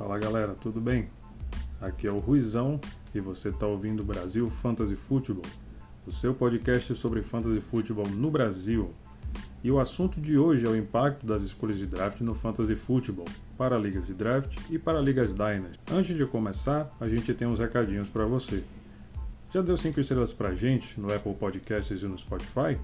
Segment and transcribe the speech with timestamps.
[0.00, 1.10] Fala galera, tudo bem?
[1.78, 2.80] Aqui é o Ruizão
[3.14, 5.44] e você está ouvindo Brasil Fantasy Football,
[6.06, 8.94] o seu podcast sobre fantasy futebol no Brasil.
[9.62, 13.26] E o assunto de hoje é o impacto das escolhas de draft no fantasy futebol,
[13.58, 15.78] para ligas de draft e para ligas Dynasty.
[15.92, 18.64] Antes de começar, a gente tem uns recadinhos para você.
[19.52, 22.78] Já deu 5 estrelas pra gente no Apple Podcasts e no Spotify?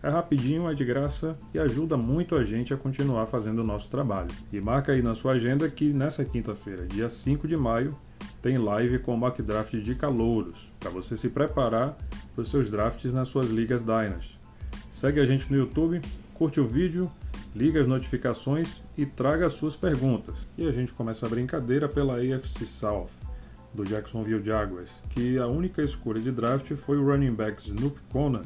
[0.00, 3.90] É rapidinho, é de graça e ajuda muito a gente a continuar fazendo o nosso
[3.90, 4.30] trabalho.
[4.52, 7.96] E marca aí na sua agenda que nessa quinta-feira, dia 5 de maio,
[8.40, 11.96] tem live com o mock draft de calouros, para você se preparar
[12.32, 14.38] para os seus drafts nas suas ligas Dynasty.
[14.92, 16.00] Segue a gente no YouTube,
[16.34, 17.10] curte o vídeo,
[17.54, 20.46] liga as notificações e traga as suas perguntas.
[20.56, 23.10] E a gente começa a brincadeira pela AFC South,
[23.74, 28.44] do Jacksonville Jaguars, que a única escolha de draft foi o running back Snoop Conner,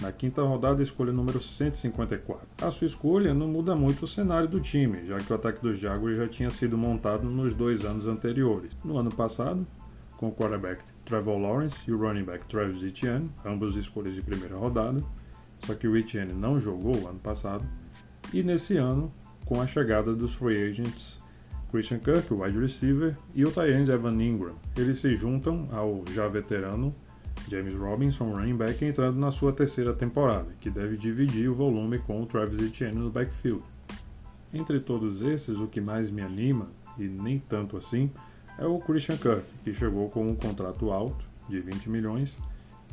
[0.00, 2.46] na quinta rodada, escolha número 154.
[2.62, 5.78] A sua escolha não muda muito o cenário do time, já que o ataque dos
[5.78, 8.70] Jaguars já tinha sido montado nos dois anos anteriores.
[8.84, 9.66] No ano passado,
[10.16, 14.56] com o quarterback Trevor Lawrence e o running back Travis Etienne, ambos escolhas de primeira
[14.56, 15.02] rodada,
[15.66, 17.64] só que o Etienne não jogou ano passado,
[18.32, 19.12] e nesse ano,
[19.44, 21.18] com a chegada dos free agents
[21.70, 24.54] Christian Kirk, o wide receiver, e o tight Evan Ingram.
[24.76, 26.94] Eles se juntam ao já veterano
[27.48, 32.22] James Robinson, running back, entrando na sua terceira temporada, que deve dividir o volume com
[32.22, 33.62] o Travis Etienne no backfield.
[34.52, 38.10] Entre todos esses, o que mais me anima, e nem tanto assim,
[38.58, 42.38] é o Christian Kirk, que chegou com um contrato alto, de 20 milhões,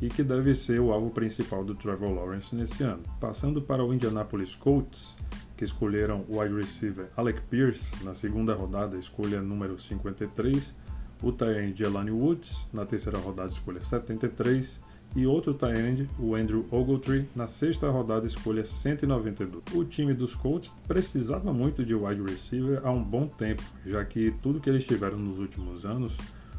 [0.00, 3.02] e que deve ser o alvo principal do Trevor Lawrence nesse ano.
[3.18, 5.16] Passando para o Indianapolis Colts,
[5.56, 10.74] que escolheram o wide receiver Alec Pierce na segunda rodada, escolha número 53,
[11.22, 14.80] o Tyrande Jelani Woods, na terceira rodada, escolha 73,
[15.14, 19.62] e outro Tyrande, o Andrew Ogletree, na sexta rodada, escolha 192.
[19.74, 24.32] O time dos Colts precisava muito de wide receiver há um bom tempo, já que
[24.42, 26.14] tudo que eles tiveram nos últimos anos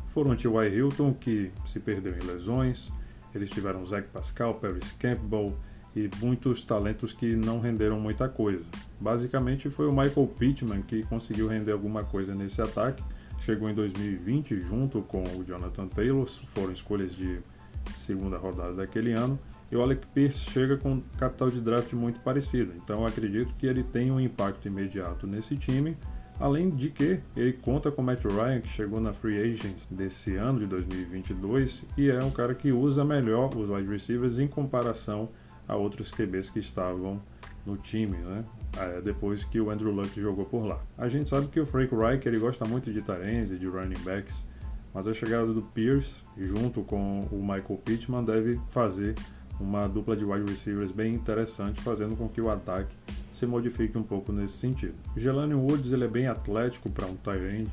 [0.07, 0.75] foram T.Y.
[0.75, 2.89] Hilton, que se perdeu em lesões,
[3.35, 5.55] eles tiveram Zach Pascal, Paris Campbell
[5.95, 8.63] e muitos talentos que não renderam muita coisa.
[8.99, 13.03] Basicamente foi o Michael Pittman que conseguiu render alguma coisa nesse ataque,
[13.47, 17.39] chegou em 2020 junto com o Jonathan Taylor, foram escolhas de
[17.95, 19.39] segunda rodada daquele ano,
[19.71, 22.73] e o Alec Pierce chega com capital de draft muito parecido.
[22.75, 25.95] Então acredito que ele tem um impacto imediato nesse time,
[26.37, 30.35] além de que ele conta com o Matt Ryan, que chegou na Free Agents desse
[30.35, 35.29] ano de 2022 e é um cara que usa melhor os wide receivers em comparação
[35.65, 37.21] a outros QBs que estavam
[37.65, 38.43] no time, né?
[38.79, 40.79] É, depois que o Andrew Luck jogou por lá.
[40.97, 43.99] A gente sabe que o Frank Reich ele gosta muito de Tyrants e de running
[44.03, 44.45] backs,
[44.93, 49.15] mas a chegada do Pierce junto com o Michael Pittman deve fazer
[49.59, 52.95] uma dupla de wide receivers bem interessante, fazendo com que o ataque
[53.33, 54.93] se modifique um pouco nesse sentido.
[55.15, 57.67] Jelani Woods ele é bem atlético para um tight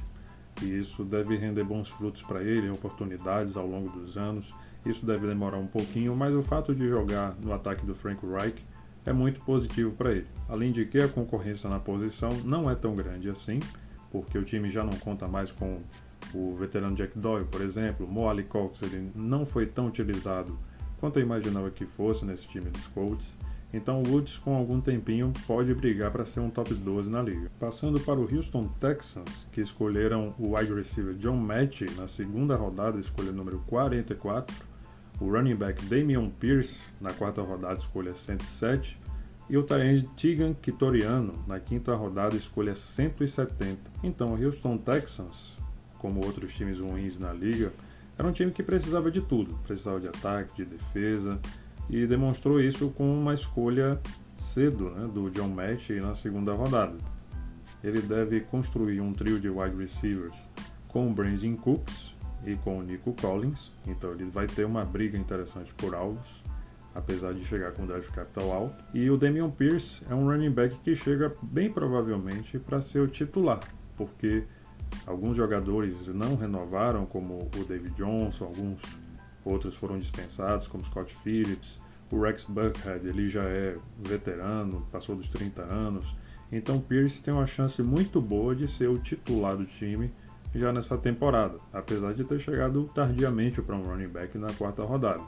[0.62, 4.54] e isso deve render bons frutos para ele, oportunidades ao longo dos anos.
[4.86, 8.64] Isso deve demorar um pouquinho, mas o fato de jogar no ataque do Frank Reich
[9.06, 10.26] é muito positivo para ele.
[10.48, 13.60] Além de que a concorrência na posição não é tão grande assim,
[14.10, 15.80] porque o time já não conta mais com
[16.32, 20.58] o veterano Jack Doyle, por exemplo, Mo Ali Cox ele não foi tão utilizado
[20.98, 23.34] quanto eu imaginava que fosse nesse time dos Colts.
[23.74, 27.50] Então o Woods, com algum tempinho, pode brigar para ser um top 12 na liga.
[27.58, 33.00] Passando para o Houston Texans, que escolheram o wide receiver John Match na segunda rodada,
[33.00, 34.54] escolha número 44,
[35.20, 38.98] o running back Damian Pierce na quarta rodada, escolha 107,
[39.48, 43.78] e o Tyrande Tigan Kitoriano na quinta rodada, escolha 170.
[44.02, 45.56] Então, o Houston Texans,
[45.98, 47.72] como outros times ruins na liga,
[48.18, 51.38] era um time que precisava de tudo, precisava de ataque, de defesa,
[51.90, 54.00] e demonstrou isso com uma escolha
[54.36, 56.96] cedo né, do John Match na segunda rodada.
[57.82, 60.36] Ele deve construir um trio de wide receivers
[60.88, 62.13] com o Brandon Cooks,
[62.46, 66.42] e com o Nico Collins, então ele vai ter uma briga interessante por alvos,
[66.94, 68.84] apesar de chegar com draft capital alto.
[68.92, 73.08] E o Damian Pierce é um running back que chega bem provavelmente para ser o
[73.08, 73.60] titular,
[73.96, 74.44] porque
[75.06, 78.80] alguns jogadores não renovaram, como o David Johnson, alguns
[79.44, 81.80] outros foram dispensados, como Scott Phillips.
[82.10, 86.14] O Rex Buckhead, ele já é veterano, passou dos 30 anos.
[86.52, 90.12] Então Pierce tem uma chance muito boa de ser o titular do time
[90.54, 95.22] já nessa temporada, apesar de ter chegado tardiamente para um running back na quarta rodada.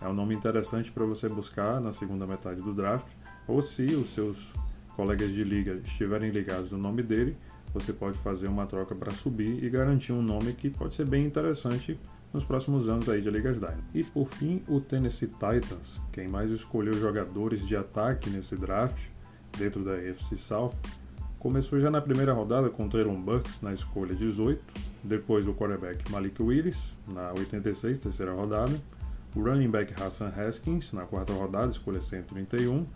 [0.00, 3.06] É um nome interessante para você buscar na segunda metade do draft,
[3.46, 4.52] ou se os seus
[4.96, 7.36] colegas de liga estiverem ligados no nome dele,
[7.72, 11.24] você pode fazer uma troca para subir e garantir um nome que pode ser bem
[11.24, 11.98] interessante
[12.32, 13.82] nos próximos anos aí de Ligas Dynasty.
[13.94, 19.06] E por fim, o Tennessee Titans, quem mais escolheu jogadores de ataque nesse draft
[19.56, 20.74] dentro da AFC South,
[21.42, 24.64] Começou já na primeira rodada com Traylon Burks na escolha 18,
[25.02, 28.80] depois o quarterback Malik Willis na 86, terceira rodada,
[29.34, 32.86] o running back Hassan Haskins na quarta rodada, escolha 131,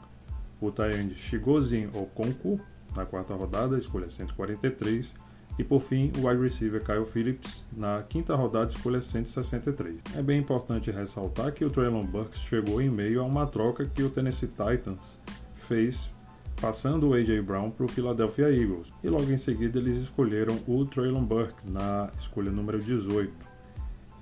[0.60, 2.60] o tight Shigozin Okonku
[2.94, 5.12] na quarta rodada, escolha 143,
[5.58, 9.96] e por fim o wide receiver Kyle Phillips na quinta rodada, escolha 163.
[10.14, 14.04] É bem importante ressaltar que o Traylon Burks chegou em meio a uma troca que
[14.04, 15.18] o Tennessee Titans
[15.56, 16.14] fez
[16.60, 17.40] passando o A.J.
[17.42, 18.92] Brown para o Philadelphia Eagles.
[19.02, 23.32] E logo em seguida eles escolheram o Traylon Burke na escolha número 18.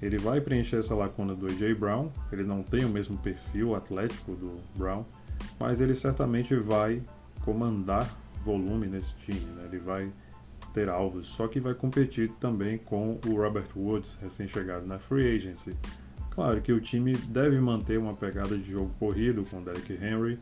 [0.03, 1.75] Ele vai preencher essa lacuna do A.J.
[1.75, 5.05] Brown, ele não tem o mesmo perfil atlético do Brown,
[5.59, 7.01] mas ele certamente vai
[7.45, 8.09] comandar
[8.45, 9.65] volume nesse time, né?
[9.71, 10.11] ele vai
[10.75, 15.75] ter alvos, só que vai competir também com o Robert Woods, recém-chegado na Free Agency.
[16.31, 20.39] Claro que o time deve manter uma pegada de jogo corrido com Derrick Henry,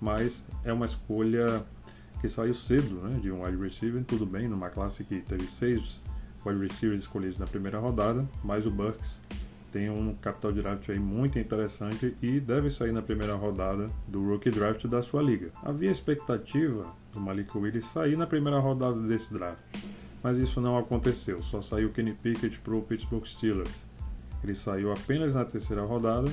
[0.00, 1.64] mas é uma escolha
[2.20, 6.00] que saiu cedo né, de um wide receiver, tudo bem, numa classe que teve seis
[6.44, 9.18] wide receivers escolhidos na primeira rodada, mas o Bucks
[9.72, 14.26] tem um capital de draft aí muito interessante e deve sair na primeira rodada do
[14.26, 15.50] rookie draft da sua liga.
[15.62, 19.62] Havia expectativa do Malik Willis sair na primeira rodada desse draft,
[20.22, 23.70] mas isso não aconteceu, só saiu Kenny Pickett para o Pittsburgh Steelers.
[24.42, 26.30] Ele saiu apenas na terceira rodada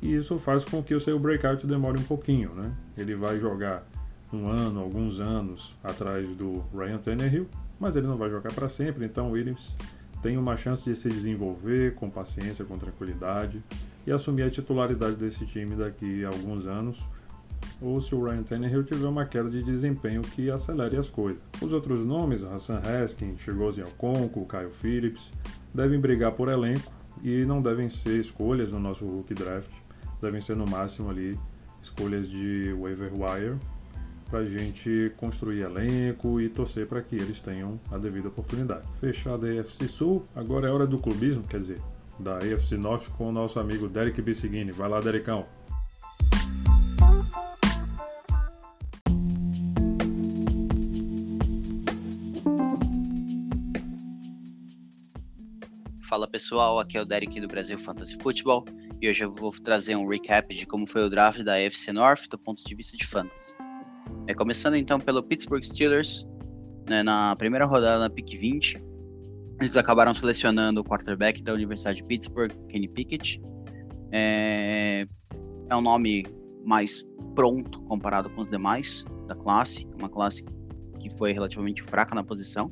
[0.00, 2.72] e isso faz com que o seu breakout demore um pouquinho, né?
[2.96, 3.86] Ele vai jogar
[4.32, 7.48] um ano, alguns anos atrás do Ryan Tannehill,
[7.78, 9.74] mas ele não vai jogar para sempre, então Williams
[10.22, 13.62] tem uma chance de se desenvolver com paciência, com tranquilidade
[14.06, 17.04] e assumir a titularidade desse time daqui a alguns anos,
[17.80, 21.42] ou se o Ryan Tannehill tiver uma queda de desempenho que acelere as coisas.
[21.60, 25.30] Os outros nomes, Hassan Haskins, Chigozi Alconco, Kyle Phillips,
[25.74, 26.90] devem brigar por elenco
[27.22, 29.70] e não devem ser escolhas no nosso rookie draft
[30.20, 31.38] devem ser no máximo ali
[31.82, 33.56] escolhas de waiver wire
[34.28, 38.86] para a gente construir elenco e torcer para que eles tenham a devida oportunidade.
[38.98, 41.80] Fechada a AFC Sul, agora é hora do clubismo, quer dizer,
[42.18, 44.72] da AFC North com o nosso amigo Derek Bissigini.
[44.72, 45.46] Vai lá, Derecão.
[56.08, 58.64] Fala pessoal, aqui é o Derek do Brasil Fantasy Football
[59.00, 62.28] e hoje eu vou trazer um recap de como foi o draft da AFC North
[62.30, 63.54] do ponto de vista de fantasy.
[64.26, 66.26] É, começando então pelo Pittsburgh Steelers,
[66.88, 68.82] né, na primeira rodada na pick 20,
[69.60, 73.40] eles acabaram selecionando o quarterback da Universidade de Pittsburgh, Kenny Pickett.
[74.12, 75.06] É,
[75.68, 76.24] é um nome
[76.64, 80.44] mais pronto comparado com os demais da classe, uma classe
[81.00, 82.70] que foi relativamente fraca na posição,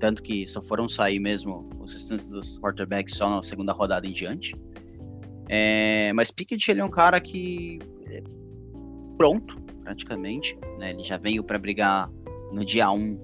[0.00, 4.12] tanto que só foram sair mesmo os restantes dos quarterbacks só na segunda rodada em
[4.12, 4.54] diante.
[5.54, 8.22] É, mas Pickett ele é um cara que é
[9.18, 10.58] pronto, praticamente.
[10.78, 10.92] Né?
[10.92, 12.08] Ele já veio para brigar
[12.50, 13.20] no dia 1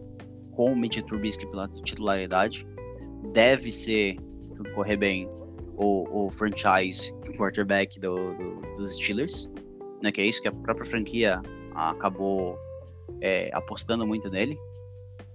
[0.53, 2.69] com o Mitch Trubisky pela titularidade.
[3.33, 5.27] Deve ser, se tudo correr bem,
[5.75, 9.51] o, o franchise quarterback do, do, dos Steelers.
[10.03, 10.13] Né?
[10.13, 11.41] Que é isso que a própria franquia
[11.75, 12.59] acabou
[13.23, 14.59] é, apostando muito nele.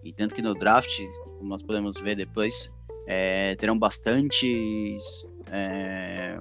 [0.04, 1.02] E tanto que no draft,
[1.40, 2.72] como nós podemos ver depois,
[3.08, 6.38] é, terão bastantes é,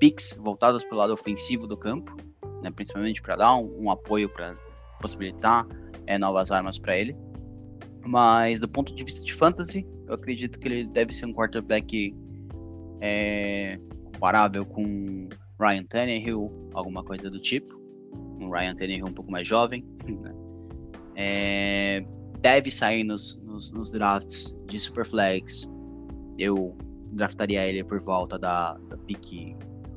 [0.00, 2.16] picks voltadas para o lado ofensivo do campo,
[2.62, 4.54] né, principalmente para dar um, um apoio para
[5.00, 5.66] possibilitar
[6.06, 7.16] é, novas armas para ele.
[8.04, 12.16] Mas do ponto de vista de fantasy, eu acredito que ele deve ser um quarterback
[13.00, 15.28] é, comparável com
[15.60, 17.78] Ryan Tannehill, alguma coisa do tipo.
[18.40, 19.84] Um Ryan Tannehill um pouco mais jovem.
[21.22, 22.02] É,
[22.40, 25.68] deve sair nos, nos, nos, drafts de Superflex.
[26.38, 26.74] Eu
[27.12, 29.54] draftaria ele por volta da, da pick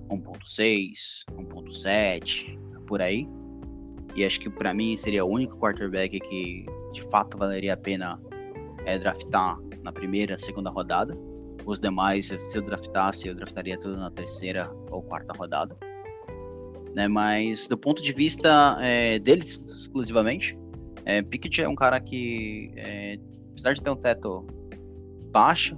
[0.10, 2.58] 1.6, 1.7,
[2.88, 3.28] por aí.
[4.16, 8.20] E acho que para mim seria o único quarterback que de fato valeria a pena
[8.86, 11.18] é, draftar na primeira, segunda rodada.
[11.66, 15.76] Os demais, se eu draftasse, eu draftaria tudo na terceira ou quarta rodada.
[16.94, 20.56] Né, mas do ponto de vista é, deles exclusivamente,
[21.06, 23.18] é, Pickett é um cara que, é,
[23.52, 24.46] apesar de ter um teto
[25.32, 25.76] baixo,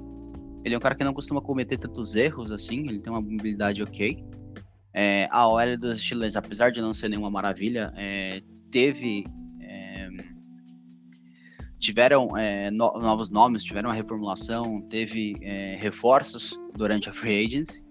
[0.66, 3.84] ele é um cara que não costuma cometer tantos erros assim, ele tem uma mobilidade
[3.84, 4.26] ok.
[4.92, 8.42] É, a OL dos Steelers, apesar de não ser nenhuma maravilha, é,
[8.72, 9.26] teve.
[9.62, 10.10] É,
[11.78, 17.86] tiveram é, no, novos nomes, tiveram uma reformulação, teve é, reforços durante a free agency,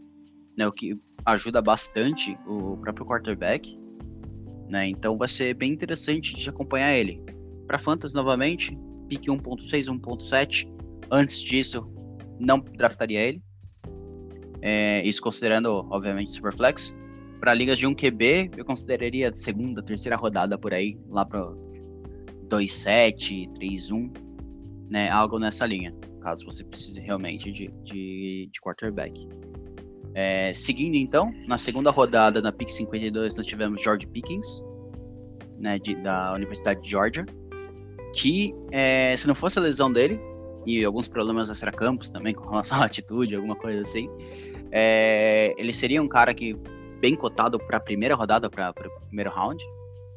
[0.56, 3.78] né, o que ajuda bastante o próprio quarterback.
[4.68, 7.22] Né, então vai ser bem interessante de acompanhar ele.
[7.68, 8.76] Para Fantasy, novamente,
[9.08, 10.68] pique 1.6, 1.7.
[11.10, 11.88] Antes disso,
[12.38, 13.42] não draftaria ele.
[14.60, 16.96] É, isso considerando, obviamente, Superflex.
[17.40, 21.40] Para ligas de 1 QB, eu consideraria segunda, terceira rodada por aí, lá para
[22.48, 24.10] 2-7, 3-1,
[24.90, 25.10] né?
[25.10, 29.28] Algo nessa linha, caso você precise realmente de, de, de quarterback.
[30.14, 34.62] É, seguindo então, na segunda rodada, na pick 52, nós tivemos George Pickens,
[35.58, 37.26] né, de, da Universidade de Georgia,
[38.14, 40.20] que é, se não fosse a lesão dele,
[40.66, 44.08] e alguns problemas extra-campos também com relação à atitude, alguma coisa assim,
[44.70, 46.56] é, ele seria um cara que
[47.00, 49.62] bem cotado para a primeira rodada, para o primeiro round,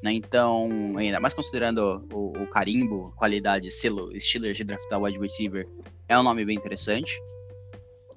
[0.01, 0.13] né?
[0.13, 5.67] Então, ainda mais considerando o, o carimbo, qualidade, selo Steelers de draftar wide receiver,
[6.07, 7.19] é um nome bem interessante.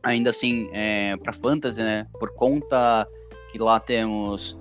[0.02, 2.06] Ainda assim, é, para fantasy, né?
[2.18, 3.06] Por conta
[3.50, 4.58] que lá temos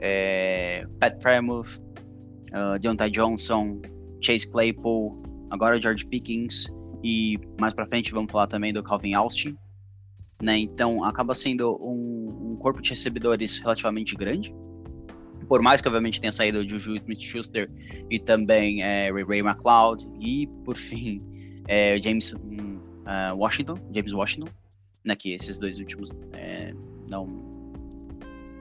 [0.00, 1.78] é, Pat Fremouth,
[2.52, 3.80] uh, Deontay Johnson,
[4.20, 6.66] Chase Claypool, agora o George Pickens
[7.02, 9.56] e mais para frente vamos falar também do Calvin Austin,
[10.40, 10.58] né?
[10.58, 14.54] Então acaba sendo um, um corpo de recebedores relativamente grande,
[15.48, 17.70] por mais que obviamente tenha saído o Juju Smith-Schuster
[18.08, 21.22] e também é, Ray McLeod e por fim
[21.66, 24.48] é, James uh, Washington, James Washington,
[25.04, 26.72] né, que esses dois últimos é,
[27.10, 27.26] não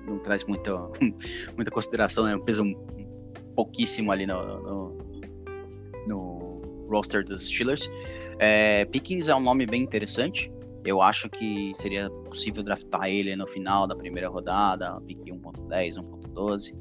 [0.07, 0.71] não traz muita
[1.55, 2.63] muita consideração, né, um peso
[3.55, 4.97] pouquíssimo ali no, no,
[6.07, 7.89] no roster dos Steelers.
[8.39, 10.51] É, Pickens é um nome bem interessante.
[10.85, 16.29] Eu acho que seria possível draftar ele no final da primeira rodada, pick 1.10, 1.10
[16.39, 16.73] 2.12,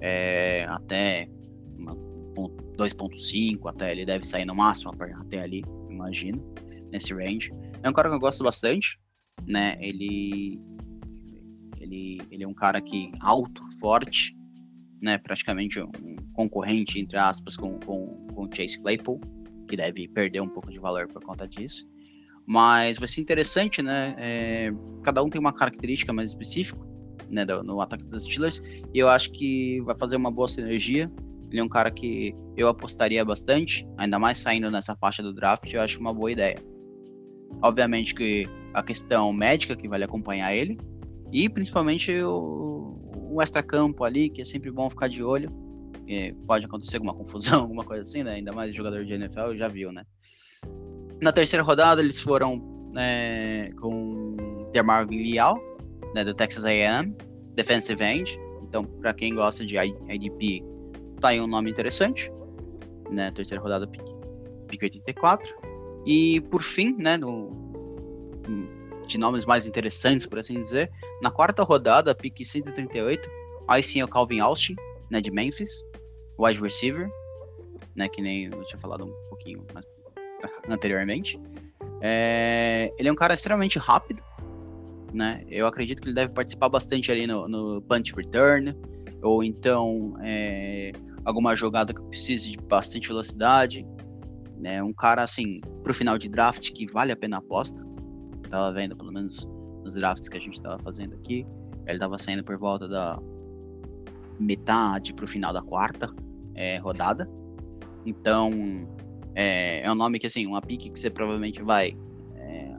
[0.00, 1.28] é, até
[2.76, 6.42] 2.5, até ele deve sair no máximo até ali, imagino,
[6.90, 7.52] nesse range.
[7.82, 8.98] É um cara que eu gosto bastante,
[9.46, 9.76] né?
[9.80, 10.60] Ele
[11.80, 14.36] ele, ele é um cara que alto, forte,
[15.00, 15.16] né?
[15.18, 19.20] Praticamente um concorrente entre aspas com com, com Chase Claypool,
[19.68, 21.86] que deve perder um pouco de valor por conta disso.
[22.46, 24.16] Mas vai ser interessante, né?
[24.18, 24.72] É,
[25.02, 26.80] cada um tem uma característica mais específica
[27.30, 28.62] né, no ataque dos Steelers,
[28.94, 31.12] e eu acho que vai fazer uma boa sinergia.
[31.50, 35.72] Ele é um cara que eu apostaria bastante, ainda mais saindo nessa faixa do draft,
[35.72, 36.56] eu acho uma boa ideia.
[37.62, 40.78] Obviamente que a questão médica que vai acompanhar ele,
[41.32, 42.98] e principalmente o,
[43.30, 45.50] o extra-campo ali, que é sempre bom ficar de olho.
[46.46, 48.34] Pode acontecer alguma confusão, alguma coisa assim, né?
[48.34, 50.04] Ainda mais jogador de NFL, já viu, né?
[51.20, 52.62] Na terceira rodada, eles foram
[52.92, 55.58] né, com Dermarvin Leal,
[56.14, 57.14] né, do Texas A&M,
[57.54, 58.38] defensive end.
[58.62, 60.62] Então, para quem gosta de IDP,
[61.20, 62.30] tá aí um nome interessante,
[63.10, 65.54] né, terceira rodada pick 84.
[66.06, 67.50] E por fim, né, no,
[69.06, 70.90] de nomes mais interessantes, por assim dizer,
[71.22, 73.28] na quarta rodada, pick 138,
[73.66, 74.76] aí sim é o Calvin Austin,
[75.10, 75.84] né, de Memphis,
[76.38, 77.10] wide receiver,
[77.96, 79.64] né, que nem eu tinha falado um pouquinho
[80.68, 81.40] anteriormente.
[82.00, 84.22] É, ele é um cara extremamente rápido,
[85.12, 85.44] né?
[85.48, 88.76] Eu acredito que ele deve participar bastante ali no, no punch return,
[89.22, 90.92] ou então é,
[91.24, 93.84] alguma jogada que precise de bastante velocidade.
[94.56, 94.82] Né?
[94.82, 97.84] Um cara, assim, pro final de draft que vale a pena a aposta.
[98.48, 99.48] Tava vendo, pelo menos
[99.82, 101.46] nos drafts que a gente tava fazendo aqui.
[101.86, 103.18] Ele tava saindo por volta da
[104.38, 106.08] metade pro final da quarta
[106.58, 107.28] é, rodada.
[108.04, 108.52] Então,
[109.34, 111.96] é, é um nome que, assim, uma pique que você provavelmente vai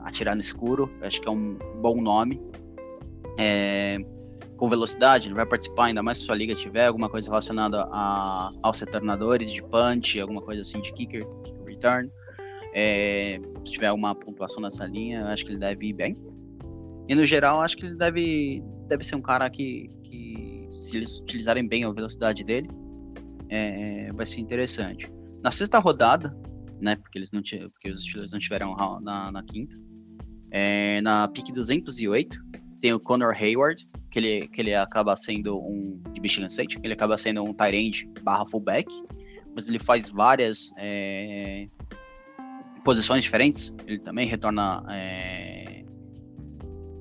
[0.04, 2.40] atirar no escuro, acho que é um bom nome.
[3.38, 3.98] É,
[4.56, 8.50] com velocidade, ele vai participar, ainda mais se sua liga tiver alguma coisa relacionada a,
[8.62, 12.10] aos retornadores de punch, alguma coisa assim de kicker, kicker return.
[12.74, 16.16] É, se tiver alguma pontuação nessa linha, acho que ele deve ir bem.
[17.08, 21.20] E no geral, acho que ele deve, deve ser um cara que, que se eles
[21.20, 22.68] utilizarem bem a velocidade dele,
[23.50, 25.12] é, vai ser interessante.
[25.42, 26.34] Na sexta rodada,
[26.80, 29.76] né, porque eles não porque os Steelers não tiveram na, na quinta,
[30.50, 32.38] é, na pick 208,
[32.80, 36.00] tem o Connor Hayward, que ele, que ele acaba sendo um.
[36.12, 38.88] de Michigan State, ele acaba sendo um tight end barra fullback,
[39.54, 41.68] mas ele faz várias é,
[42.84, 43.74] posições diferentes.
[43.86, 45.84] Ele também retorna é,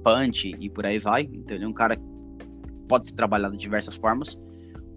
[0.03, 1.29] punch e por aí vai.
[1.34, 2.03] Então ele é um cara que
[2.88, 4.39] pode ser trabalhado de diversas formas.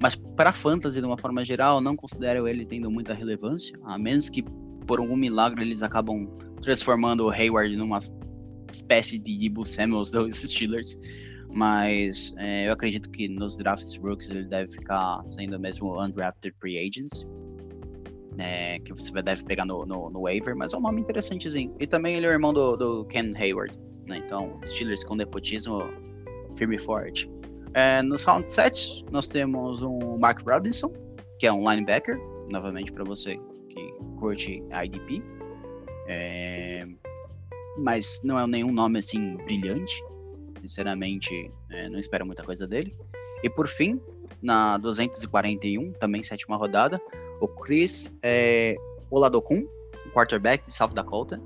[0.02, 4.28] Mas para fantasy, de uma forma geral, não considero ele tendo muita relevância, a menos
[4.28, 4.42] que
[4.84, 6.26] por algum milagre eles acabam
[6.60, 8.00] transformando o Hayward numa
[8.72, 11.00] espécie de Debo Samuels dos Steelers,
[11.52, 16.78] mas é, eu acredito que nos drafts rookies ele deve ficar sendo mesmo undrafted free
[16.78, 17.24] agents,
[18.38, 21.76] é, que você deve pegar no, no, no, waiver, mas é um nome interessantezinho.
[21.78, 23.78] E também ele é o irmão do, do Ken Hayward,
[24.08, 24.20] né?
[24.26, 25.84] então Steelers com nepotismo
[26.56, 27.30] firme e forte.
[27.74, 30.92] É, nos round 7 nós temos um Mark Robinson,
[31.38, 33.38] que é um linebacker, novamente para você
[33.68, 35.22] que curte IDP.
[36.06, 36.86] É,
[37.78, 40.02] mas não é nenhum nome assim brilhante.
[40.60, 42.94] Sinceramente, é, não espero muita coisa dele.
[43.42, 44.00] E por fim,
[44.40, 47.00] na 241, também sétima rodada,
[47.40, 48.76] o Chris é,
[49.10, 49.66] Oladokun,
[50.12, 51.40] quarterback de South Dakota.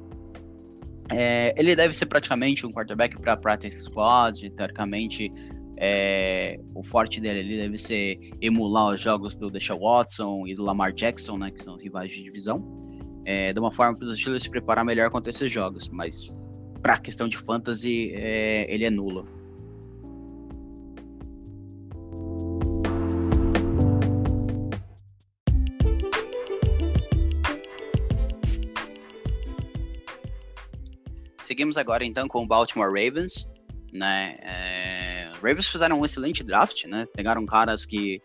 [1.09, 5.33] É, ele deve ser praticamente um quarterback para practice squad, teoricamente
[5.78, 10.62] é, o forte dele ele deve ser emular os jogos do Deshaun Watson e do
[10.62, 12.64] Lamar Jackson, né, que são os rivais de divisão,
[13.25, 16.28] é, de uma forma para os Steelers se preparar melhor contra esses jogos, mas
[16.80, 19.26] para a questão de fantasy é, ele é nulo.
[31.38, 33.49] Seguimos agora então com o Baltimore Ravens,
[33.92, 34.37] né?
[35.43, 37.07] Ravens fizeram um excelente draft, né?
[37.14, 38.21] Pegaram caras que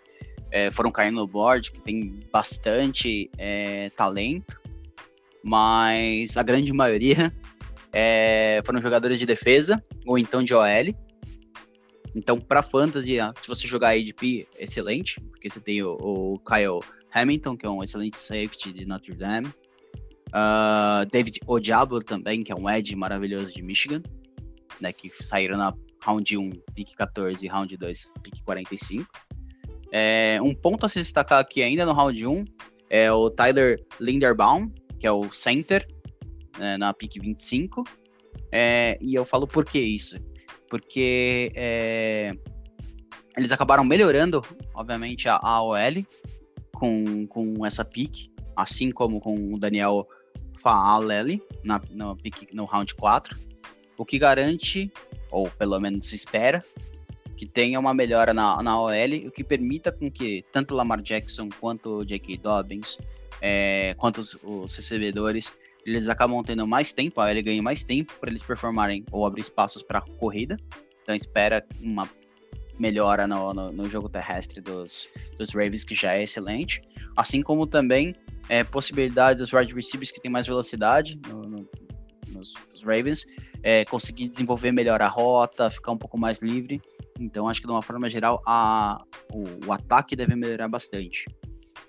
[0.51, 4.59] é, foram caindo no board, que tem bastante é, talento,
[5.43, 7.33] mas a grande maioria
[7.93, 10.95] é, foram jogadores de defesa ou então de OL.
[12.13, 16.81] Então, para fantasy, se você jogar ADP, excelente, porque você tem o, o Kyle
[17.13, 19.47] Hamilton, que é um excelente safety de Notre Dame.
[20.27, 24.01] Uh, David Odiabo também, que é um edge maravilhoso de Michigan,
[24.79, 29.09] né, que saíram na round 1, pick 14 e round 2, pick 45.
[29.91, 32.45] É, um ponto a se destacar aqui ainda no round 1
[32.89, 35.87] é o Tyler Linderbaum, que é o center,
[36.57, 37.83] né, na pick 25.
[38.51, 40.19] É, e eu falo por que isso?
[40.69, 42.33] Porque é,
[43.37, 44.43] eles acabaram melhorando,
[44.73, 46.05] obviamente, a AOL
[46.73, 50.07] com, com essa pick, assim como com o Daniel
[50.57, 52.17] Faaleli na, no,
[52.53, 53.37] no round 4,
[53.97, 54.91] o que garante,
[55.31, 56.63] ou pelo menos se espera,
[57.35, 61.49] que tenha uma melhora na, na OL, o que permita com que tanto Lamar Jackson
[61.59, 62.37] quanto J.K.
[62.37, 62.99] Dobbins,
[63.41, 65.51] é, quanto os, os, recebedores,
[65.83, 69.41] eles acabam tendo mais tempo, a OL ganha mais tempo para eles performarem ou abrir
[69.41, 70.57] espaços para corrida.
[71.01, 72.07] Então espera uma
[72.77, 76.81] melhora no, no, no, jogo terrestre dos, dos Ravens, que já é excelente.
[77.15, 78.15] Assim como também
[78.49, 81.69] é, possibilidade dos wide receivers que tem mais velocidade no, no,
[82.29, 83.25] nos, nos, Ravens,
[83.63, 86.81] é, conseguir desenvolver melhor a rota, ficar um pouco mais livre.
[87.19, 91.25] Então, acho que de uma forma geral, a, o, o ataque deve melhorar bastante,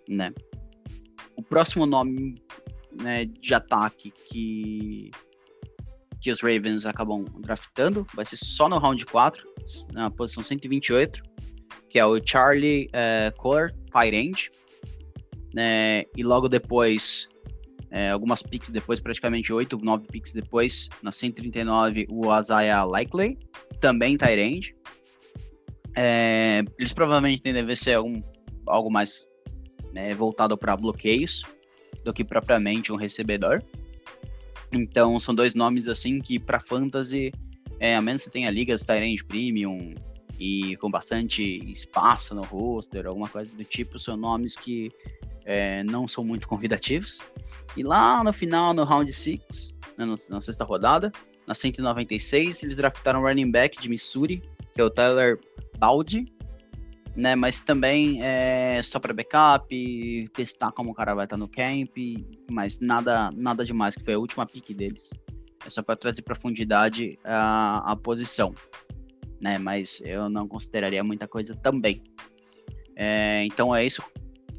[0.08, 0.32] né?
[1.36, 2.34] O próximo nome
[3.00, 5.10] né, de ataque que,
[6.20, 9.42] que os Ravens acabam draftando vai ser só no round 4,
[9.92, 11.22] na posição 128,
[11.88, 12.90] que é o Charlie
[13.38, 14.50] Kohler, tight end
[15.52, 17.28] né, e logo depois,
[17.92, 23.38] é, algumas picks depois, praticamente 8, 9 picks depois, na 139, o Isaiah Likely,
[23.80, 24.74] também Tyrande.
[25.94, 28.22] É, eles provavelmente devem ser algum,
[28.66, 29.26] algo mais
[29.92, 31.44] né, voltado para bloqueios
[32.02, 33.62] do que propriamente um recebedor.
[34.72, 37.30] Então, são dois nomes assim que para fantasy,
[37.78, 39.94] é, a menos que você tenha ligas Tyrande Premium
[40.40, 44.90] e com bastante espaço no roster, alguma coisa do tipo, são nomes que
[45.44, 47.18] é, não são muito convidativos.
[47.76, 51.10] E lá no final, no round 6, né, na sexta rodada,
[51.46, 54.42] na 196, eles draftaram um running back de Missouri,
[54.74, 55.38] que é o Tyler
[55.78, 56.32] Baldi,
[57.16, 57.34] né?
[57.34, 61.96] Mas também é só para backup, testar como o cara vai estar no camp,
[62.50, 65.10] mas nada, nada demais, que foi a última pick deles.
[65.64, 68.54] É só para trazer profundidade a, a posição,
[69.40, 69.58] né?
[69.58, 72.02] Mas eu não consideraria muita coisa também.
[72.94, 74.02] É, então é isso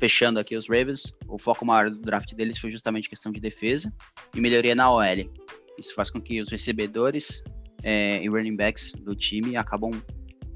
[0.03, 3.89] fechando aqui os Ravens, o foco maior do draft deles foi justamente questão de defesa
[4.35, 5.31] e melhoria na OL.
[5.79, 7.41] Isso faz com que os recebedores
[7.83, 9.91] é, e running backs do time acabam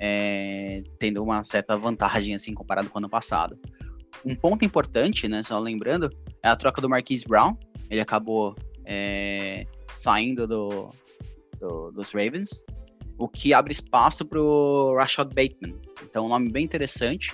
[0.01, 3.57] é, tendo uma certa vantagem assim comparado com o ano passado.
[4.25, 6.09] Um ponto importante, né, só lembrando,
[6.43, 7.55] é a troca do Marquise Brown.
[7.89, 10.89] Ele acabou é, saindo do,
[11.57, 12.65] do, dos Ravens,
[13.17, 15.79] o que abre espaço para o Rashad Bateman.
[16.03, 17.33] Então, um nome bem interessante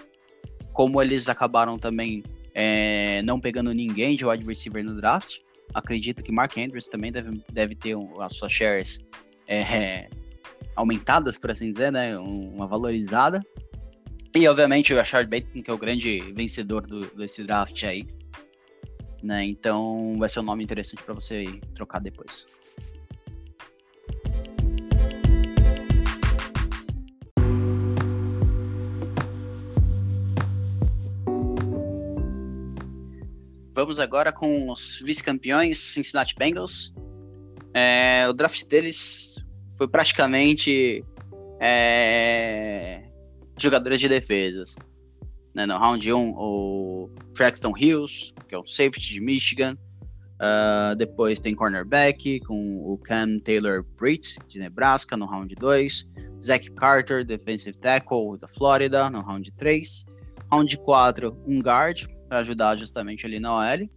[0.73, 5.37] como eles acabaram também é, não pegando ninguém de wide receiver no draft,
[5.73, 9.07] acredito que Mark Andrews também deve, deve ter um, as suas shares
[9.47, 10.09] é,
[10.75, 12.17] aumentadas, por assim dizer, né?
[12.17, 13.41] Uma valorizada.
[14.35, 18.05] E obviamente o Rashard Bateman, que é o grande vencedor do, desse draft aí.
[19.21, 19.45] Né?
[19.45, 22.47] Então vai ser um nome interessante para você trocar depois.
[33.83, 36.93] Vamos agora com os vice-campeões Cincinnati Bengals.
[37.73, 39.35] É, o draft deles
[39.77, 41.03] foi praticamente
[41.59, 43.03] é,
[43.57, 44.73] jogadores de defesas.
[45.53, 49.77] Né, no round 1, o Traxton Hills, que é o safety de Michigan.
[50.35, 56.09] Uh, depois tem cornerback com o Cam Taylor Britt, de Nebraska, no round 2.
[56.41, 60.05] Zach Carter, defensive tackle da Florida, no round 3.
[60.49, 63.87] Round 4, um guard, para ajudar justamente ali na OL,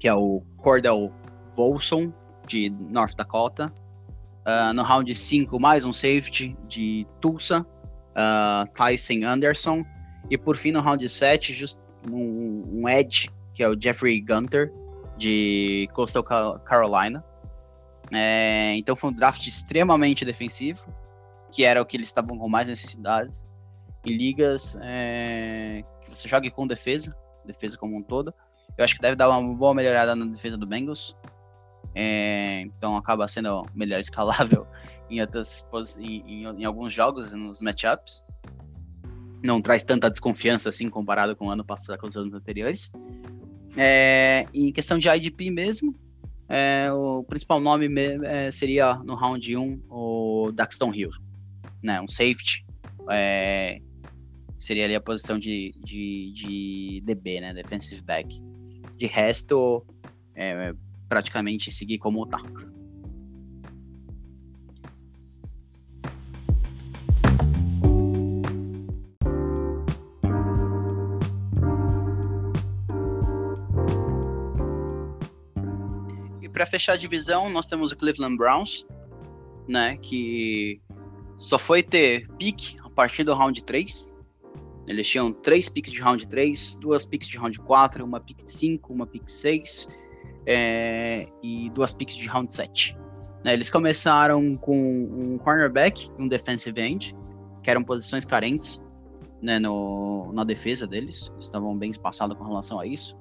[0.00, 1.12] que é o Cordell
[1.54, 2.10] Volson,
[2.46, 3.70] de North Dakota.
[4.46, 9.84] Uh, no round 5, mais um safety de Tulsa, uh, Tyson Anderson.
[10.30, 11.78] E por fim, no round 7, just
[12.10, 14.72] um, um edge, que é o Jeffrey Gunter,
[15.18, 17.22] de Coastal Carolina.
[18.10, 20.86] É, então foi um draft extremamente defensivo,
[21.52, 23.46] que era o que eles estavam com mais necessidades.
[24.06, 28.34] Em ligas é, você jogue com defesa, defesa como um todo.
[28.76, 31.16] Eu acho que deve dar uma boa melhorada na defesa do Bengals.
[31.94, 34.66] É, então acaba sendo melhor escalável
[35.08, 35.66] em, outras,
[35.98, 38.22] em, em, em alguns jogos, nos matchups.
[39.42, 42.92] Não traz tanta desconfiança assim comparado com o ano passado, com os anos anteriores.
[43.76, 45.94] É, em questão de IDP mesmo,
[46.48, 47.88] é, o principal nome
[48.24, 51.10] é, seria no round 1 o Daxton Hill,
[51.82, 52.66] né, um safety.
[53.08, 53.80] É,
[54.60, 58.40] seria ali a posição de, de, de DB, né, defensive back.
[58.96, 59.84] De resto,
[60.34, 60.74] é,
[61.08, 62.38] praticamente seguir como tá.
[76.42, 78.86] E para fechar a divisão, nós temos o Cleveland Browns,
[79.66, 80.82] né, que
[81.38, 84.19] só foi ter pique a partir do round 3.
[84.90, 88.92] Eles tinham três picks de round 3, duas picks de round 4, uma pick 5,
[88.92, 89.88] uma pick 6
[90.44, 92.98] é, e duas picks de round 7.
[93.44, 97.14] Né, eles começaram com um cornerback e um defensive end,
[97.62, 98.82] que eram posições carentes
[99.40, 101.30] né, no, na defesa deles.
[101.34, 103.16] Eles estavam bem espaçados com relação a isso.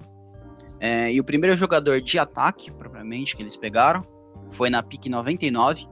[0.80, 4.04] É, e o primeiro jogador de ataque, propriamente, que eles pegaram,
[4.50, 5.88] foi na pick 99,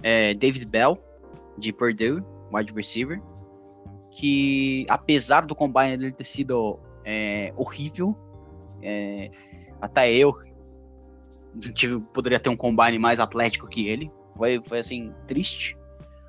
[0.00, 0.96] é, David Bell,
[1.58, 2.22] de Purdue,
[2.54, 3.20] wide receiver,
[4.12, 8.16] que apesar do combine dele ter sido é, horrível,
[8.82, 9.30] é,
[9.80, 10.36] até eu
[11.74, 14.10] tive, poderia ter um combine mais atlético que ele.
[14.36, 15.76] Foi, foi assim, triste.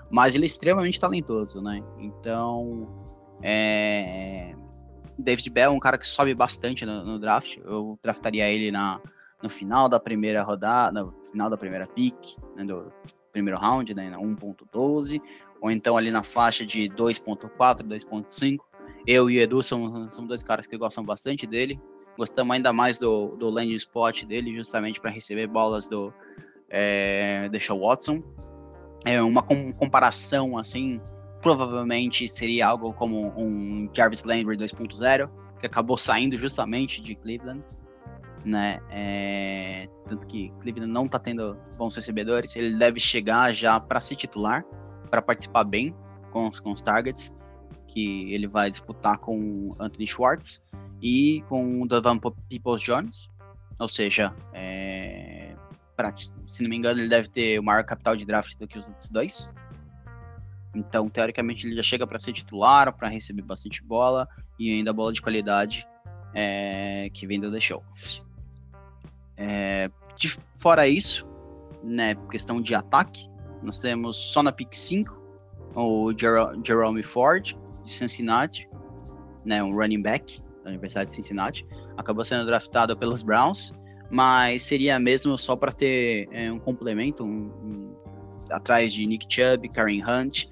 [0.10, 1.84] Mas ele é extremamente talentoso, né?
[2.00, 2.88] Então.
[3.42, 4.56] É...
[5.18, 7.58] David Bell é um cara que sobe bastante no, no, draft.
[7.58, 9.00] Eu draftaria ele na,
[9.42, 12.92] no final da primeira rodada, no final da primeira pick, né, do
[13.32, 15.22] primeiro round, né, na 1.12,
[15.64, 18.58] ou então ali na faixa de 2.4, 2.5.
[19.08, 21.80] Eu e o Edu somos, somos dois caras que gostam bastante dele.
[22.18, 26.14] Gostamos ainda mais do, do landing spot dele, justamente para receber bolas do
[26.70, 28.22] é, Deshaun Watson.
[29.06, 31.00] É uma com, comparação, assim,
[31.42, 35.30] provavelmente seria algo como um Jarvis Landry 2.0,
[35.62, 37.66] que acabou saindo justamente de Cleveland.
[38.44, 38.82] Né?
[38.92, 44.18] É, tanto que Cleveland não está tendo bons recebedores, ele deve chegar já para ser
[44.18, 44.66] titular,
[45.14, 45.94] para participar bem
[46.32, 47.38] com, com os targets,
[47.88, 50.66] que ele vai disputar com Anthony Schwartz
[51.04, 52.18] e com o Donovan
[52.50, 53.30] Peoples Jones,
[53.80, 55.56] ou seja, é,
[55.96, 56.12] pra,
[56.48, 58.88] se não me engano, ele deve ter o maior capital de draft do que os
[58.88, 59.54] outros dois.
[60.74, 65.14] Então, teoricamente, ele já chega para ser titular, para receber bastante bola e ainda bola
[65.14, 65.88] de qualidade
[66.34, 67.84] é, que vem do The Show.
[69.38, 71.28] É, de, fora isso,
[71.84, 73.30] né, questão de ataque,
[73.64, 75.24] nós temos só na pick 5
[75.76, 76.12] o
[76.64, 78.70] Jerome Ford, de Cincinnati,
[79.44, 81.66] né, um running back, da Universidade de Cincinnati.
[81.98, 83.74] Acabou sendo draftado pelos Browns,
[84.10, 87.96] mas seria mesmo só para ter é, um complemento um, um,
[88.50, 90.46] atrás de Nick Chubb, Karen Hunt.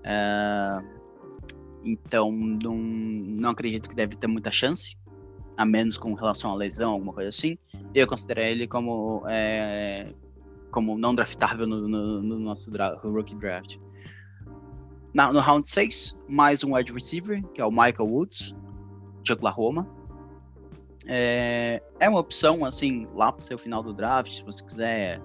[0.00, 0.84] Uh,
[1.84, 4.96] então, não, não acredito que deve ter muita chance,
[5.56, 7.56] a menos com relação à lesão, alguma coisa assim.
[7.94, 10.12] Eu considero ele como, é,
[10.74, 13.76] como não draftável no, no, no nosso dra rookie draft.
[15.14, 18.52] Na, no round 6, mais um wide receiver, que é o Michael Woods,
[19.22, 19.88] de Oklahoma.
[21.06, 25.22] É, é uma opção, assim, lá para o seu final do draft, se você quiser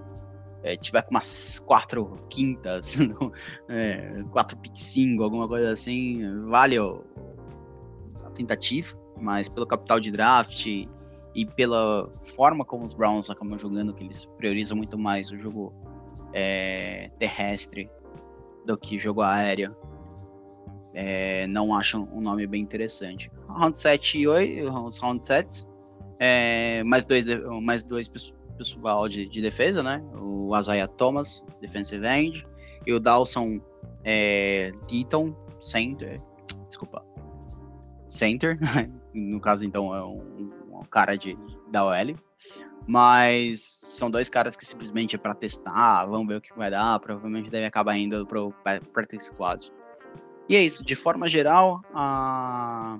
[0.62, 2.98] é, tiver com umas quatro quintas,
[3.68, 7.02] é, quatro pick cinco, alguma coisa assim, vale o,
[8.24, 10.86] a tentativa, mas pelo capital de draft
[11.56, 15.72] pela forma como os Browns acabam jogando, que eles priorizam muito mais o jogo
[16.32, 17.90] é, terrestre
[18.66, 19.74] do que jogo aéreo,
[20.94, 23.30] é, não acham um nome bem interessante.
[23.48, 25.66] Round 7 e 8, os round 7,
[26.18, 27.24] é, mais dois,
[27.62, 28.08] mais dois
[28.56, 30.02] pessoal de, de, defesa, né?
[30.20, 32.46] O Isaiah Thomas, defensive end,
[32.86, 33.60] e o Dawson
[34.04, 36.20] é, Deaton, center,
[36.66, 37.02] desculpa,
[38.06, 38.58] center,
[39.14, 40.50] no caso então é um,
[40.84, 41.38] cara de,
[41.68, 42.16] da OL,
[42.86, 46.98] mas são dois caras que simplesmente é para testar, vamos ver o que vai dar,
[47.00, 48.54] provavelmente deve acabar indo pro
[48.92, 49.70] practice squad.
[50.48, 52.98] E é isso, de forma geral, a...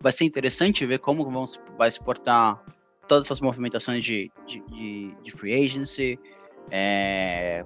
[0.00, 1.44] vai ser interessante ver como vão,
[1.78, 2.62] vai se portar
[3.08, 6.18] todas essas movimentações de, de, de, de free agency,
[6.70, 7.64] é,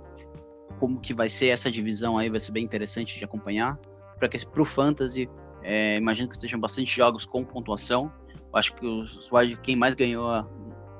[0.78, 3.78] como que vai ser essa divisão aí, vai ser bem interessante de acompanhar.
[4.18, 5.28] Para o Fantasy,
[5.62, 8.12] é, imagino que estejam bastante jogos com pontuação.
[8.52, 9.30] Acho que os,
[9.62, 10.46] quem mais ganhou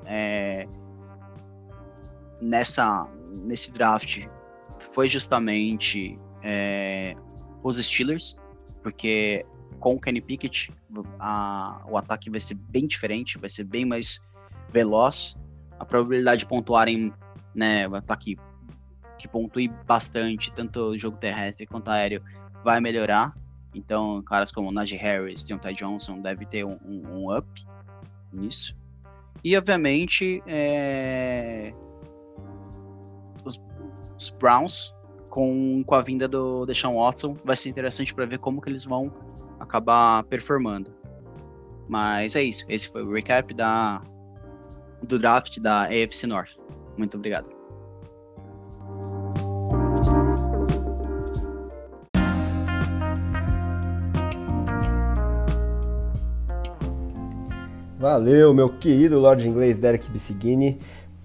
[0.05, 0.67] é,
[2.41, 3.07] nessa,
[3.43, 4.25] nesse draft
[4.79, 7.15] foi justamente é,
[7.63, 8.39] os Steelers,
[8.81, 9.45] porque
[9.79, 10.71] com o Kenny Pickett
[11.19, 14.21] a, o ataque vai ser bem diferente, vai ser bem mais
[14.69, 15.37] veloz.
[15.79, 17.13] A probabilidade de pontuarem,
[17.55, 18.37] né, o ataque
[19.17, 22.23] que pontue bastante, tanto o jogo terrestre quanto aéreo,
[22.63, 23.33] vai melhorar.
[23.73, 27.47] Então, caras como Najee Harris Ty Johnson devem ter um, um, um, up
[28.33, 28.75] nisso.
[29.43, 31.73] E, obviamente, é...
[33.45, 33.61] os,
[34.17, 34.93] os, Browns,
[35.29, 38.83] com, com a vinda do Deshaun Watson, vai ser interessante para ver como que eles
[38.83, 39.11] vão
[39.59, 40.93] acabar performando.
[41.87, 42.65] Mas é isso.
[42.69, 44.01] Esse foi o recap da,
[45.03, 46.57] do draft da AFC North.
[46.97, 47.60] Muito obrigado.
[58.01, 60.79] Valeu, meu querido Lord Inglês Derek Bissigini.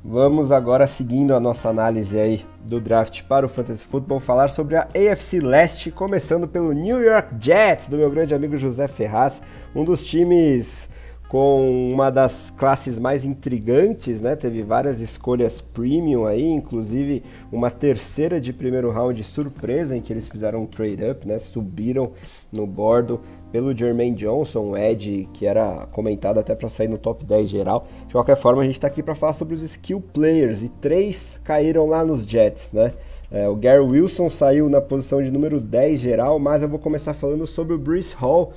[0.04, 4.76] Vamos agora, seguindo a nossa análise aí do draft para o Fantasy Football, falar sobre
[4.76, 9.40] a AFC Leste, começando pelo New York Jets, do meu grande amigo José Ferraz,
[9.74, 10.90] um dos times
[11.28, 14.36] com uma das classes mais intrigantes, né?
[14.36, 20.28] Teve várias escolhas premium aí, inclusive uma terceira de primeiro round surpresa em que eles
[20.28, 21.38] fizeram um trade up, né?
[21.38, 22.12] Subiram
[22.52, 23.20] no bordo
[23.56, 27.88] pelo Jermaine Johnson, o Ed, que era comentado até para sair no top 10 geral.
[28.06, 31.40] De qualquer forma, a gente está aqui para falar sobre os skill players e três
[31.42, 32.92] caíram lá nos Jets, né?
[33.30, 37.14] É, o Gary Wilson saiu na posição de número 10 geral, mas eu vou começar
[37.14, 38.52] falando sobre o Bruce Hall,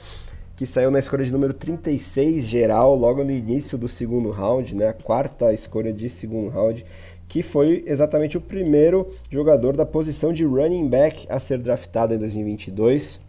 [0.57, 4.89] que saiu na escolha de número 36 geral, logo no início do segundo round, né?
[4.89, 6.85] A quarta escolha de segundo round,
[7.25, 12.17] que foi exatamente o primeiro jogador da posição de running back a ser draftado em
[12.17, 13.28] 2022.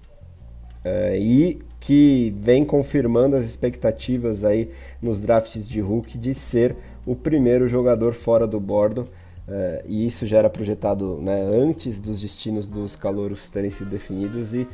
[0.85, 7.15] É, e que vem confirmando as expectativas aí nos drafts de Hulk de ser o
[7.15, 9.09] primeiro jogador fora do bordo.
[9.49, 14.55] É, e isso já era projetado né, antes dos destinos dos calouros terem sido definidos
[14.55, 14.67] e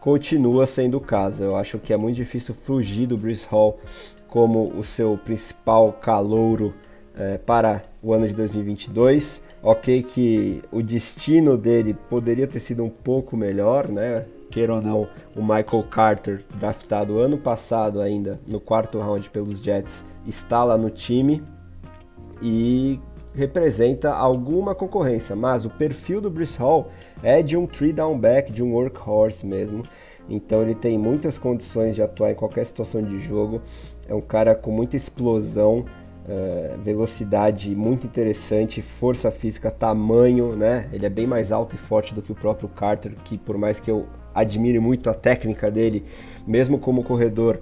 [0.00, 1.42] continua sendo o caso.
[1.42, 3.78] Eu acho que é muito difícil fugir do Bruce Hall
[4.28, 6.72] como o seu principal calouro
[7.16, 9.42] é, para o ano de 2022.
[9.62, 14.24] Ok que o destino dele poderia ter sido um pouco melhor, né?
[14.50, 20.04] Queira ou não, o Michael Carter, draftado ano passado ainda no quarto round pelos Jets,
[20.26, 21.42] está lá no time
[22.42, 23.00] e
[23.34, 26.88] representa alguma concorrência, mas o perfil do Bruce Hall
[27.22, 29.84] é de um three down back, de um workhorse mesmo.
[30.28, 33.62] Então ele tem muitas condições de atuar em qualquer situação de jogo.
[34.08, 35.84] É um cara com muita explosão,
[36.24, 40.88] uh, velocidade muito interessante, força física, tamanho, né?
[40.92, 43.80] Ele é bem mais alto e forte do que o próprio Carter, que por mais
[43.80, 46.04] que eu admire muito a técnica dele,
[46.46, 47.60] mesmo como corredor,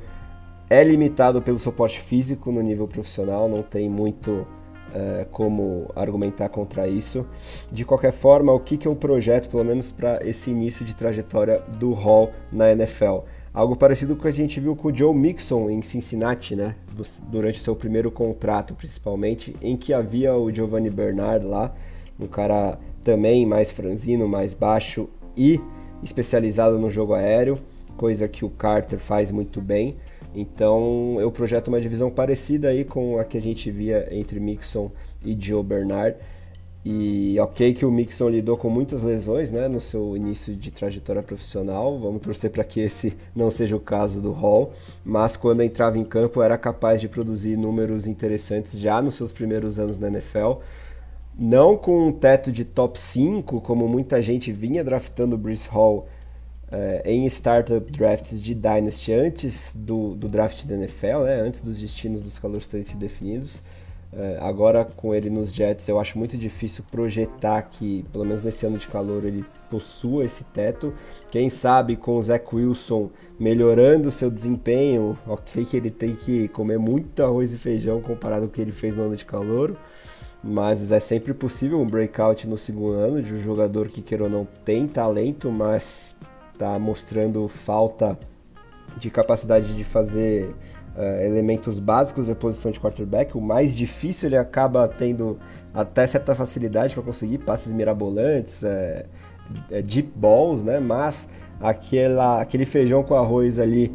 [0.71, 4.47] é limitado pelo suporte físico no nível profissional, não tem muito
[4.95, 7.27] é, como argumentar contra isso.
[7.73, 11.63] De qualquer forma, o que, que eu projeto, pelo menos para esse início de trajetória
[11.79, 13.21] do Hall na NFL?
[13.53, 16.77] Algo parecido com o que a gente viu com o Joe Mixon em Cincinnati, né?
[17.29, 21.75] Durante seu primeiro contrato, principalmente, em que havia o Giovanni Bernard lá,
[22.21, 25.61] um cara também mais franzino, mais baixo e
[26.03, 27.59] especializado no jogo aéreo,
[27.97, 29.97] coisa que o Carter faz muito bem.
[30.35, 34.91] Então eu projeto uma divisão parecida aí com a que a gente via entre Mixon
[35.25, 36.17] e Joe Bernard.
[36.85, 41.23] E ok que o Mixon lidou com muitas lesões né, no seu início de trajetória
[41.23, 44.73] profissional, vamos torcer para que esse não seja o caso do Hall,
[45.05, 49.79] mas quando entrava em campo era capaz de produzir números interessantes já nos seus primeiros
[49.79, 50.61] anos na NFL.
[51.39, 56.09] Não com um teto de top 5, como muita gente vinha draftando o Bruce Hall
[56.69, 61.81] é, em startup drafts de Dynasty antes do, do draft da NFL, né, antes dos
[61.81, 63.63] destinos dos calores terem sido definidos.
[64.13, 68.65] É, agora com ele nos Jets, eu acho muito difícil projetar que, pelo menos nesse
[68.67, 70.93] ano de calor, ele possua esse teto.
[71.31, 76.79] Quem sabe com o Zach Wilson melhorando seu desempenho, ok que ele tem que comer
[76.79, 79.77] muito arroz e feijão comparado com o que ele fez no ano de calor
[80.43, 84.31] mas é sempre possível um breakout no segundo ano de um jogador que, queira ou
[84.31, 86.15] não, tem talento, mas
[86.53, 88.19] está mostrando falta
[88.97, 90.55] de capacidade de fazer
[90.97, 93.37] uh, elementos básicos da posição de quarterback.
[93.37, 95.39] O mais difícil ele acaba tendo
[95.73, 99.07] até certa facilidade para conseguir passes mirabolantes, é,
[99.71, 100.81] é deep balls, né?
[100.81, 101.29] Mas
[101.61, 103.93] aquela, aquele feijão com arroz ali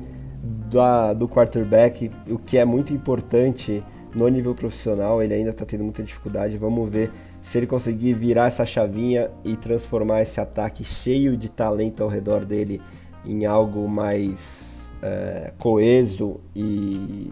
[1.18, 3.84] do quarterback, o que é muito importante
[4.16, 6.58] no nível profissional, ele ainda está tendo muita dificuldade.
[6.58, 12.04] Vamos ver se ele conseguir virar essa chavinha e transformar esse ataque cheio de talento
[12.04, 12.82] ao redor dele
[13.26, 17.32] em algo mais é, coeso e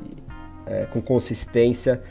[0.66, 2.02] é, com consistência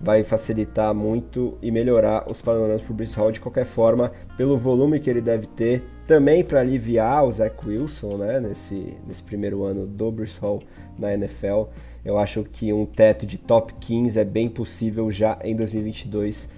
[0.00, 4.56] vai facilitar muito e melhorar os panoramas para o Bruce Hall de qualquer forma, pelo
[4.56, 9.62] volume que ele deve ter, também para aliviar o Zach Wilson né, nesse, nesse primeiro
[9.62, 10.62] ano do Bruce Hall
[10.98, 11.64] na NFL.
[12.04, 16.48] Eu acho que um teto de top 15 é bem possível já em 2022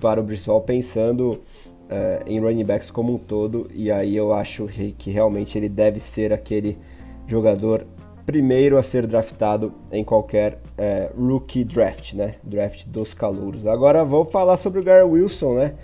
[0.00, 4.68] para o Hall, pensando uh, em running backs como um todo, e aí eu acho
[4.96, 6.78] que realmente ele deve ser aquele
[7.26, 7.86] jogador
[8.24, 12.34] primeiro a ser draftado em qualquer é, rookie draft, né?
[12.42, 13.66] Draft dos calouros.
[13.66, 15.74] Agora vou falar sobre o Gary Wilson, né?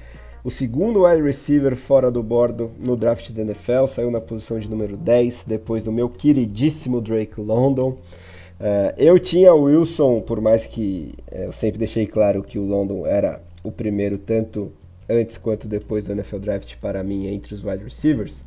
[0.45, 4.69] O segundo wide receiver fora do bordo no draft da NFL, saiu na posição de
[4.69, 7.97] número 10, depois do meu queridíssimo Drake London.
[8.59, 12.65] É, eu tinha o Wilson, por mais que é, eu sempre deixei claro que o
[12.65, 14.73] London era o primeiro, tanto
[15.09, 18.45] antes quanto depois do NFL Draft, para mim, entre os wide receivers.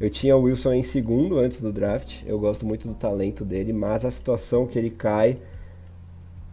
[0.00, 2.22] Eu tinha o Wilson em segundo antes do draft.
[2.24, 5.36] Eu gosto muito do talento dele, mas a situação que ele cai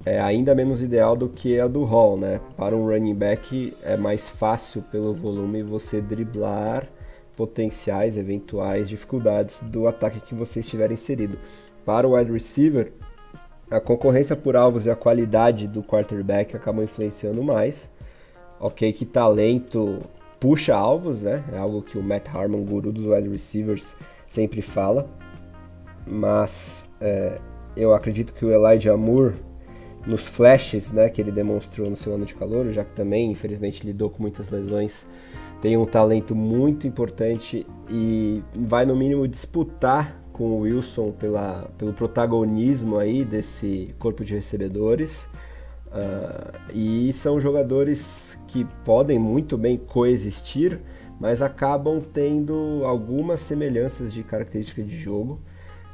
[0.05, 2.41] é ainda menos ideal do que a do Hall, né?
[2.57, 6.89] Para um running back é mais fácil pelo volume você driblar
[7.37, 11.37] potenciais, eventuais dificuldades do ataque que você estiver inserido.
[11.87, 12.91] Para o wide receiver,
[13.71, 17.89] a concorrência por alvos e a qualidade do quarterback acabam influenciando mais.
[18.59, 19.99] Ok, que talento
[20.37, 21.41] puxa alvos, né?
[21.53, 23.95] É algo que o Matt Harmon, guru dos wide receivers,
[24.27, 25.09] sempre fala.
[26.05, 27.39] Mas é,
[27.77, 29.35] eu acredito que o Elijah Moore,
[30.05, 33.85] nos flashes né, que ele demonstrou no seu ano de calor, já que também, infelizmente,
[33.85, 35.07] lidou com muitas lesões,
[35.61, 41.91] tem um talento muito importante e vai, no mínimo, disputar com o Wilson pela, pelo
[41.91, 45.27] protagonismo aí desse corpo de recebedores.
[45.87, 50.79] Uh, e são jogadores que podem muito bem coexistir,
[51.19, 55.39] mas acabam tendo algumas semelhanças de característica de jogo.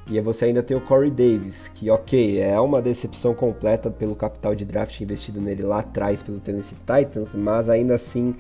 [0.06, 4.54] E você ainda tem o Corey Davis, que ok, é uma decepção completa pelo capital
[4.54, 8.36] de draft investido nele lá atrás pelo Tennessee Titans, mas ainda assim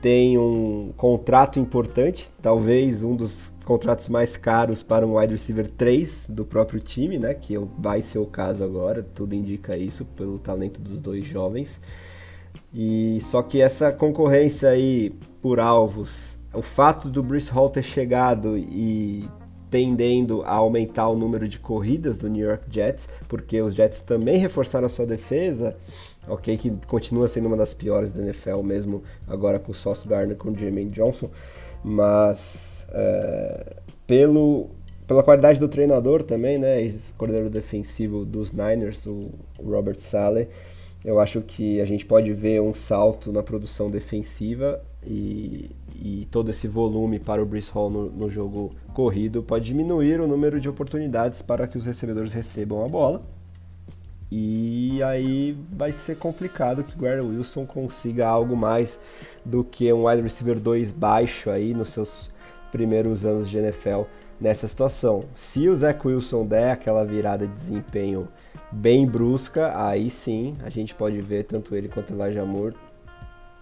[0.00, 6.28] tem um contrato importante, talvez um dos contratos mais caros para um wide receiver 3
[6.30, 7.34] do próprio time, né?
[7.34, 11.78] Que vai ser o caso agora, tudo indica isso pelo talento dos dois jovens.
[12.72, 18.56] E só que essa concorrência aí por alvos, o fato do Bruce Hall ter chegado
[18.56, 19.28] e
[19.70, 24.38] tendendo a aumentar o número de corridas do New York Jets, porque os Jets também
[24.38, 25.76] reforçaram a sua defesa,
[26.26, 30.38] ok, que continua sendo uma das piores da NFL mesmo agora com o Sauce Gardner,
[30.38, 31.28] com o Jermaine Johnson,
[31.84, 34.70] mas é, pelo
[35.06, 40.50] pela qualidade do treinador também, né, ex-coordenador defensivo dos Niners, o Robert Saleh,
[41.02, 46.50] eu acho que a gente pode ver um salto na produção defensiva e, e todo
[46.50, 50.68] esse volume para o Brice Hall no, no, jogo corrido pode diminuir o número de
[50.68, 53.22] oportunidades para que os recebedores recebam a bola.
[54.30, 59.00] E aí vai ser complicado que o Gary Wilson consiga algo mais
[59.42, 62.30] do que um wide receiver 2 baixo aí nos seus
[62.70, 64.02] primeiros anos de NFL
[64.40, 65.24] nessa situação.
[65.34, 68.28] Se o Zach Wilson der aquela virada de desempenho
[68.70, 72.74] bem brusca, aí sim a gente pode ver tanto ele quanto Elijah Moore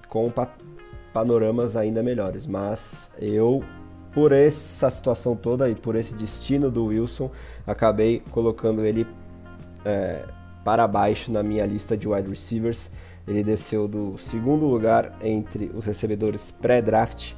[0.09, 0.49] com pa
[1.12, 2.45] panoramas ainda melhores.
[2.45, 3.64] Mas eu,
[4.12, 7.31] por essa situação toda e por esse destino do Wilson,
[7.66, 9.07] acabei colocando ele
[9.83, 10.25] é,
[10.62, 12.90] para baixo na minha lista de wide receivers.
[13.27, 17.33] Ele desceu do segundo lugar entre os recebedores pré-draft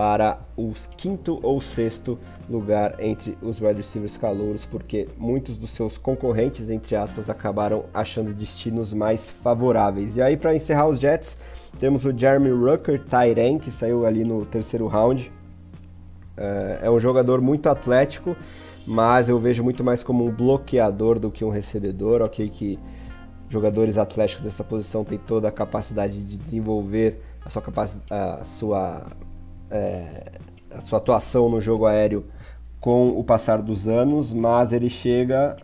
[0.00, 5.98] para o quinto ou sexto lugar entre os wide receivers calouros, porque muitos dos seus
[5.98, 10.16] concorrentes, entre aspas, acabaram achando destinos mais favoráveis.
[10.16, 11.36] E aí, para encerrar os Jets,
[11.78, 15.30] temos o Jeremy Rucker, Tyren, que saiu ali no terceiro round.
[16.34, 18.34] É, é um jogador muito atlético,
[18.86, 22.48] mas eu vejo muito mais como um bloqueador do que um recebedor, ok?
[22.48, 22.78] Que
[23.50, 27.62] jogadores atléticos dessa posição têm toda a capacidade de desenvolver a sua,
[28.08, 29.06] a sua,
[29.70, 30.32] é,
[30.70, 32.24] a sua atuação no jogo aéreo
[32.80, 35.56] com o passar dos anos, mas ele chega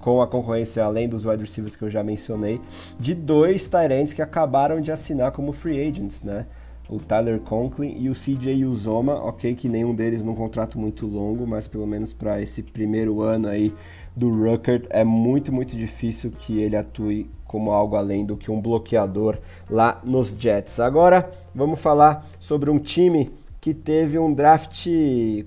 [0.00, 2.60] com a concorrência, além dos wide receivers que eu já mencionei,
[2.98, 6.46] de dois Tyrants que acabaram de assinar como free agents, né?
[6.88, 11.46] o Tyler Conklin e o CJ Uzoma, ok, que nenhum deles num contrato muito longo,
[11.46, 13.74] mas pelo menos para esse primeiro ano aí
[14.16, 18.60] do Rucker é muito, muito difícil que ele atue como algo além do que um
[18.60, 19.38] bloqueador
[19.70, 20.80] lá nos Jets.
[20.80, 24.86] Agora vamos falar sobre um time que teve um draft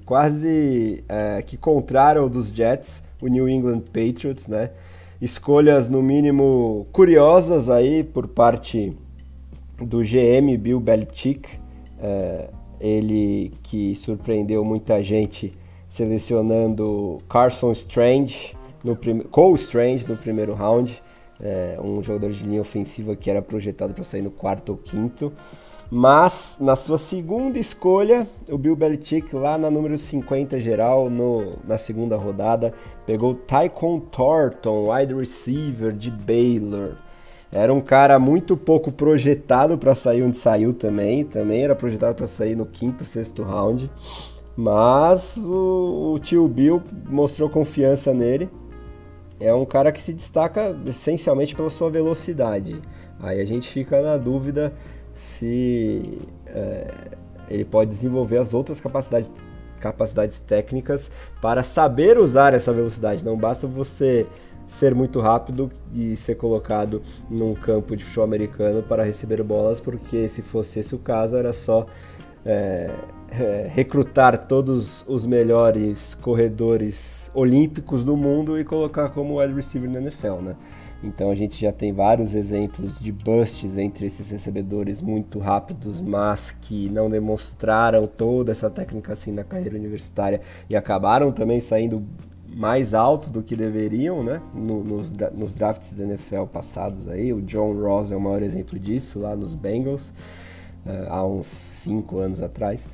[0.05, 4.71] quase é, que contrário ao dos Jets, o New England Patriots, né?
[5.21, 8.95] Escolhas no mínimo curiosas aí por parte
[9.77, 11.49] do GM Bill Belichick,
[12.01, 12.49] é,
[12.79, 15.53] ele que surpreendeu muita gente
[15.89, 18.95] selecionando Carson Strange, no
[19.29, 21.01] Cole Strange no primeiro round,
[21.41, 25.31] é, um jogador de linha ofensiva que era projetado para sair no quarto ou quinto.
[25.91, 31.79] Mas na sua segunda escolha, o Bill Belichick, lá na número 50 geral, no, na
[31.79, 32.73] segunda rodada,
[33.07, 36.95] pegou Tycon Thornton, wide receiver de Baylor.
[37.51, 41.23] Era um cara muito pouco projetado para sair onde saiu também.
[41.23, 43.89] Também era projetado para sair no quinto, sexto round.
[44.55, 48.47] Mas o, o tio Bill mostrou confiança nele.
[49.39, 52.81] É um cara que se destaca essencialmente pela sua velocidade.
[53.19, 54.73] Aí a gente fica na dúvida
[55.13, 56.91] se é,
[57.49, 59.31] ele pode desenvolver as outras capacidades,
[59.79, 61.09] capacidades técnicas
[61.41, 63.23] para saber usar essa velocidade.
[63.23, 64.27] Não basta você
[64.67, 70.29] ser muito rápido e ser colocado num campo de futebol americano para receber bolas, porque
[70.29, 71.87] se fosse esse o caso, era só
[72.45, 72.91] é,
[73.31, 79.99] é, recrutar todos os melhores corredores olímpicos do mundo e colocar como wide receiver na
[79.99, 80.55] NFL, né?
[81.01, 86.51] Então a gente já tem vários exemplos de busts entre esses recebedores muito rápidos, mas
[86.51, 92.03] que não demonstraram toda essa técnica assim na carreira universitária e acabaram também saindo
[92.53, 94.41] mais alto do que deveriam, né?
[94.53, 97.31] nos, nos drafts da NFL passados aí.
[97.31, 100.09] O John Ross é o maior exemplo disso lá nos Bengals,
[100.85, 102.89] uh, há uns 5 anos atrás.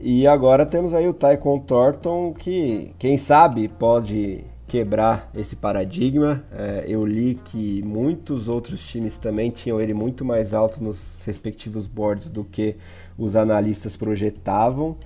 [0.00, 6.44] E agora temos aí o Tyquon Thornton, que quem sabe pode quebrar esse paradigma.
[6.52, 11.88] É, eu li que muitos outros times também tinham ele muito mais alto nos respectivos
[11.88, 12.76] boards do que
[13.18, 14.96] os analistas projetavam.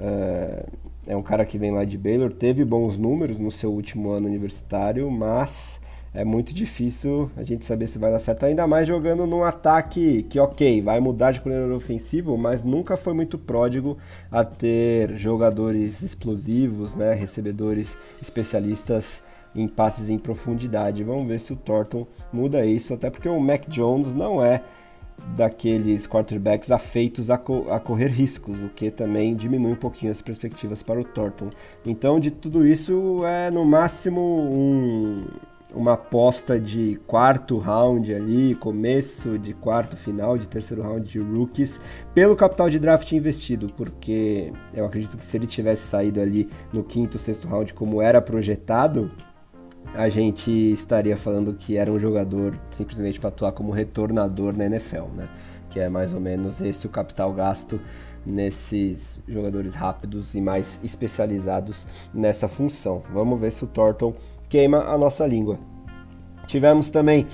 [0.00, 0.64] É,
[1.08, 4.28] é um cara que vem lá de Baylor, teve bons números no seu último ano
[4.28, 5.80] universitário, mas
[6.14, 10.22] é muito difícil a gente saber se vai dar certo, ainda mais jogando num ataque
[10.24, 13.98] que, ok, vai mudar de coordenador ofensivo, mas nunca foi muito pródigo
[14.30, 19.22] a ter jogadores explosivos, né, recebedores especialistas
[19.54, 21.04] em passes em profundidade.
[21.04, 24.62] Vamos ver se o Thornton muda isso, até porque o Mac Jones não é
[25.36, 30.22] daqueles quarterbacks afeitos a, co a, correr riscos, o que também diminui um pouquinho as
[30.22, 31.50] perspectivas para o Thornton.
[31.84, 35.26] Então, de tudo isso, é no máximo um,
[35.74, 41.80] uma aposta de quarto round ali, começo de quarto, final de terceiro round de rookies,
[42.14, 46.82] pelo capital de draft investido, porque eu acredito que se ele tivesse saído ali no
[46.82, 49.10] quinto, sexto round como era projetado,
[49.94, 55.06] a gente estaria falando que era um jogador simplesmente para atuar como retornador na NFL,
[55.16, 55.28] né?
[55.70, 57.80] Que é mais ou menos esse o capital gasto
[58.24, 63.02] nesses jogadores rápidos e mais especializados nessa função.
[63.12, 64.14] Vamos ver se o Thornton
[64.48, 65.58] queima a nossa língua.
[66.46, 67.26] Tivemos também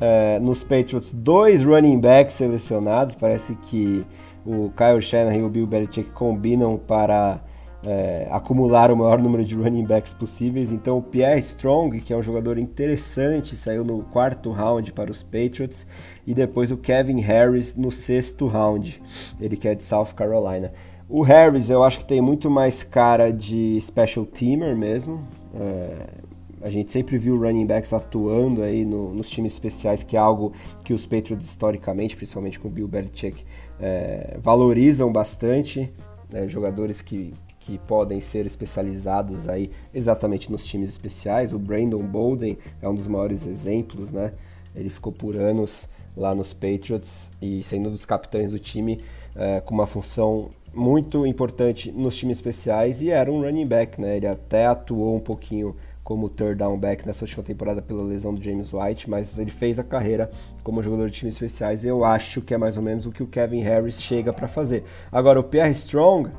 [0.00, 3.14] é, nos Patriots dois running backs selecionados.
[3.14, 4.06] Parece que
[4.46, 7.40] o Kyle Shanahan e o Bill Belichick combinam para
[7.84, 10.70] é, acumular o maior número de running backs possíveis.
[10.70, 15.22] Então, o Pierre Strong, que é um jogador interessante, saiu no quarto round para os
[15.22, 15.86] Patriots.
[16.26, 19.02] E depois o Kevin Harris no sexto round,
[19.40, 20.72] ele que é de South Carolina.
[21.08, 25.20] O Harris eu acho que tem muito mais cara de special teamer mesmo.
[25.54, 26.21] É,
[26.62, 30.52] a gente sempre viu running backs atuando aí no, nos times especiais, que é algo
[30.84, 33.44] que os Patriots historicamente, principalmente com o Bill Belichick,
[33.80, 35.92] é, valorizam bastante.
[36.30, 41.52] Né, jogadores que, que podem ser especializados aí exatamente nos times especiais.
[41.52, 44.32] O Brandon Bolden é um dos maiores exemplos, né?
[44.74, 48.98] Ele ficou por anos lá nos Patriots e sendo um dos capitães do time
[49.36, 54.16] é, com uma função muito importante nos times especiais e era um running back, né?
[54.16, 58.42] Ele até atuou um pouquinho como third down back nessa última temporada pela lesão do
[58.42, 60.30] James White, mas ele fez a carreira
[60.62, 63.22] como jogador de times especiais e eu acho que é mais ou menos o que
[63.22, 64.84] o Kevin Harris chega para fazer.
[65.10, 66.30] Agora, o Pierre Strong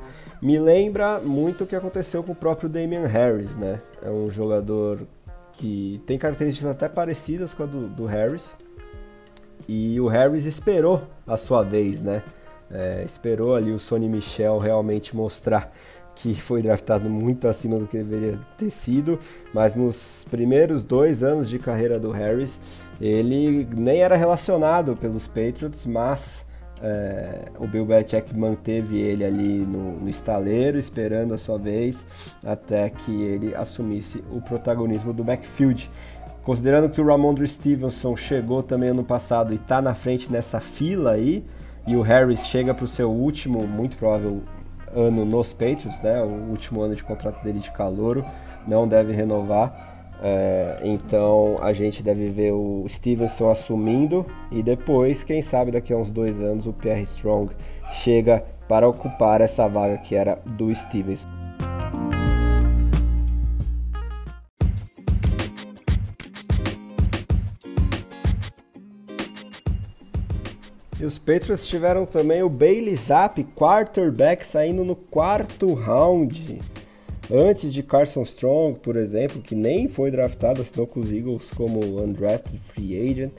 [0.42, 3.82] me lembra muito o que aconteceu com o próprio Damian Harris, né?
[4.02, 5.08] É um jogador
[5.54, 8.56] que tem características até parecidas com a do, do Harris
[9.68, 12.24] e o Harris esperou a sua vez, né?
[12.70, 15.72] É, esperou ali o Sonny Michel realmente mostrar
[16.16, 19.20] que foi draftado muito acima do que deveria ter sido,
[19.54, 22.60] mas nos primeiros dois anos de carreira do Harris,
[23.02, 26.46] ele nem era relacionado pelos Patriots, mas
[26.82, 32.06] é, o Bill Belichick manteve ele ali no, no, estaleiro, esperando a sua vez,
[32.46, 35.90] até que ele assumisse o protagonismo do backfield.
[36.44, 41.12] Considerando que o Ramondre Stevenson chegou também ano passado e está na frente nessa fila
[41.12, 41.46] aí,
[41.88, 44.42] e o Harris chega para o seu último, muito provável,
[44.96, 46.22] ano nos Patriots, né?
[46.22, 48.26] O último ano de contrato dele de calouro.
[48.68, 49.92] não deve renovar.
[50.26, 55.98] É, então a gente deve ver o Stevenson assumindo e depois, quem sabe daqui a
[55.98, 57.54] uns dois anos, o Pierre Strong
[57.92, 61.28] chega para ocupar essa vaga que era do Stevenson.
[71.04, 76.62] E os Patriots tiveram também o Bailey Zapp, quarterback, saindo no quarto round.
[77.30, 82.02] Antes de Carson Strong, por exemplo, que nem foi draftado, assinou com os Eagles como
[82.02, 83.34] undrafted free agent.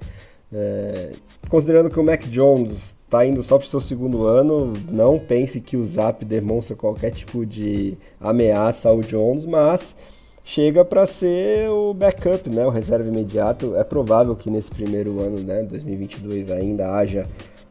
[0.52, 1.12] É,
[1.48, 5.58] considerando que o Mac Jones está indo só para o seu segundo ano, não pense
[5.58, 9.96] que o Zap demonstra qualquer tipo de ameaça ao Jones, mas
[10.44, 13.74] chega para ser o backup, né, o reserva imediato.
[13.74, 17.26] É provável que nesse primeiro ano, né, 2022, ainda haja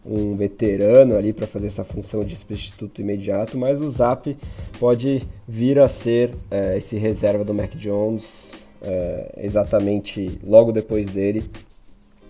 [0.05, 4.37] um veterano ali para fazer essa função de substituto imediato, mas o Zap
[4.79, 8.51] pode vir a ser é, esse reserva do Mac Jones
[8.81, 11.49] é, exatamente logo depois dele,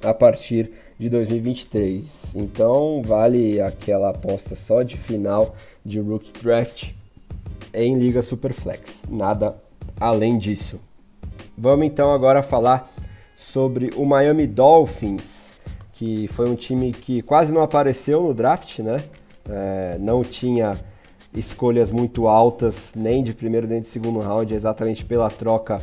[0.02, 2.36] a partir de 2023.
[2.36, 6.92] Então vale aquela aposta só de final de Rookie Draft
[7.74, 9.56] em Liga Superflex, nada
[10.00, 10.80] além disso.
[11.58, 12.92] Vamos então agora falar
[13.36, 15.53] sobre o Miami Dolphins
[16.04, 19.02] que foi um time que quase não apareceu no draft, né?
[19.50, 20.78] É, não tinha
[21.34, 25.82] escolhas muito altas, nem de primeiro nem de segundo round, exatamente pela troca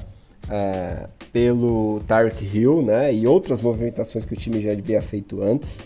[0.51, 3.13] é, pelo Tark Hill, né?
[3.15, 5.81] E outras movimentações que o time já havia feito antes.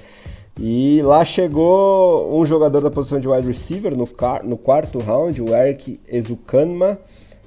[0.58, 4.08] E lá chegou um jogador da posição de wide receiver no,
[4.44, 6.98] no quarto round, o Eric Ezukanma,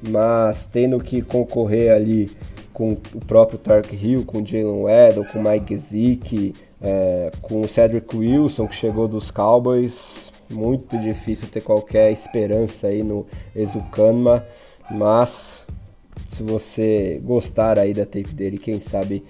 [0.02, 2.32] mas tendo que concorrer ali
[2.74, 8.16] com o próprio Tark Hill, com Jalen Weddle, com Mike Gesicki, é, com o Cedric
[8.16, 13.26] Wilson, que chegou dos Cowboys, muito difícil ter qualquer esperança aí no
[13.56, 14.46] Ezukanma,
[14.90, 15.66] mas
[16.28, 19.24] se você gostar aí da tape dele, quem sabe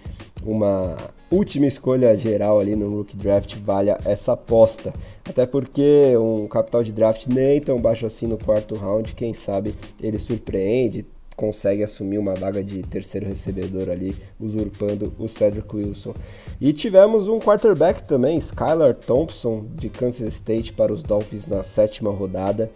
[0.45, 0.95] uma
[1.31, 4.93] última escolha geral ali no Rookie Draft valha essa aposta.
[5.27, 9.75] Até porque um capital de draft nem tão baixo assim no quarto round, quem sabe
[10.01, 11.05] ele surpreende,
[11.37, 16.15] consegue assumir uma vaga de terceiro recebedor ali, usurpando o Cedric Wilson.
[16.59, 22.09] E tivemos um quarterback também, Skylar Thompson, de Kansas State, para os Dolphins na sétima
[22.09, 22.71] rodada,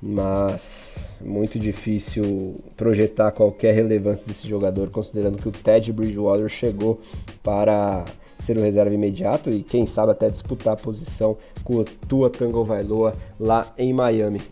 [0.00, 7.00] mas muito difícil projetar qualquer relevância desse jogador, considerando que o Ted Bridgewater chegou
[7.42, 8.04] para
[8.44, 12.62] ser o reserva imediato e quem sabe até disputar a posição com o Tua Tango
[12.62, 14.42] Vailoa lá em Miami.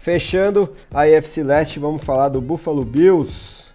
[0.00, 3.66] Fechando a AFC Leste, vamos falar do Buffalo Bills,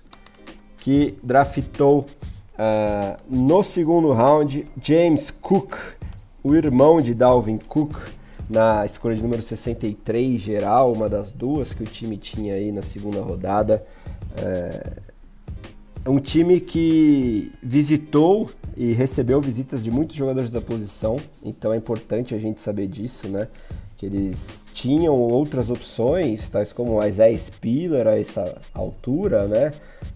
[0.80, 2.08] que draftou
[2.56, 5.76] uh, no segundo round James Cook,
[6.44, 7.96] o irmão de Dalvin Cook,
[8.50, 12.82] na escolha de número 63 geral, uma das duas que o time tinha aí na
[12.82, 13.86] segunda rodada.
[14.36, 21.78] É um time que visitou e recebeu visitas de muitos jogadores da posição, então é
[21.78, 23.48] importante a gente saber disso, né?
[24.06, 29.72] Que eles tinham outras opções, tais como Isaiah Spiller a essa altura, né?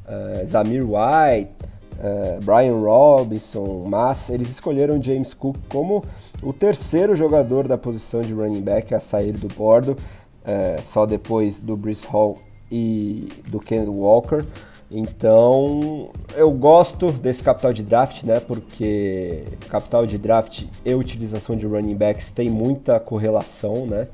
[0.06, 1.52] Uh, Zamir White,
[1.98, 6.04] uh, Brian Robinson, mas eles escolheram James Cook como
[6.44, 11.62] o terceiro jogador da posição de running back a sair do bordo, uh, só depois
[11.62, 12.38] do Brice Hall
[12.72, 14.46] e do Ken Walker.
[14.92, 18.40] Então, eu gosto desse capital de draft, né?
[18.40, 24.08] Porque capital de draft e utilização de running backs tem muita correlação, né?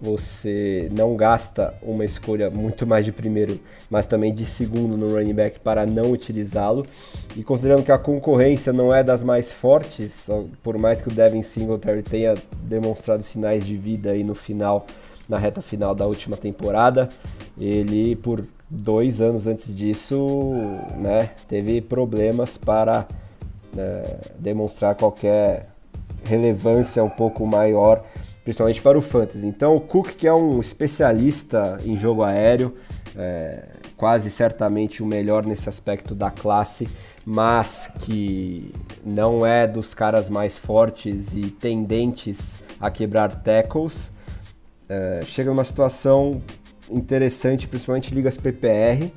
[0.00, 5.34] Você não gasta uma escolha muito mais de primeiro, mas também de segundo no running
[5.34, 6.84] back para não utilizá-lo.
[7.36, 10.28] E considerando que a concorrência não é das mais fortes,
[10.60, 12.34] por mais que o Devin Singletary tenha
[12.64, 14.86] demonstrado sinais de vida aí no final,
[15.28, 17.08] na reta final da última temporada,
[17.56, 20.40] ele por dois anos antes disso,
[20.96, 23.06] né, teve problemas para
[23.74, 24.02] né,
[24.38, 25.68] demonstrar qualquer
[26.24, 28.02] relevância um pouco maior,
[28.42, 29.46] principalmente para o fantasy.
[29.46, 32.74] Então, o Cook, que é um especialista em jogo aéreo,
[33.14, 33.64] é,
[33.94, 36.88] quase certamente o melhor nesse aspecto da classe,
[37.26, 38.72] mas que
[39.04, 44.10] não é dos caras mais fortes e tendentes a quebrar tackles,
[44.88, 46.40] é, chega numa situação
[46.92, 49.04] interessante, principalmente ligas PPR.
[49.04, 49.10] Uh,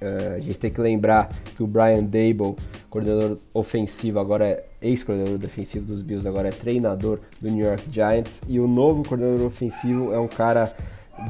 [0.00, 2.56] eh, a gente tem que lembrar que o Brian Dable,
[2.90, 8.42] coordenador ofensivo, agora é ex-coordenador defensivo dos Bills, agora é treinador do New York Giants.
[8.46, 10.74] E o novo coordenador ofensivo é um cara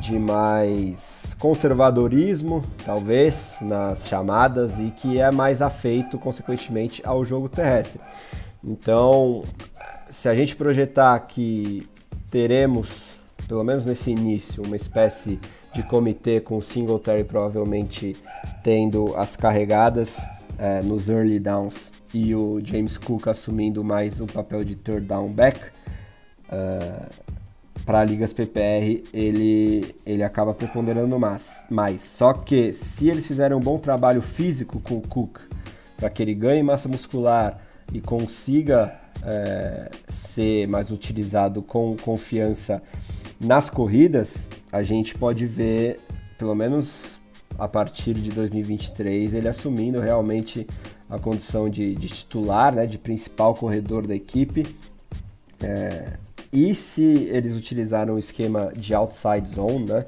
[0.01, 8.01] de mais conservadorismo, talvez, nas chamadas e que é mais afeito, consequentemente, ao jogo terrestre.
[8.63, 9.45] Então,
[10.11, 11.87] se a gente projetar que
[12.31, 13.14] teremos
[13.47, 15.38] pelo menos nesse início, uma espécie
[15.74, 18.16] de comitê com o Singletary provavelmente
[18.62, 20.24] tendo as carregadas
[20.59, 25.28] é, nos early downs e o James Cook assumindo mais o papel de third down
[25.28, 25.61] back.
[26.47, 27.24] Uh,
[27.84, 32.01] para ligas PPR ele, ele acaba preponderando mais, mais.
[32.03, 35.38] Só que se eles fizerem um bom trabalho físico com o Cook,
[35.97, 37.61] para que ele ganhe massa muscular
[37.92, 42.82] e consiga é, ser mais utilizado com confiança
[43.45, 46.01] nas corridas, a gente pode ver,
[46.38, 47.20] pelo menos
[47.59, 50.66] a partir de 2023, ele assumindo realmente
[51.09, 54.66] a condição de, de titular, né, de principal corredor da equipe.
[55.62, 56.14] É,
[56.53, 60.01] e se eles utilizaram o esquema de outside zone, né,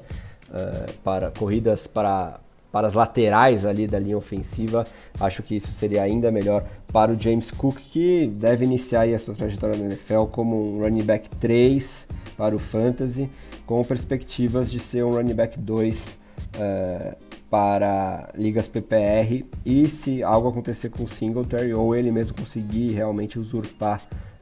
[0.49, 2.39] uh, para corridas para,
[2.71, 4.85] para as laterais ali da linha ofensiva,
[5.19, 9.35] acho que isso seria ainda melhor para o James Cook, que deve iniciar a sua
[9.35, 12.07] trajetória no NFL como um running back 3
[12.37, 13.29] para o Fantasy,
[13.65, 16.17] com perspectivas de ser um running back 2
[16.55, 17.17] uh,
[17.49, 23.39] para ligas PPR e se algo acontecer com o Singletary ou ele mesmo conseguir realmente
[23.39, 24.01] usurpar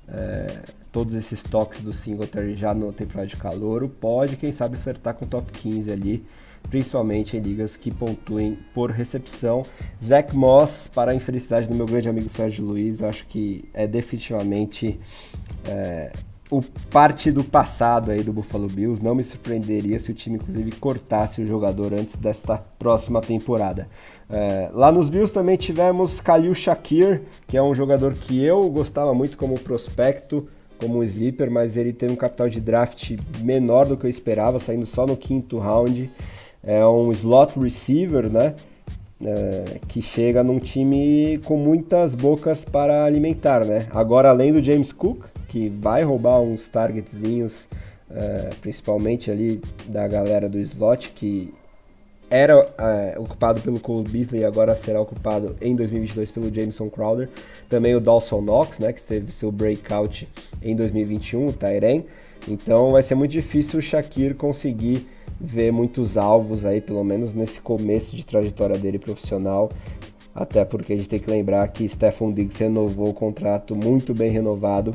[0.09, 5.13] uh, todos esses toques do Singletary já no temporada de calor, pode quem sabe flertar
[5.13, 6.25] com o top 15 ali
[6.69, 9.65] principalmente em ligas que pontuem por recepção.
[10.03, 14.99] Zach Moss, para a infelicidade do meu grande amigo Sérgio Luiz, acho que é definitivamente
[15.65, 16.11] é,
[16.49, 19.03] o parte do passado aí do Buffalo Bills.
[19.03, 23.87] Não me surpreenderia se o time, inclusive, cortasse o jogador antes desta próxima temporada.
[24.29, 29.13] É, lá nos Bills também tivemos Khalil Shakir, que é um jogador que eu gostava
[29.13, 30.47] muito como prospecto,
[30.79, 34.59] como um sleeper, mas ele tem um capital de draft menor do que eu esperava,
[34.59, 36.11] saindo só no quinto round.
[36.63, 38.55] É um slot receiver, né?
[39.23, 43.87] É, que chega num time com muitas bocas para alimentar, né?
[43.91, 47.69] Agora, além do James Cook, que vai roubar uns targetzinhos,
[48.11, 51.53] é, principalmente ali da galera do slot, que
[52.29, 57.29] era é, ocupado pelo Cole Beasley e agora será ocupado em 2022 pelo Jameson Crowder.
[57.69, 60.27] Também o Dawson Knox, né, que teve seu breakout
[60.61, 62.03] em 2021, o Tyren.
[62.47, 65.07] Então vai ser muito difícil o Shakir conseguir
[65.39, 69.69] ver muitos alvos aí, pelo menos nesse começo de trajetória dele profissional.
[70.33, 74.31] Até porque a gente tem que lembrar que Stephon Diggs renovou o contrato muito bem
[74.31, 74.93] renovado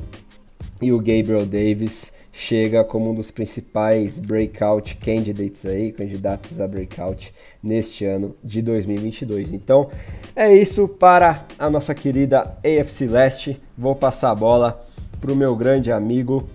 [0.82, 7.34] e o Gabriel Davis chega como um dos principais breakout candidates aí, candidatos a breakout
[7.62, 9.53] neste ano de 2022.
[9.53, 9.91] Então,
[10.34, 13.61] é isso para a nossa querida AFC Leste.
[13.76, 14.86] Vou passar a bola
[15.20, 16.49] para o meu grande amigo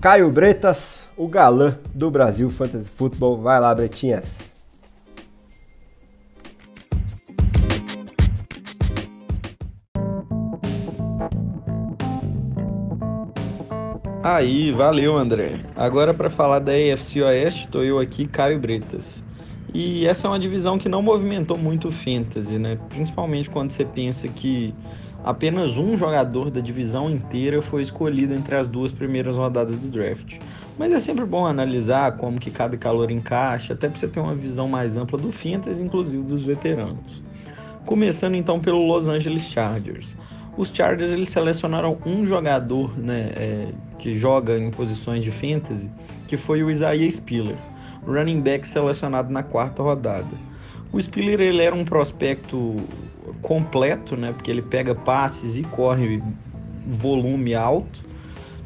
[0.00, 3.42] Caio Bretas, o galã do Brasil Fantasy Football.
[3.42, 4.38] Vai lá, Bretinhas.
[14.22, 15.60] Aí, valeu André.
[15.76, 19.22] Agora para falar da AFC Oeste, estou eu aqui, Caio Bretas.
[19.74, 22.78] E essa é uma divisão que não movimentou muito o fantasy, né?
[22.88, 24.74] Principalmente quando você pensa que
[25.22, 30.38] apenas um jogador da divisão inteira foi escolhido entre as duas primeiras rodadas do draft.
[30.80, 34.34] Mas é sempre bom analisar como que cada calor encaixa, até para você ter uma
[34.34, 37.22] visão mais ampla do fantasy, inclusive dos veteranos.
[37.84, 40.16] Começando então pelo Los Angeles Chargers.
[40.56, 43.68] Os Chargers eles selecionaram um jogador né, é,
[43.98, 45.90] que joga em posições de fantasy,
[46.26, 47.58] que foi o Isaiah Spiller,
[48.06, 50.34] running back selecionado na quarta rodada.
[50.90, 52.76] O Spiller ele era um prospecto
[53.42, 56.22] completo, né, porque ele pega passes e corre
[56.86, 58.02] volume alto,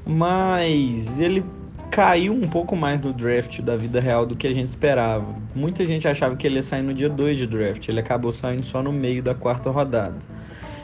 [0.07, 1.43] mas ele
[1.95, 5.33] caiu um pouco mais no draft da vida real do que a gente esperava.
[5.55, 8.67] Muita gente achava que ele ia sair no dia 2 de draft, ele acabou saindo
[8.67, 10.17] só no meio da quarta rodada.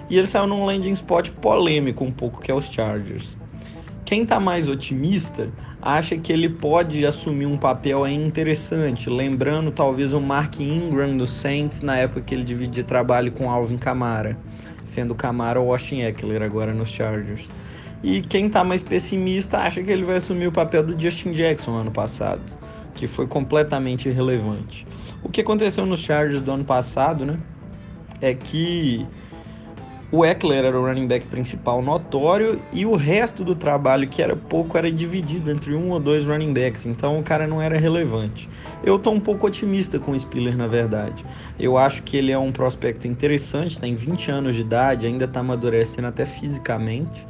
[0.08, 3.36] E ele saiu num landing spot polêmico um pouco, que é os Chargers.
[4.04, 5.50] Quem está mais otimista
[5.82, 11.82] acha que ele pode assumir um papel interessante, lembrando talvez o Mark Ingram do Saints
[11.82, 14.38] na época que ele dividia trabalho com Alvin Kamara,
[14.86, 17.50] sendo Kamara o Austin Eckler agora nos Chargers.
[18.03, 21.72] E quem está mais pessimista acha que ele vai assumir o papel do Justin Jackson
[21.72, 22.59] ano passado,
[22.94, 24.86] que foi completamente irrelevante.
[25.22, 27.38] O que aconteceu nos Chargers do ano passado, né,
[28.20, 29.07] é que
[30.12, 34.34] o Eckler era o running back principal notório e o resto do trabalho, que era
[34.34, 38.51] pouco, era dividido entre um ou dois running backs, então o cara não era relevante.
[38.82, 41.24] Eu tô um pouco otimista com o Spiller, na verdade.
[41.59, 45.40] Eu acho que ele é um prospecto interessante, tem 20 anos de idade, ainda tá
[45.40, 47.24] amadurecendo até fisicamente,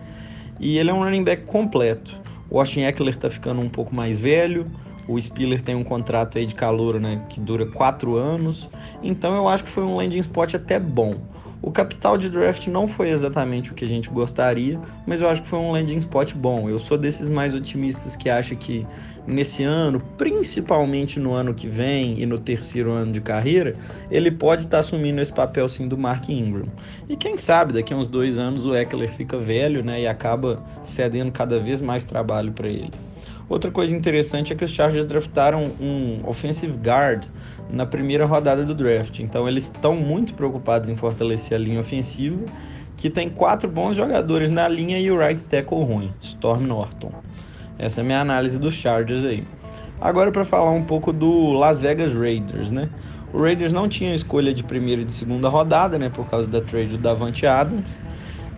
[0.60, 2.20] e ele é um running back completo.
[2.50, 4.70] O Austin Eckler tá ficando um pouco mais velho,
[5.08, 8.68] o Spiller tem um contrato aí de calor, né, que dura 4 anos,
[9.02, 11.16] então eu acho que foi um landing spot até bom.
[11.62, 15.42] O capital de draft não foi exatamente o que a gente gostaria, mas eu acho
[15.42, 16.70] que foi um landing spot bom.
[16.70, 18.86] Eu sou desses mais otimistas que acha que
[19.26, 23.76] nesse ano, principalmente no ano que vem e no terceiro ano de carreira,
[24.10, 26.66] ele pode estar tá assumindo esse papel sim do Mark Ingram.
[27.08, 30.62] E quem sabe daqui a uns dois anos o Eckler fica velho, né, e acaba
[30.82, 32.92] cedendo cada vez mais trabalho para ele.
[33.50, 37.24] Outra coisa interessante é que os Chargers draftaram um offensive guard
[37.72, 39.20] na primeira rodada do draft.
[39.20, 42.44] Então eles estão muito preocupados em fortalecer a linha ofensiva,
[42.96, 47.12] que tem quatro bons jogadores na linha e o right tackle ruim, Storm Norton.
[47.78, 49.44] Essa é a minha análise dos Chargers aí.
[50.00, 52.88] Agora para falar um pouco do Las Vegas Raiders, né?
[53.32, 56.60] O Raiders não tinha escolha de primeira e de segunda rodada, né, por causa da
[56.60, 58.02] trade do Davante Adams.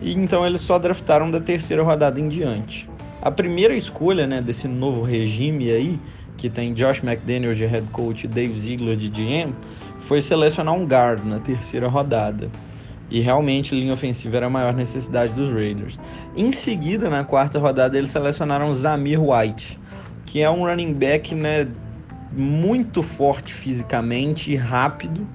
[0.01, 2.89] E então eles só draftaram da terceira rodada em diante.
[3.21, 5.99] A primeira escolha né, desse novo regime aí,
[6.37, 9.53] que tem Josh McDaniels de head coach e Dave Ziegler de GM,
[9.99, 12.49] foi selecionar um guard na terceira rodada.
[13.09, 15.99] E realmente linha ofensiva era a maior necessidade dos Raiders.
[16.35, 19.79] Em seguida, na quarta rodada, eles selecionaram Zamir White,
[20.25, 21.67] que é um running back né,
[22.31, 25.27] muito forte fisicamente e rápido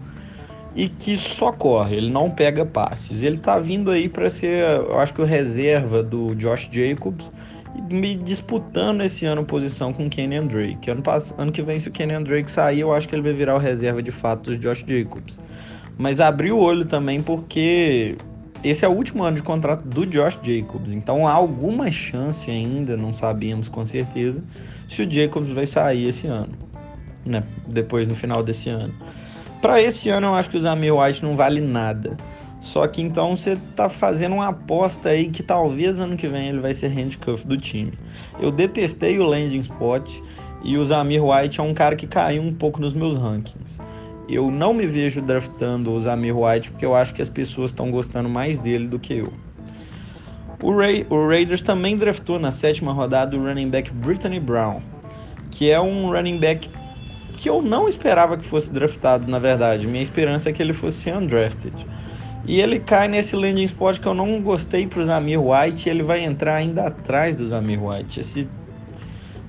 [0.75, 3.23] e que só corre, ele não pega passes.
[3.23, 7.31] Ele tá vindo aí para ser, eu acho que o reserva do Josh Jacobs
[7.91, 10.91] me disputando esse ano posição com o Kenyan Drake.
[10.91, 11.03] Ano,
[11.37, 13.59] ano que vem, se o Kenyan Drake sair, eu acho que ele vai virar o
[13.59, 15.39] reserva de fato dos Josh Jacobs.
[15.97, 18.17] Mas abri o olho também porque
[18.63, 20.93] esse é o último ano de contrato do Josh Jacobs.
[20.93, 24.43] Então há alguma chance ainda, não sabemos com certeza,
[24.89, 26.53] se o Jacobs vai sair esse ano.
[27.25, 27.43] Né?
[27.67, 28.95] Depois no final desse ano.
[29.61, 32.17] Para esse ano eu acho que o Zamir White não vale nada.
[32.61, 36.61] Só que então você tá fazendo uma aposta aí que talvez ano que vem ele
[36.61, 37.93] vai ser handcuff do time.
[38.41, 40.11] Eu detestei o landing spot
[40.63, 43.81] e o Zamir White é um cara que caiu um pouco nos meus rankings.
[44.29, 47.91] Eu não me vejo draftando o Zamir White porque eu acho que as pessoas estão
[47.91, 49.33] gostando mais dele do que eu.
[50.61, 50.73] O,
[51.15, 54.83] o Raiders também draftou na sétima rodada o running back Brittany Brown,
[55.51, 56.69] que é um running back
[57.37, 59.87] que eu não esperava que fosse draftado, na verdade.
[59.87, 61.87] Minha esperança é que ele fosse undrafted.
[62.49, 65.87] E ele cai nesse landing spot que eu não gostei para o Zamir White.
[65.87, 68.21] ele vai entrar ainda atrás do Zamir White.
[68.21, 68.49] Esse,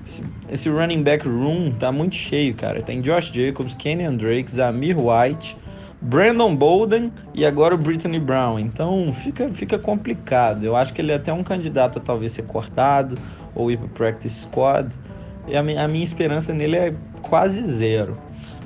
[0.04, 2.82] esse, esse, running back room tá muito cheio, cara.
[2.82, 5.56] Tem Josh Jacobs, Kenyon Drake, Zamir White,
[5.98, 8.58] Brandon Bolden e agora o Brittany Brown.
[8.58, 10.62] Então fica, fica complicado.
[10.62, 13.16] Eu acho que ele é até um candidato a talvez ser cortado
[13.54, 14.94] ou ir para practice squad.
[15.48, 18.18] E a, a minha esperança nele é quase zero.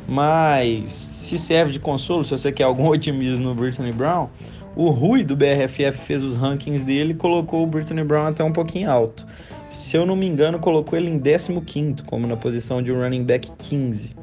[0.07, 4.29] Mas se serve de consolo, se você quer algum otimismo no Brittany Brown,
[4.77, 8.53] o Rui do BRFF fez os rankings dele e colocou o Brittany Brown até um
[8.53, 9.25] pouquinho alto.
[9.71, 13.51] Se eu não me engano, colocou ele em 15, como na posição de running back
[13.59, 14.15] 15.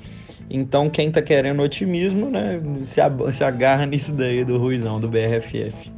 [0.49, 2.99] Então, quem tá querendo otimismo, né, se,
[3.31, 5.89] se agarra nisso daí do Ruizão, do BRFF.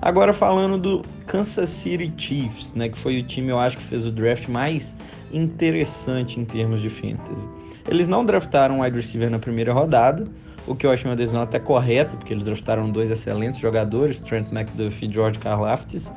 [0.00, 4.06] Agora falando do Kansas City Chiefs, né, que foi o time eu acho que fez
[4.06, 4.96] o draft mais
[5.30, 7.46] interessante em termos de fantasy.
[7.90, 10.24] Eles não draftaram um wide receiver na primeira rodada,
[10.64, 14.46] o que eu achei uma decisão até correta, porque eles draftaram dois excelentes jogadores, Trent
[14.52, 16.12] McDuffie e George Karlaftis.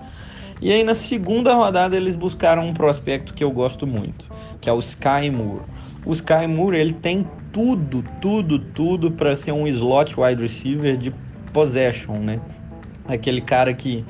[0.62, 4.26] E aí na segunda rodada eles buscaram um prospecto que eu gosto muito,
[4.62, 5.64] que é o Sky Moore.
[6.06, 11.12] O Sky Moore ele tem tudo, tudo, tudo para ser um slot wide receiver de
[11.52, 12.40] possession, né?
[13.08, 14.06] Aquele cara que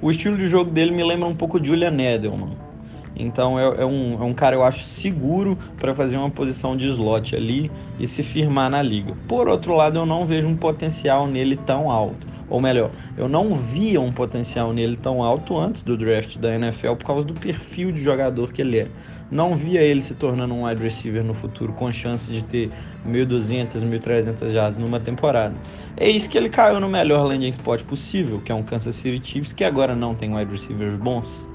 [0.00, 2.67] o estilo de jogo dele me lembra um pouco Julian Edelman
[3.16, 6.88] então é, é, um, é um cara, eu acho, seguro para fazer uma posição de
[6.88, 9.14] slot ali e se firmar na liga.
[9.26, 12.26] Por outro lado, eu não vejo um potencial nele tão alto.
[12.50, 16.94] Ou melhor, eu não via um potencial nele tão alto antes do draft da NFL
[16.94, 18.88] por causa do perfil de jogador que ele é.
[19.30, 22.70] Não via ele se tornando um wide receiver no futuro com chance de ter
[23.06, 25.54] 1.200, 1.300 jardas numa temporada.
[25.98, 29.20] É isso que ele caiu no melhor landing spot possível, que é um Kansas City
[29.22, 31.46] Chiefs que agora não tem wide receivers bons.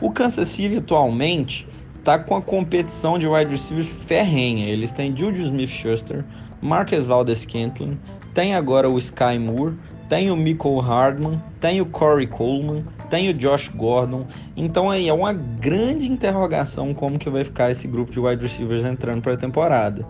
[0.00, 1.68] O Kansas City atualmente
[1.98, 4.68] está com a competição de wide receivers ferrenha.
[4.68, 6.24] Eles têm Juju Smith-Schuster,
[6.60, 7.98] Marcus Valdes-Scantling,
[8.34, 9.74] tem agora o Sky Moore,
[10.08, 14.26] tem o Michael Hardman, tem o Corey Coleman, tem o Josh Gordon.
[14.56, 18.84] Então aí é uma grande interrogação como que vai ficar esse grupo de wide receivers
[18.84, 20.06] entrando para a temporada.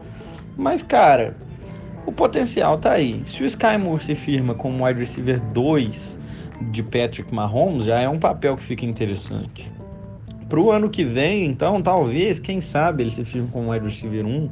[0.57, 1.37] Mas cara,
[2.07, 3.22] o potencial tá aí.
[3.24, 6.18] Se o Sky Moore se firma como wide receiver 2
[6.72, 9.74] de Patrick Mahomes, já é um papel que fica interessante.
[10.55, 14.24] Para o ano que vem, então, talvez, quem sabe, ele se firme como wide receiver
[14.24, 14.50] 1.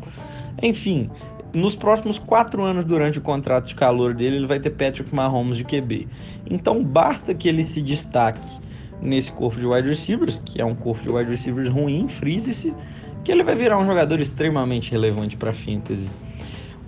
[0.60, 1.08] Enfim,
[1.54, 5.58] nos próximos quatro anos, durante o contrato de calor dele, ele vai ter Patrick Mahomes
[5.58, 6.08] de QB.
[6.50, 8.48] Então, basta que ele se destaque
[9.00, 12.74] nesse corpo de wide receivers, que é um corpo de wide receivers ruim, frise-se,
[13.22, 16.10] que ele vai virar um jogador extremamente relevante para fantasy.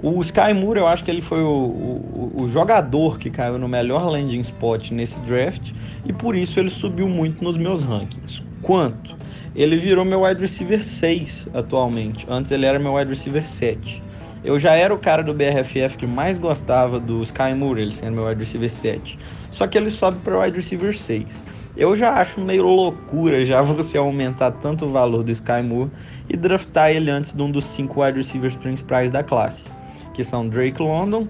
[0.03, 3.69] O Sky Moore, eu acho que ele foi o, o, o, jogador que caiu no
[3.69, 5.73] melhor landing spot nesse draft
[6.05, 8.43] e por isso ele subiu muito nos meus rankings.
[8.61, 9.17] Quanto?
[9.55, 12.27] Ele virou meu wide receiver 6 atualmente.
[12.29, 14.03] Antes ele era meu wide receiver 7.
[14.43, 18.17] Eu já era o cara do BRFF que mais gostava do Sky Moore, ele sendo
[18.17, 19.17] meu wide receiver 7.
[19.53, 21.43] Só que ele sobe para wide receiver 6.
[21.77, 25.91] Eu já acho meio loucura já você aumentar tanto o valor do Sky Moore
[26.29, 29.71] e draftar ele antes de um dos cinco wide receivers principais da classe
[30.15, 31.29] que são Drake London,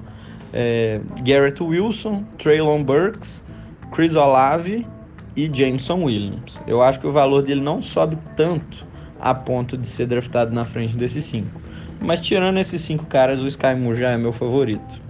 [0.53, 3.43] é, Garrett Wilson, Traylon Burks,
[3.91, 4.87] Chris Olave
[5.37, 6.61] e Jameson Williams.
[6.67, 8.87] Eu acho que o valor dele não sobe tanto
[9.21, 11.61] a ponto de ser draftado na frente desses cinco.
[12.01, 15.03] Mas tirando esses cinco caras, o Sky Moore já é meu favorito.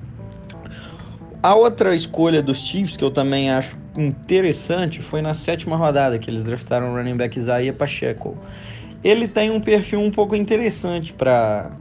[1.42, 6.30] A outra escolha dos Chiefs que eu também acho interessante foi na sétima rodada, que
[6.30, 8.36] eles draftaram o running back Isaiah Pacheco.
[9.02, 11.72] Ele tem um perfil um pouco interessante para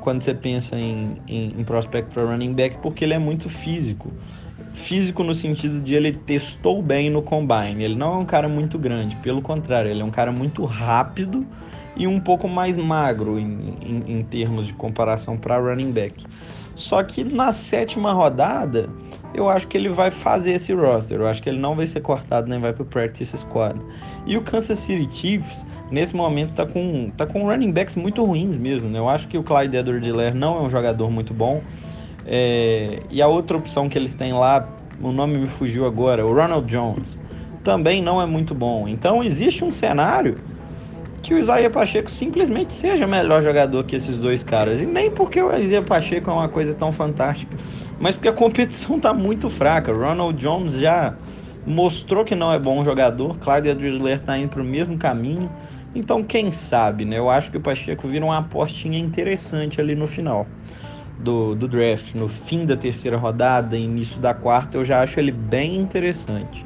[0.00, 4.10] quando você pensa em, em, em prospect para running back, porque ele é muito físico.
[4.72, 7.84] Físico no sentido de ele testou bem no combine.
[7.84, 11.46] Ele não é um cara muito grande, pelo contrário, ele é um cara muito rápido
[11.96, 16.24] e um pouco mais magro em, em, em termos de comparação para running back.
[16.74, 18.88] Só que na sétima rodada,
[19.34, 21.20] eu acho que ele vai fazer esse roster.
[21.20, 23.78] Eu acho que ele não vai ser cortado nem vai para o practice squad.
[24.26, 28.56] E o Kansas City Chiefs, nesse momento, tá com, tá com running backs muito ruins
[28.56, 28.88] mesmo.
[28.88, 28.98] Né?
[28.98, 31.62] Eu acho que o Clyde Edwards-Helaire não é um jogador muito bom.
[32.26, 33.00] É...
[33.10, 34.68] E a outra opção que eles têm lá,
[35.00, 37.18] o nome me fugiu agora, o Ronald Jones,
[37.62, 38.88] também não é muito bom.
[38.88, 40.36] Então existe um cenário
[41.22, 44.80] que o Isaías Pacheco simplesmente seja melhor jogador que esses dois caras.
[44.80, 47.56] E nem porque o Isaías Pacheco é uma coisa tão fantástica,
[47.98, 49.92] mas porque a competição está muito fraca.
[49.92, 51.14] Ronald Jones já
[51.66, 55.50] mostrou que não é bom jogador, Clyde Adler está indo para o mesmo caminho.
[55.94, 57.18] Então, quem sabe, né?
[57.18, 60.46] Eu acho que o Pacheco vira uma apostinha interessante ali no final
[61.20, 65.30] do, do draft, no fim da terceira rodada, início da quarta, eu já acho ele
[65.30, 66.64] bem interessante.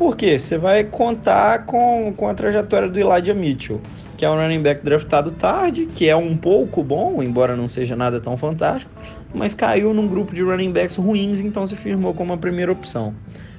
[0.00, 0.40] Por quê?
[0.40, 3.82] Você vai contar com, com a trajetória do Elijah Mitchell,
[4.16, 7.94] que é um running back draftado tarde, que é um pouco bom, embora não seja
[7.94, 8.90] nada tão fantástico,
[9.34, 13.14] mas caiu num grupo de running backs ruins, então se firmou como a primeira opção.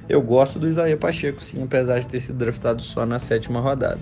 [0.08, 4.00] Eu gosto do Isaiah Pacheco, sim, apesar de ter sido draftado só na sétima rodada.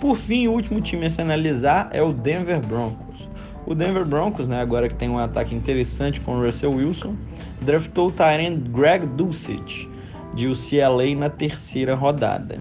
[0.00, 3.28] Por fim, o último time a se analisar é o Denver Broncos.
[3.66, 7.16] O Denver Broncos, né, agora que tem um ataque interessante com o Russell Wilson,
[7.60, 9.92] draftou o Tyrant Greg Dulcich,
[10.34, 12.60] de UCLA na terceira rodada.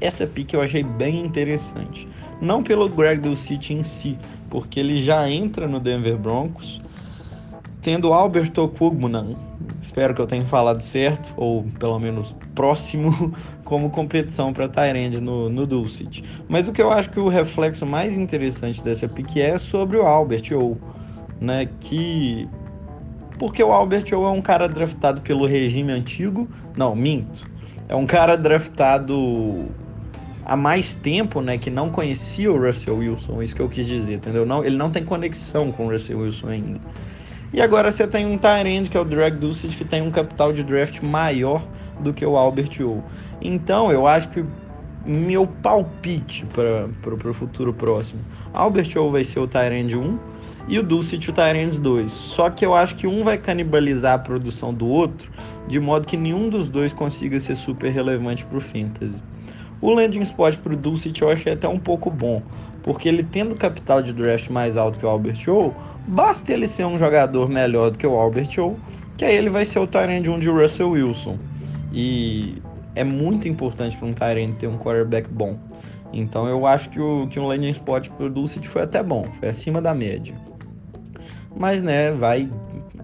[0.00, 2.08] Essa pick eu achei bem interessante.
[2.40, 4.18] Não pelo Greg Dulcich em si,
[4.50, 6.80] porque ele já entra no Denver Broncos,
[7.80, 9.36] tendo Albert Okugmunan,
[9.80, 13.32] espero que eu tenha falado certo, ou pelo menos próximo,
[13.64, 16.24] como competição para Tyrande no, no Dulcich.
[16.48, 20.02] Mas o que eu acho que o reflexo mais interessante dessa pick é sobre o
[20.02, 20.78] Albert ou
[21.40, 22.48] né, que
[23.38, 26.48] porque o Albert ou é um cara draftado pelo regime antigo.
[26.76, 27.44] Não, minto.
[27.88, 29.66] É um cara draftado
[30.44, 34.14] há mais tempo, né, que não conhecia o Russell Wilson, isso que eu quis dizer,
[34.14, 34.44] entendeu?
[34.44, 36.80] Não, ele não tem conexão com o Russell Wilson ainda.
[37.52, 40.52] E agora você tem um Tyrande, que é o Drag Dulcich, que tem um capital
[40.52, 41.64] de draft maior
[42.00, 43.02] do que o Albert O.
[43.40, 44.44] Então, eu acho que
[45.06, 48.20] meu palpite para o futuro próximo,
[48.52, 50.18] Albert O vai ser o Tyrande 1,
[50.66, 52.10] e o Dulcich o Tyrants 2.
[52.10, 55.30] Só que eu acho que um vai canibalizar a produção do outro,
[55.66, 59.22] de modo que nenhum dos dois consiga ser super relevante para o Fantasy.
[59.80, 62.42] O landing spot para o Dulcich eu achei até um pouco bom,
[62.82, 65.74] porque ele tendo capital de draft mais alto que o Albert O,
[66.08, 68.76] basta ele ser um jogador melhor do que o Albert O,
[69.18, 71.38] que aí ele vai ser o Tyrant 1 de Russell Wilson.
[71.92, 72.62] E
[72.94, 75.58] é muito importante para um Tyrant ter um quarterback bom.
[76.12, 79.26] Então eu acho que o, que um landing spot para o Dulcich foi até bom,
[79.38, 80.34] foi acima da média
[81.56, 82.48] mas né, vai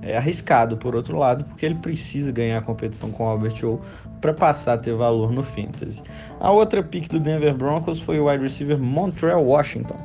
[0.02, 3.80] é arriscado por outro lado, porque ele precisa ganhar a competição com o Albert O
[4.20, 6.02] para passar a ter valor no fantasy.
[6.38, 9.98] A outra pick do Denver Broncos foi o wide receiver Montreal Washington.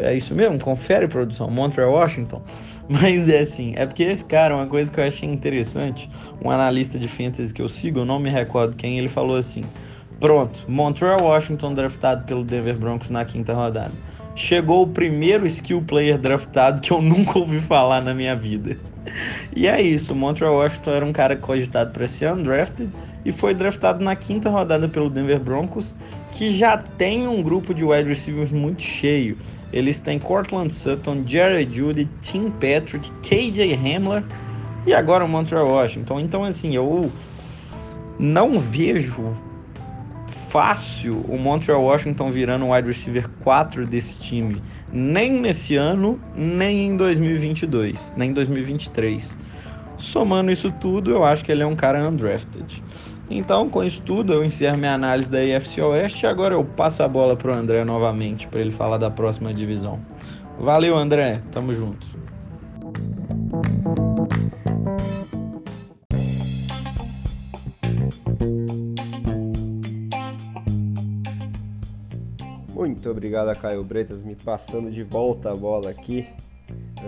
[0.00, 0.60] É isso mesmo?
[0.60, 2.40] Confere produção, Montreal Washington.
[2.88, 6.08] Mas é assim, é porque esse cara, uma coisa que eu achei interessante,
[6.44, 9.64] um analista de fantasy que eu sigo, eu não me recordo quem, ele falou assim:
[10.20, 13.92] "Pronto, Montreal Washington draftado pelo Denver Broncos na quinta rodada
[14.34, 18.76] chegou o primeiro skill player draftado que eu nunca ouvi falar na minha vida.
[19.54, 22.88] E é isso, o Montreal Washington era um cara cogitado para ser undrafted
[23.24, 25.94] e foi draftado na quinta rodada pelo Denver Broncos,
[26.30, 29.36] que já tem um grupo de wide receivers muito cheio.
[29.72, 34.24] Eles têm Cortland Sutton, Jared Judy, Tim Patrick, KJ Hamler
[34.86, 36.20] e agora o Montreal Washington.
[36.20, 37.10] Então, assim, eu
[38.18, 39.34] não vejo
[40.52, 46.88] fácil o Montreal Washington virando o wide receiver 4 desse time, nem nesse ano, nem
[46.88, 49.38] em 2022, nem em 2023.
[49.96, 52.84] Somando isso tudo, eu acho que ele é um cara undrafted.
[53.30, 57.02] Então, com isso tudo, eu encerro minha análise da AFC Oeste e agora eu passo
[57.02, 60.00] a bola para o André novamente para ele falar da próxima divisão.
[60.58, 61.40] Valeu, André.
[61.50, 62.11] Tamo junto.
[72.82, 76.26] Muito obrigado a Caio Bretas me passando de volta a bola aqui.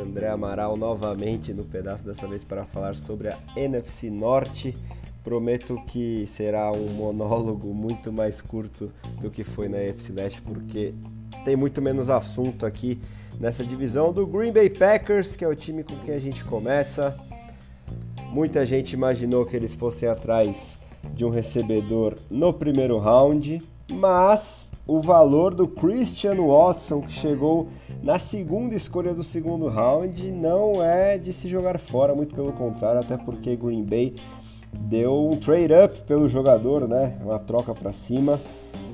[0.01, 4.73] André Amaral novamente no pedaço dessa vez para falar sobre a NFC Norte.
[5.25, 10.95] Prometo que será um monólogo muito mais curto do que foi na NFC Leste, porque
[11.45, 13.01] tem muito menos assunto aqui
[13.41, 17.19] nessa divisão do Green Bay Packers, que é o time com quem a gente começa.
[18.31, 20.79] Muita gente imaginou que eles fossem atrás
[21.15, 23.61] de um recebedor no primeiro round,
[23.91, 27.69] mas o valor do Christian Watson, que chegou
[28.03, 33.01] na segunda escolha do segundo round, não é de se jogar fora, muito pelo contrário,
[33.01, 34.15] até porque Green Bay
[34.73, 37.17] deu um trade up pelo jogador, né?
[37.23, 38.41] Uma troca para cima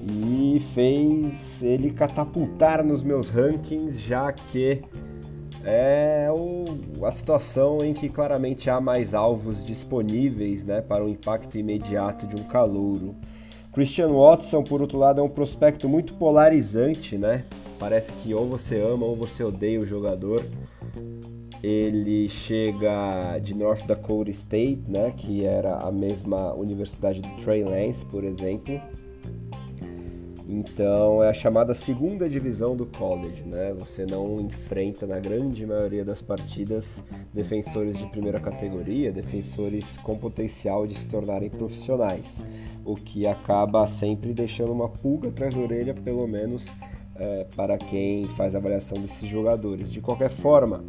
[0.06, 4.82] e fez ele catapultar nos meus rankings, já que
[5.64, 11.58] é o, a situação em que claramente há mais alvos disponíveis né, para o impacto
[11.58, 13.14] imediato de um calouro.
[13.80, 17.46] Christian Watson, por outro lado, é um prospecto muito polarizante, né?
[17.78, 20.44] Parece que ou você ama ou você odeia o jogador.
[21.62, 28.04] Ele chega de North Dakota State, né, que era a mesma universidade do Trey Lance,
[28.04, 28.78] por exemplo.
[30.46, 33.72] Então é a chamada segunda divisão do college, né?
[33.78, 37.02] Você não enfrenta na grande maioria das partidas
[37.32, 42.44] defensores de primeira categoria, defensores com potencial de se tornarem profissionais,
[42.84, 46.66] o que acaba sempre deixando uma pulga atrás da orelha, pelo menos
[47.14, 49.92] é, para quem faz a avaliação desses jogadores.
[49.92, 50.84] De qualquer forma,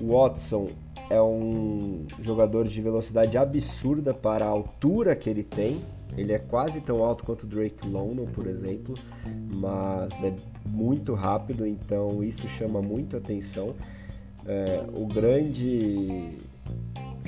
[0.00, 0.68] o Watson
[1.10, 5.80] é um jogador de velocidade absurda para a altura que ele tem,
[6.16, 8.94] ele é quase tão alto quanto o Drake London, por exemplo,
[9.54, 10.34] mas é
[10.66, 13.74] muito rápido, então isso chama muito atenção.
[14.46, 16.38] É, o grande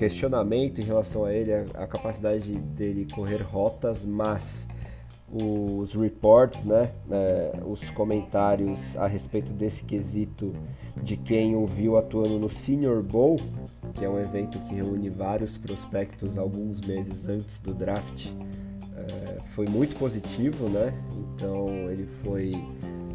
[0.01, 4.67] questionamento em relação a ele é a capacidade dele correr rotas, mas
[5.31, 10.55] os reports, né, é, os comentários a respeito desse quesito
[11.03, 13.37] de quem o viu atuando no Senior Bowl,
[13.93, 18.33] que é um evento que reúne vários prospectos alguns meses antes do draft
[18.97, 20.95] é, foi muito positivo, né?
[21.35, 22.53] Então ele foi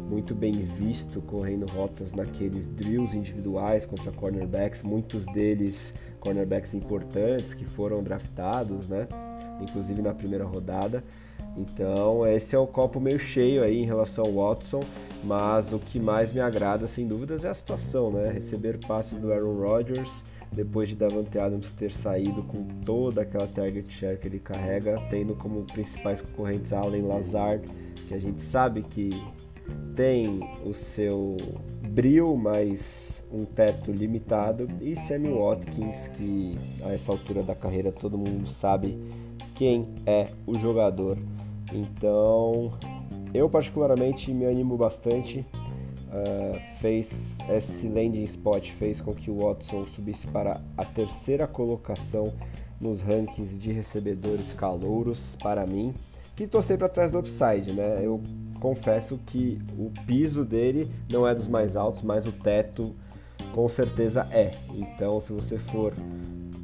[0.08, 5.92] muito bem visto correndo rotas naqueles drills individuais contra cornerbacks, muitos deles
[6.26, 9.06] cornerbacks importantes que foram draftados, né?
[9.60, 11.04] Inclusive na primeira rodada.
[11.56, 14.80] Então esse é o copo meio cheio aí em relação ao Watson,
[15.22, 18.30] mas o que mais me agrada sem dúvidas é a situação, né?
[18.32, 23.88] Receber passes do Aaron Rodgers depois de Davante Adams ter saído com toda aquela target
[23.90, 27.68] share que ele carrega, tendo como principais concorrentes Allen Lazard,
[28.08, 29.10] que a gente sabe que
[29.94, 31.36] tem o seu
[31.82, 38.16] brilho, mas um teto limitado, e Sammy Watkins, que a essa altura da carreira todo
[38.16, 38.98] mundo sabe
[39.54, 41.18] quem é o jogador.
[41.72, 42.72] Então,
[43.34, 45.44] eu particularmente me animo bastante
[46.16, 52.32] uh, fez esse landing spot fez com que o Watson subisse para a terceira colocação
[52.80, 55.94] nos rankings de recebedores calouros para mim,
[56.34, 58.00] que estou sempre atrás do upside, né?
[58.02, 58.20] Eu
[58.60, 62.94] confesso que o piso dele não é dos mais altos, mas o teto
[63.56, 64.52] com certeza é.
[64.74, 65.94] Então, se você for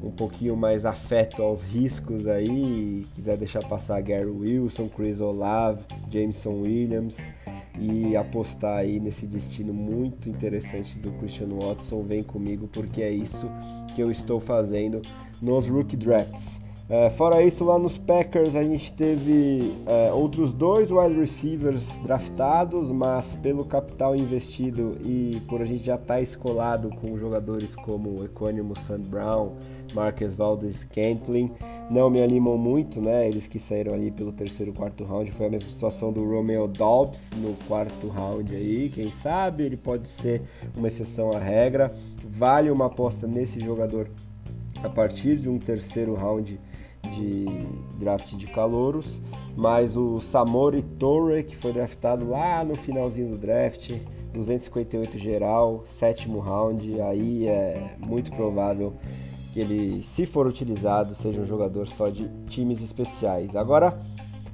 [0.03, 6.61] um pouquinho mais afeto aos riscos aí, quiser deixar passar Gary Wilson, Chris Olave, Jameson
[6.61, 7.17] Williams,
[7.81, 13.51] e apostar aí nesse destino muito interessante do Christian Watson, vem comigo porque é isso
[13.95, 15.01] que eu estou fazendo
[15.41, 16.61] nos rookie drafts.
[16.93, 22.91] É, fora isso, lá nos Packers a gente teve é, outros dois wide receivers draftados,
[22.91, 28.23] mas pelo capital investido e por a gente já estar tá escolado com jogadores como
[28.23, 29.53] Equanimous Sam Brown,
[29.95, 31.51] Marques Valdez Scantling,
[31.91, 33.27] não me animam muito, né?
[33.27, 35.31] Eles que saíram ali pelo terceiro, quarto round.
[35.31, 38.91] Foi a mesma situação do Romeo Dobbs no quarto round aí.
[38.95, 40.43] Quem sabe ele pode ser
[40.77, 41.91] uma exceção à regra.
[42.23, 44.11] Vale uma aposta nesse jogador
[44.83, 46.61] a partir de um terceiro round
[47.11, 47.47] de
[47.99, 49.21] draft de calouros.
[49.57, 53.93] Mas o Samori Torre, que foi draftado lá no finalzinho do draft,
[54.33, 58.95] 258 geral, sétimo round, aí é muito provável
[59.53, 63.55] que ele, se for utilizado, seja um jogador só de times especiais.
[63.55, 64.01] Agora,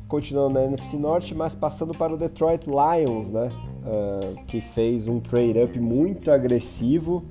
[0.08, 3.52] continuando na NFC Norte, mas passando para o Detroit Lions, né?
[3.78, 7.24] Uh, que fez um trade-up muito agressivo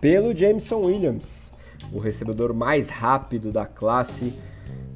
[0.00, 1.45] pelo Jameson Williams,
[1.92, 4.34] o recebedor mais rápido da classe,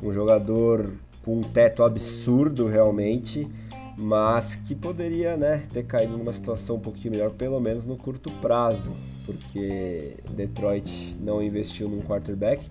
[0.03, 0.93] um jogador
[1.25, 3.49] com um teto absurdo realmente,
[3.97, 8.31] mas que poderia né, ter caído numa situação um pouquinho melhor, pelo menos no curto
[8.41, 8.93] prazo,
[9.27, 12.63] porque Detroit não investiu num quarterback.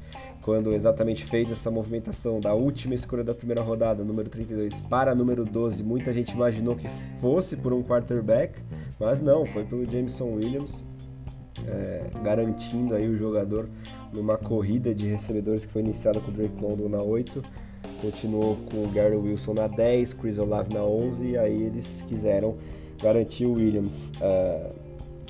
[0.41, 5.45] Quando exatamente fez essa movimentação da última escolha da primeira rodada, número 32, para número
[5.45, 6.87] 12, muita gente imaginou que
[7.19, 8.59] fosse por um quarterback,
[8.99, 10.83] mas não, foi pelo Jameson Williams,
[11.67, 13.69] é, garantindo aí o jogador
[14.13, 17.43] numa corrida de recebedores que foi iniciada com o Drake London na 8,
[18.01, 22.55] continuou com o Gary Wilson na 10, Chris Olave na 11, e aí eles quiseram
[23.01, 24.11] garantir o Williams.
[24.21, 24.71] É,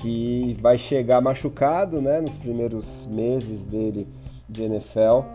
[0.02, 4.08] que vai chegar machucado né, nos primeiros meses dele
[4.48, 5.26] de NFL.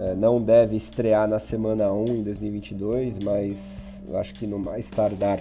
[0.00, 5.40] É, não deve estrear na semana 1 em 2022, mas acho que no mais tardar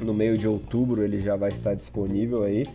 [0.00, 2.66] no meio de outubro ele já vai estar disponível aí.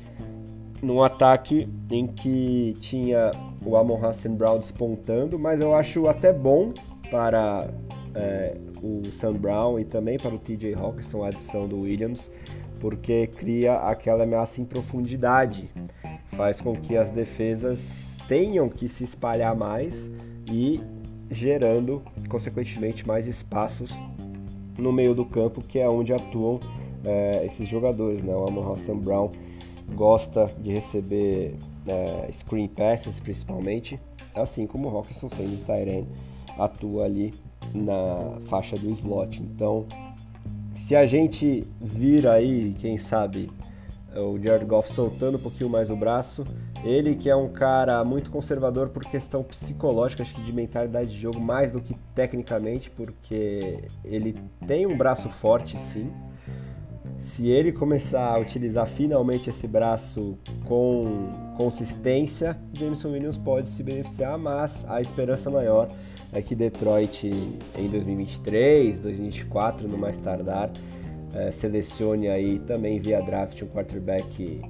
[0.82, 3.32] Num ataque em que tinha
[3.66, 6.74] o Amon Hassan Brown despontando, mas eu acho até bom
[7.10, 7.68] para
[8.14, 12.32] é, o Sam Brown e também para o TJ Hawkinson a adição do Williams,
[12.80, 15.70] porque cria aquela ameaça em profundidade,
[16.36, 20.12] faz com que as defesas tenham que se espalhar mais
[20.52, 20.82] e
[21.30, 24.00] gerando, consequentemente, mais espaços
[24.78, 26.60] no meio do campo, que é onde atuam
[27.04, 28.22] é, esses jogadores.
[28.22, 28.34] Né?
[28.36, 29.32] O Amon Hassan Brown
[29.94, 31.56] gosta de receber
[31.88, 34.00] é, screen passes, principalmente,
[34.34, 36.08] assim como o Rockson, sendo Tyrene,
[36.58, 37.34] atua ali
[37.74, 39.42] na faixa do slot.
[39.42, 39.86] Então,
[40.76, 43.50] se a gente vir aí, quem sabe,
[44.16, 46.46] o Jared Goff soltando um pouquinho mais o braço,
[46.84, 51.20] ele que é um cara muito conservador por questão psicológica, acho que de mentalidade de
[51.20, 56.12] jogo, mais do que tecnicamente, porque ele tem um braço forte sim.
[57.26, 64.38] Se ele começar a utilizar finalmente esse braço com consistência, Jameson Williams pode se beneficiar,
[64.38, 65.88] mas a esperança maior
[66.32, 70.70] é que Detroit em 2023, 2024, no mais tardar,
[71.34, 74.62] é, selecione aí também via draft um quarterback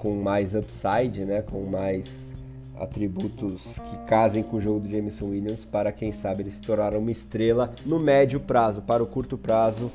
[0.00, 2.34] com mais upside, né, com mais
[2.80, 6.96] atributos que casem com o jogo do Jameson Williams para quem sabe ele se tornar
[6.96, 8.82] uma estrela no médio prazo.
[8.82, 9.88] Para o curto prazo,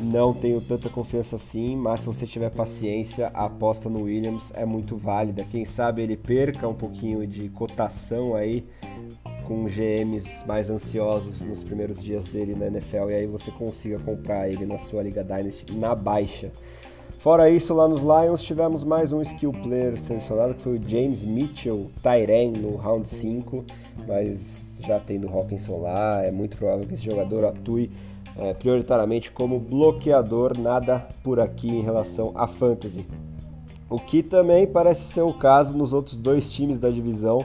[0.00, 4.64] não tenho tanta confiança assim, mas se você tiver paciência, a aposta no Williams é
[4.64, 5.44] muito válida.
[5.44, 8.64] Quem sabe ele perca um pouquinho de cotação aí
[9.46, 14.48] com GMs mais ansiosos nos primeiros dias dele na NFL e aí você consiga comprar
[14.48, 16.50] ele na sua Liga Dynasty na baixa.
[17.18, 21.22] Fora isso, lá nos Lions tivemos mais um skill player selecionado, que foi o James
[21.22, 23.64] Mitchell Tyren no round 5,
[24.08, 27.92] mas já tendo Hawkinson lá, é muito provável que esse jogador atue
[28.36, 33.06] é, prioritariamente como bloqueador, nada por aqui em relação a fantasy.
[33.88, 37.44] O que também parece ser o caso nos outros dois times da divisão.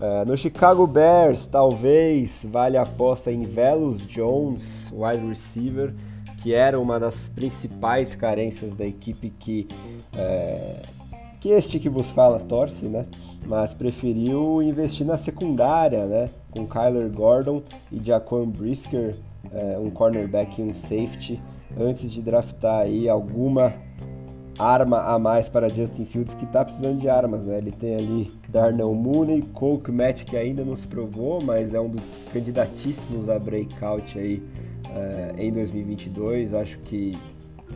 [0.00, 5.94] É, no Chicago Bears, talvez valha a aposta em Velus Jones, wide receiver,
[6.42, 9.68] que era uma das principais carências da equipe que,
[10.12, 10.82] é,
[11.40, 13.06] que este que vos fala torce, né?
[13.46, 16.28] Mas preferiu investir na secundária, né?
[16.50, 17.62] Com Kyler Gordon
[17.92, 19.14] e Jaquan Brisker,
[19.54, 21.40] é, um cornerback e um safety,
[21.78, 23.74] antes de draftar aí alguma
[24.58, 27.58] arma a mais para Justin Fields, que está precisando de armas, né?
[27.58, 31.88] Ele tem ali Darnell Mooney, Cole Kmet, que ainda não se provou, mas é um
[31.88, 34.42] dos candidatíssimos a breakout aí
[34.86, 36.54] uh, em 2022.
[36.54, 37.18] Acho que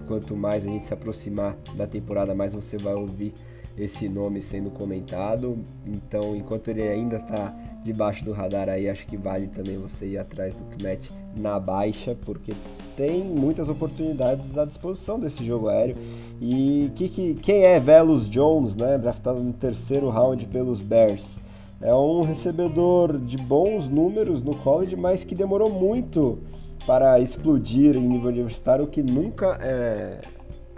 [0.07, 3.35] quanto mais a gente se aproximar da temporada, mais você vai ouvir
[3.79, 5.59] esse nome sendo comentado.
[5.87, 10.19] Então, enquanto ele ainda está debaixo do radar aí, acho que vale também você ir
[10.19, 12.53] atrás do Kmet na baixa, porque
[12.97, 15.97] tem muitas oportunidades à disposição desse jogo aéreo.
[16.41, 21.39] E que, que, quem é Velus Jones, né, draftado no terceiro round pelos Bears?
[21.81, 26.41] É um recebedor de bons números no college, mas que demorou muito
[26.85, 30.21] para explodir em nível universitário, o que nunca é,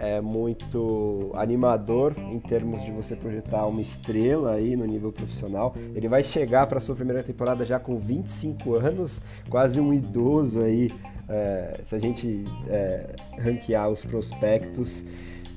[0.01, 5.75] é muito animador em termos de você projetar uma estrela aí no nível profissional.
[5.93, 10.89] Ele vai chegar para sua primeira temporada já com 25 anos, quase um idoso aí,
[11.29, 15.05] é, se a gente é, ranquear os prospectos.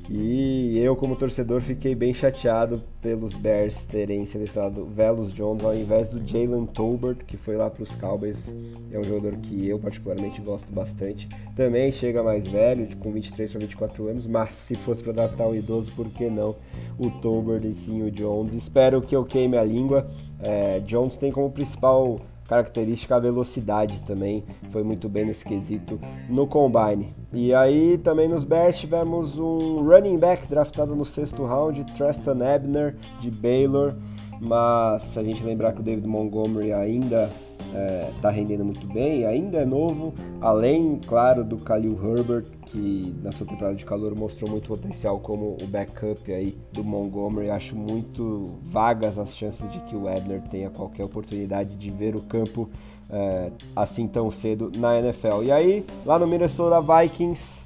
[0.08, 6.10] E eu, como torcedor, fiquei bem chateado pelos Bears terem selecionado Velus Jones ao invés
[6.10, 8.52] do Jalen Tolbert, que foi lá para os Cowboys.
[8.92, 11.26] É um jogador que eu particularmente gosto bastante.
[11.56, 15.54] Também chega mais velho, com 23 para 24 anos, mas se fosse para draftar um
[15.54, 16.54] idoso, por que não
[16.98, 18.52] o Tolbert e sim o Jones?
[18.52, 20.10] Espero que eu queime a língua.
[20.38, 25.98] É, Jones tem como principal característica a velocidade também, foi muito bem nesse quesito
[26.28, 27.14] no combine.
[27.32, 32.96] E aí também nos Bears tivemos um running back draftado no sexto round, Tristan Ebner
[33.20, 33.94] de Baylor,
[34.40, 37.30] mas se a gente lembrar que o David Montgomery ainda
[37.74, 43.14] está é, tá rendendo muito bem, ainda é novo, além, claro, do Khalil Herbert, que
[43.22, 47.50] na sua temporada de calor mostrou muito potencial como o backup aí do Montgomery.
[47.50, 52.20] Acho muito vagas as chances de que o Ebner tenha qualquer oportunidade de ver o
[52.20, 52.68] campo
[53.10, 55.42] é, assim tão cedo na NFL.
[55.42, 57.64] E aí, lá no Minnesota Vikings,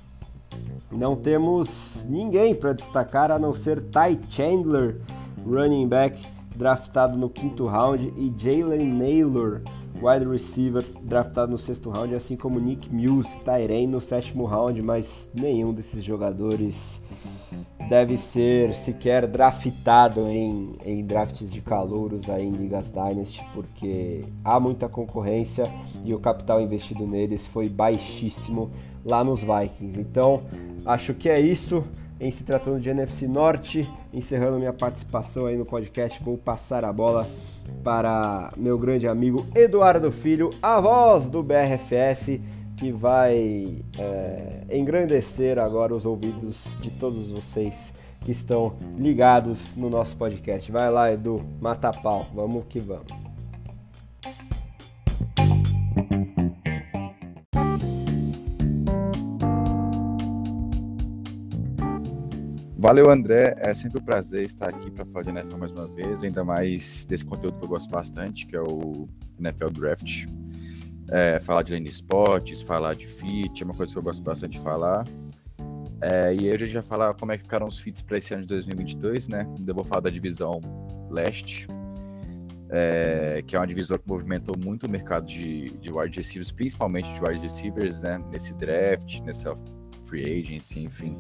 [0.91, 4.97] não temos ninguém para destacar a não ser Ty Chandler,
[5.47, 6.19] running back
[6.57, 9.63] draftado no quinto round, e Jalen Naylor,
[10.03, 15.31] wide receiver draftado no sexto round, assim como Nick Muse, Tyrene no sétimo round, mas
[15.35, 17.03] nenhum desses jogadores
[17.89, 24.61] deve ser sequer draftado em, em drafts de calouros aí em Ligas Dynasty, porque há
[24.61, 25.65] muita concorrência
[26.05, 28.71] e o capital investido neles foi baixíssimo
[29.05, 29.99] lá nos Vikings.
[29.99, 30.43] Então,
[30.85, 31.83] acho que é isso
[32.21, 33.89] em se tratando de NFC Norte.
[34.13, 37.29] Encerrando minha participação aí no podcast, vou passar a bola
[37.85, 42.41] para meu grande amigo Eduardo Filho, a voz do BRFF,
[42.77, 50.17] que vai é, engrandecer agora os ouvidos de todos vocês que estão ligados no nosso
[50.17, 50.71] podcast.
[50.71, 53.29] Vai lá, Edu, mata pau, vamos que vamos.
[62.89, 63.55] Valeu, André.
[63.59, 67.05] É sempre um prazer estar aqui para falar de NFL mais uma vez, ainda mais
[67.05, 69.07] desse conteúdo que eu gosto bastante, que é o
[69.39, 70.25] NFL Draft.
[71.11, 74.53] É, falar de lane spots, falar de fit, é uma coisa que eu gosto bastante
[74.53, 75.07] de falar.
[76.01, 78.33] É, e hoje a gente vai falar como é que ficaram os fits para esse
[78.33, 79.47] ano de 2022, né?
[79.59, 80.59] Ainda vou falar da divisão
[81.11, 81.69] leste,
[82.71, 87.13] é, que é uma divisão que movimentou muito o mercado de, de wide receivers, principalmente
[87.13, 88.19] de wide receivers, né?
[88.33, 89.55] Nesse draft, nessa
[90.09, 91.17] free agency, enfim.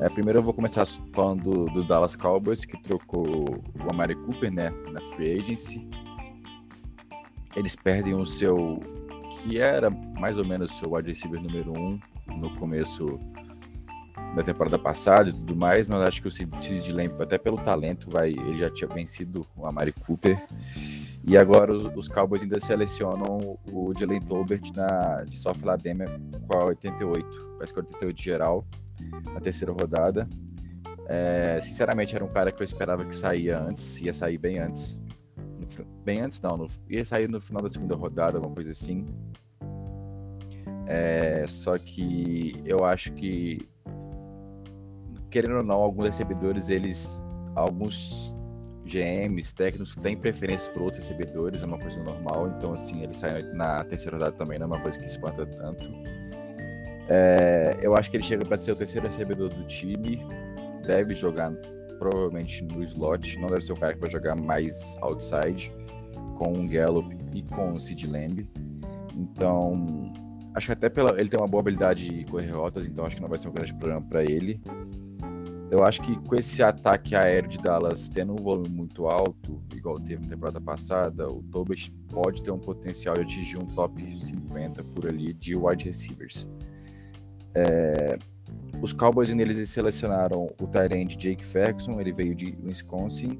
[0.00, 4.52] É, primeiro eu vou começar falando do, do, Dallas Cowboys, que trocou o Amari Cooper,
[4.52, 5.88] né, na free agency.
[7.56, 8.80] Eles perdem o seu,
[9.30, 11.98] que era mais ou menos o seu wide receiver número um
[12.36, 13.18] no começo
[14.34, 18.10] da temporada passada e tudo mais, mas acho que o Sid Lamb, até pelo talento,
[18.10, 20.40] vai, ele já tinha vencido o Amari Cooper.
[21.24, 26.04] E agora os, os Cowboys ainda selecionam o Jalen Tolbert na, de South Alabama
[26.48, 28.64] com a 88, parece que é 88 geral
[29.34, 30.28] na terceira rodada.
[31.06, 35.00] É, sinceramente, era um cara que eu esperava que saía antes, ia sair bem antes.
[36.04, 39.04] Bem antes, não, no, ia sair no final da segunda rodada, uma coisa assim.
[40.86, 43.68] É, só que eu acho que,
[45.30, 47.22] querendo ou não, alguns recebedores, eles,
[47.54, 48.34] alguns
[48.84, 52.52] GMs, técnicos, têm preferência por outros recebedores, é uma coisa normal.
[52.56, 55.84] Então, assim, ele sai na terceira rodada também, não é uma coisa que espanta tanto.
[57.08, 60.20] É, eu acho que ele chega para ser o terceiro recebedor do time.
[60.86, 61.52] Deve jogar
[61.98, 63.38] provavelmente no slot.
[63.38, 65.72] Não deve ser o cara que vai jogar mais outside
[66.38, 68.48] com o Gallup e com o Sid Lamb.
[69.16, 70.04] Então,
[70.54, 73.22] acho que até pela, ele tem uma boa habilidade de correr rotas, então acho que
[73.22, 74.60] não vai ser um grande problema para ele.
[75.70, 80.00] Eu acho que com esse ataque aéreo de Dallas tendo um volume muito alto, igual
[80.00, 84.82] teve na temporada passada, o Tobes pode ter um potencial de atingir um top 50
[84.82, 86.50] por ali de wide receivers.
[87.54, 88.18] É,
[88.82, 93.38] os Cowboys eles selecionaram o Tyrande Jake Ferguson, ele veio de Wisconsin.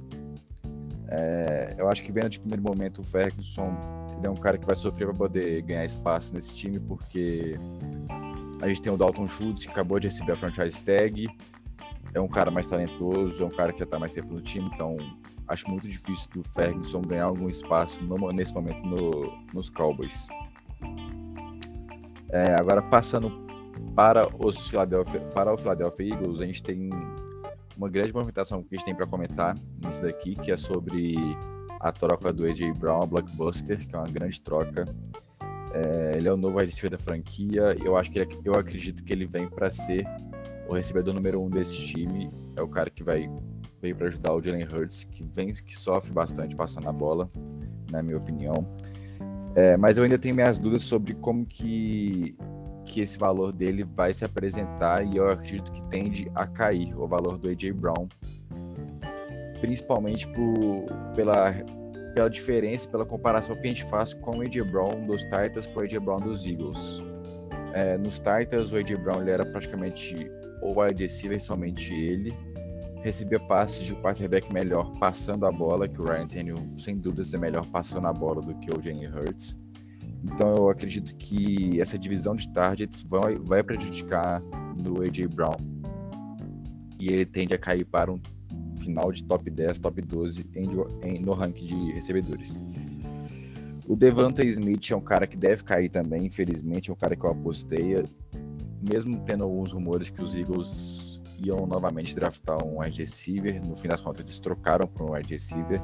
[1.09, 3.75] É, eu acho que vendo de primeiro momento o Ferguson,
[4.17, 7.57] ele é um cara que vai sofrer para poder ganhar espaço nesse time, porque
[8.61, 11.27] a gente tem o Dalton Schultz, que acabou de receber a franchise tag,
[12.15, 14.69] é um cara mais talentoso, é um cara que já está mais tempo no time,
[14.73, 14.97] então
[15.49, 20.27] acho muito difícil do Ferguson ganhar algum espaço no, nesse momento no, nos Cowboys.
[22.31, 23.31] É, agora passando
[23.95, 26.91] para os Philadelphia, para o Philadelphia Eagles, a gente tem
[27.77, 31.17] uma grande movimentação que a gente tem para comentar nisso daqui, que é sobre
[31.81, 34.85] a troca do AJ Brown, Blockbuster, que é uma grande troca.
[35.73, 37.77] É, ele é o novo wide da franquia.
[37.83, 40.05] Eu acho que ele, eu acredito que ele vem para ser
[40.71, 42.31] o recebedor número um desse time.
[42.57, 43.29] É o cara que vai
[43.83, 47.31] veio para ajudar o Jalen Hurts, que vem que sofre bastante passando a bola,
[47.91, 48.67] na minha opinião.
[49.57, 52.37] É, mas eu ainda tenho minhas dúvidas sobre como que
[52.85, 57.07] que esse valor dele vai se apresentar e eu acredito que tende a cair o
[57.07, 58.09] valor do AJ Brown,
[59.61, 61.53] principalmente por, pela,
[62.17, 65.79] pela diferença, pela comparação que a gente faz com o AJ Brown dos Titans com
[65.79, 67.01] o AJ Brown dos Eagles.
[67.73, 70.29] É, nos Titans, o AJ Brown ele era praticamente
[70.63, 72.35] o wide receiver, somente ele.
[73.03, 77.33] recebia passes de um quarterback melhor passando a bola, que o Ryan Tannehill, sem dúvidas,
[77.33, 79.59] é melhor passando a bola do que o Jalen Hurts.
[80.23, 84.43] Então eu acredito que essa divisão de targets vai, vai prejudicar
[84.79, 85.27] no A.J.
[85.29, 85.57] Brown.
[86.99, 88.21] E ele tende a cair para um
[88.79, 90.69] final de top 10, top 12 em,
[91.03, 92.63] em, no ranking de recebedores.
[93.87, 97.25] O Devante Smith é um cara que deve cair também, infelizmente, é um cara que
[97.25, 97.97] eu apostei,
[98.81, 103.89] mesmo tendo alguns rumores que os Eagles iam novamente draftar um wide receiver, no fim
[103.89, 105.81] das contas eles trocaram para um wide receiver.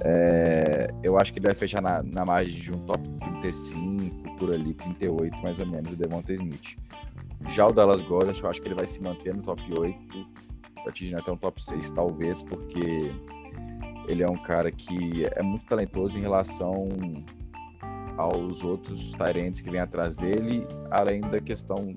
[0.00, 3.08] É, eu acho que ele vai fechar na, na margem de um top
[3.40, 6.76] 35, por ali, 38 mais ou menos, o Devonta Smith.
[7.48, 9.98] Já o Dallas Goddard, eu acho que ele vai se manter no top 8,
[10.86, 13.12] atingindo até um top 6, talvez, porque
[14.08, 16.88] ele é um cara que é muito talentoso em relação
[18.18, 21.96] aos outros Tyrants que vêm atrás dele, além da questão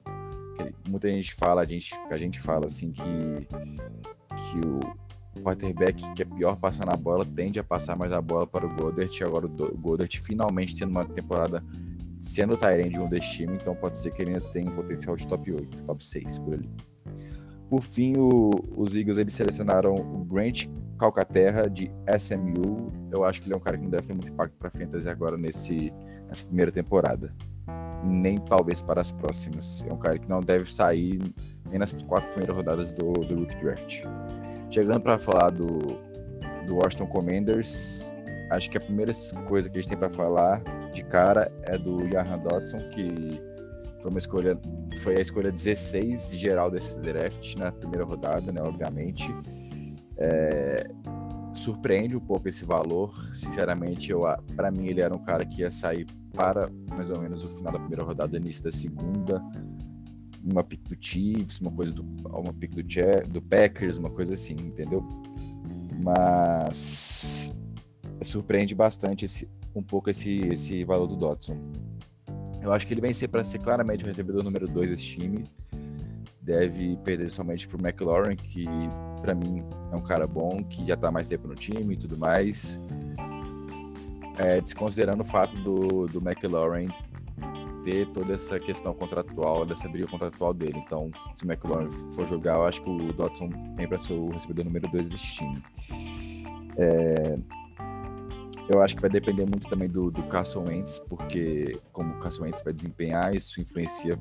[0.55, 6.21] que muita gente fala, a gente, a gente fala assim que, que o quarterback que
[6.21, 9.23] é pior passando a bola tende a passar mais a bola para o Goddard, e
[9.23, 11.63] agora o Goddard finalmente tendo uma temporada
[12.21, 15.15] sendo o Tyrant de um destino, então pode ser que ele ainda tenha um potencial
[15.15, 16.69] de top 8, top 6 por ali.
[17.67, 20.67] Por fim, o, os Eagles eles selecionaram o Grant
[20.99, 21.89] Calcaterra de
[22.19, 22.91] SMU.
[23.09, 25.09] Eu acho que ele é um cara que não deve ter muito impacto para fantasy
[25.09, 25.91] agora nesse,
[26.31, 27.31] nessa primeira temporada.
[28.03, 29.85] Nem talvez para as próximas.
[29.87, 31.19] É um cara que não deve sair
[31.69, 34.03] nem nas quatro primeiras rodadas do, do Rookie Draft.
[34.71, 35.77] Chegando para falar do,
[36.65, 38.11] do Washington Commanders,
[38.49, 39.11] acho que a primeira
[39.45, 40.63] coisa que a gente tem para falar
[40.93, 43.39] de cara é do Jahan Dodson, que
[44.01, 44.57] foi uma escolha,
[44.99, 48.61] foi a escolha 16 geral desse draft na primeira rodada, né?
[48.61, 49.31] Obviamente.
[50.17, 50.87] É,
[51.53, 53.13] surpreende um pouco esse valor.
[53.33, 54.23] Sinceramente, eu
[54.55, 57.73] para mim ele era um cara que ia sair para mais ou menos o final
[57.73, 59.43] da primeira rodada, início da segunda.
[60.43, 62.83] Uma pick do Chiefs, uma coisa do uma pick do,
[63.29, 65.07] do Packers, uma coisa assim, entendeu?
[66.03, 67.53] Mas
[68.23, 71.57] surpreende bastante esse, um pouco esse, esse valor do Dodson.
[72.61, 75.43] Eu acho que ele vem ser para ser claramente o recebedor número 2 desse time.
[76.41, 78.65] Deve perder somente pro McLaurin, que
[79.21, 82.17] para mim é um cara bom, que já tá mais tempo no time e tudo
[82.17, 82.79] mais.
[84.37, 86.21] É, desconsiderando o fato do, do
[87.83, 90.81] ter toda essa questão contratual, dessa briga contratual dele.
[90.85, 94.29] Então, se o McLaurin for jogar, eu acho que o Dodson vem para ser o
[94.29, 95.63] recebedor número 2 desse time.
[96.77, 97.37] É,
[98.73, 102.43] eu acho que vai depender muito também do, do Carson Wentz, porque como o Carson
[102.43, 104.17] Wentz vai desempenhar, isso influencia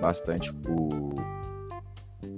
[0.00, 1.14] bastante o,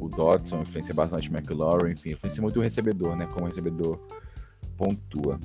[0.00, 3.26] o Dodson, influencia bastante o McLaurin, enfim, influencia muito o recebedor, né?
[3.26, 3.98] Como o recebedor
[4.76, 5.40] pontua.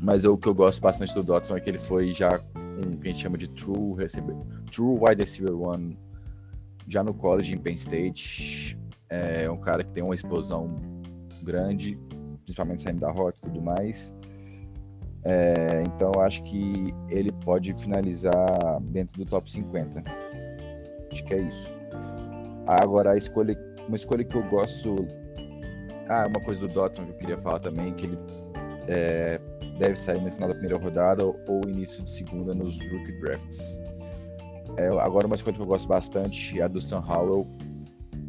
[0.00, 2.96] Mas eu, o que eu gosto bastante do Dodson é que ele foi já um
[2.96, 4.36] que a gente chama de true receiver,
[4.70, 5.98] true wide receiver one,
[6.86, 8.78] já no college em Penn State.
[9.08, 10.76] É um cara que tem uma explosão
[11.42, 11.98] grande,
[12.44, 14.12] principalmente saindo da rota e tudo mais.
[15.24, 20.02] É, então acho que ele pode finalizar dentro do top 50.
[21.10, 21.72] Acho que é isso.
[22.66, 24.94] Agora a escolha, uma escolha que eu gosto.
[26.08, 28.18] Ah, uma coisa do Dotson que eu queria falar também, que ele
[28.86, 29.40] é,
[29.78, 33.80] deve sair no final da primeira rodada ou início de segunda nos rookie drafts.
[34.76, 37.46] É, agora uma escolha que eu gosto bastante é a do Sam Howell.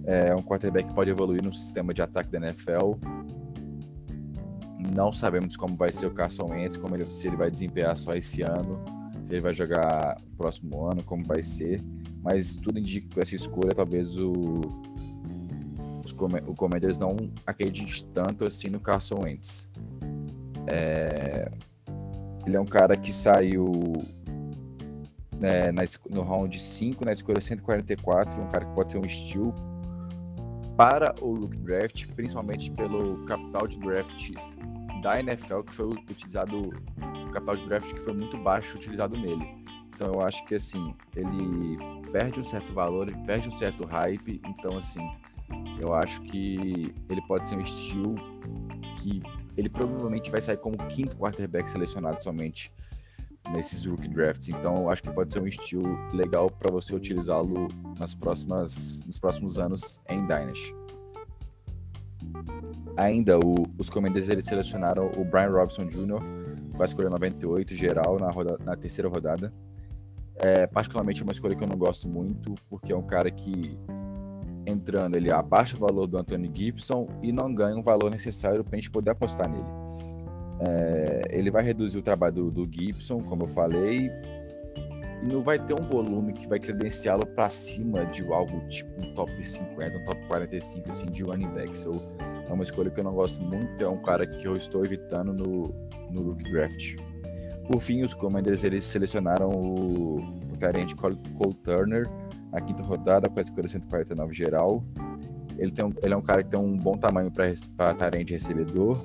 [0.06, 2.96] É um quarterback que pode evoluir no sistema de ataque da NFL
[4.98, 8.14] não sabemos como vai ser o Carson Wentz, como ele, se ele vai desempenhar só
[8.14, 8.84] esse ano,
[9.24, 11.84] se ele vai jogar o próximo ano, como vai ser.
[12.24, 14.62] Mas tudo indica que essa escolha talvez o,
[16.04, 16.12] os,
[16.48, 17.16] o Commanders não
[17.46, 19.70] acredite tanto assim no Carson Wentz.
[20.68, 21.50] É,
[22.46, 23.94] ele é um cara que saiu
[25.40, 29.54] né, na, no round 5, na escolha 144, um cara que pode ser um estilo
[30.76, 34.32] para o Rook Draft, principalmente pelo capital de draft
[35.02, 39.46] da NFL que foi utilizado, o capital de draft que foi muito baixo utilizado nele.
[39.96, 41.78] Então eu acho que assim, ele
[42.12, 45.02] perde um certo valor, ele perde um certo hype, então assim,
[45.82, 48.16] eu acho que ele pode ser um estilo
[48.98, 49.22] que
[49.58, 52.72] ele provavelmente vai sair como quinto quarterback selecionado somente
[53.52, 54.50] nesses rookie drafts.
[54.50, 57.68] Então, eu acho que pode ser um estilo legal para você utilizá-lo
[58.00, 60.76] nas próximas nos próximos anos em Dynasty.
[62.96, 66.20] Ainda, o, os Commanders eles selecionaram o Brian Robson Jr.,
[66.76, 69.54] com a escolha 98 geral na, roda, na terceira rodada.
[70.36, 73.78] É, particularmente é uma escolha que eu não gosto muito, porque é um cara que,
[74.68, 78.76] entrando, ele abaixa o valor do Anthony Gibson e não ganha o valor necessário para
[78.76, 79.64] a gente poder apostar nele.
[80.60, 84.12] É, ele vai reduzir o trabalho do, do, Gibson, como eu falei,
[85.24, 89.32] não vai ter um volume que vai credenciá-lo para cima de algo tipo um top
[89.48, 91.84] 50, um top 45 assim, de running backs.
[91.84, 92.02] Eu,
[92.50, 95.34] é uma escolha que eu não gosto muito, é um cara que eu estou evitando
[95.34, 95.74] no,
[96.10, 96.96] no rookie draft.
[97.70, 102.10] Por fim, os Commanders eles selecionaram o, o Tyrant Cole, Cole Turner
[102.52, 104.84] na quinta rodada com a escolha 149 geral.
[105.58, 109.00] Ele, tem um, ele é um cara que tem um bom tamanho para Tyrant recebedor.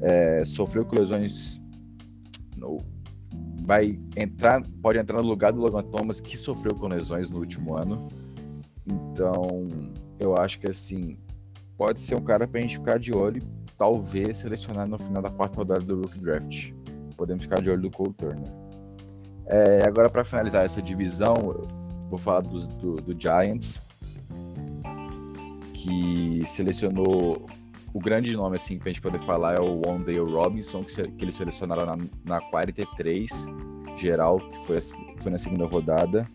[0.00, 1.60] É, sofreu com lesões
[2.56, 2.78] no,
[3.70, 7.76] vai entrar, pode entrar no lugar do Logan Thomas, que sofreu com lesões no último
[7.76, 8.08] ano.
[8.86, 9.68] Então,
[10.18, 11.16] eu acho que assim,
[11.76, 13.42] pode ser um cara pra gente ficar de olho,
[13.78, 16.72] talvez selecionar no final da quarta rodada do Rookie Draft.
[17.16, 18.50] Podemos ficar de olho do Cole Turner.
[19.46, 21.34] É, agora, para finalizar essa divisão,
[22.10, 23.82] vou falar do, do, do Giants,
[25.72, 27.48] que selecionou
[27.92, 31.34] o grande nome assim pra gente poder falar é o Wondale Robinson, que, que eles
[31.34, 33.46] selecionaram na, na 43
[33.96, 34.78] geral, que foi,
[35.20, 36.28] foi na segunda rodada.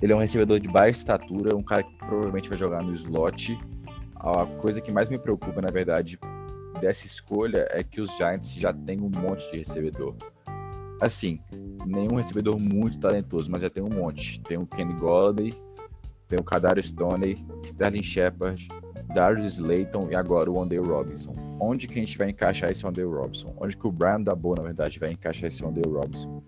[0.00, 3.58] Ele é um recebedor de baixa estatura, um cara que provavelmente vai jogar no slot.
[4.14, 6.18] A coisa que mais me preocupa, na verdade,
[6.80, 10.14] dessa escolha é que os Giants já têm um monte de recebedor.
[11.00, 11.38] Assim,
[11.86, 14.40] nenhum recebedor muito talentoso, mas já tem um monte.
[14.40, 15.54] Tem o Kenny Golladay,
[16.26, 18.68] tem o Kadar Stoney, Sterling Shepard,
[19.14, 21.34] Darius Slayton e agora o Wandale Robinson.
[21.60, 23.54] Onde que a gente vai encaixar esse Wandale Robinson?
[23.58, 26.42] Onde que o Brian da Boa, na verdade, vai encaixar esse Wandale Robinson?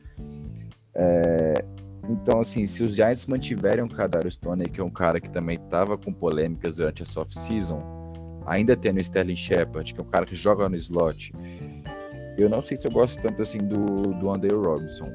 [0.94, 1.64] É...
[2.08, 5.56] Então, assim, se os Giants mantiverem o Kadarius Stoney, que é um cara que também
[5.56, 7.82] estava com polêmicas durante a off-season,
[8.46, 11.32] ainda tendo o Sterling Shepard, que é um cara que joga no slot,
[12.42, 15.12] eu não sei se eu gosto tanto assim do, do Wandale Robinson,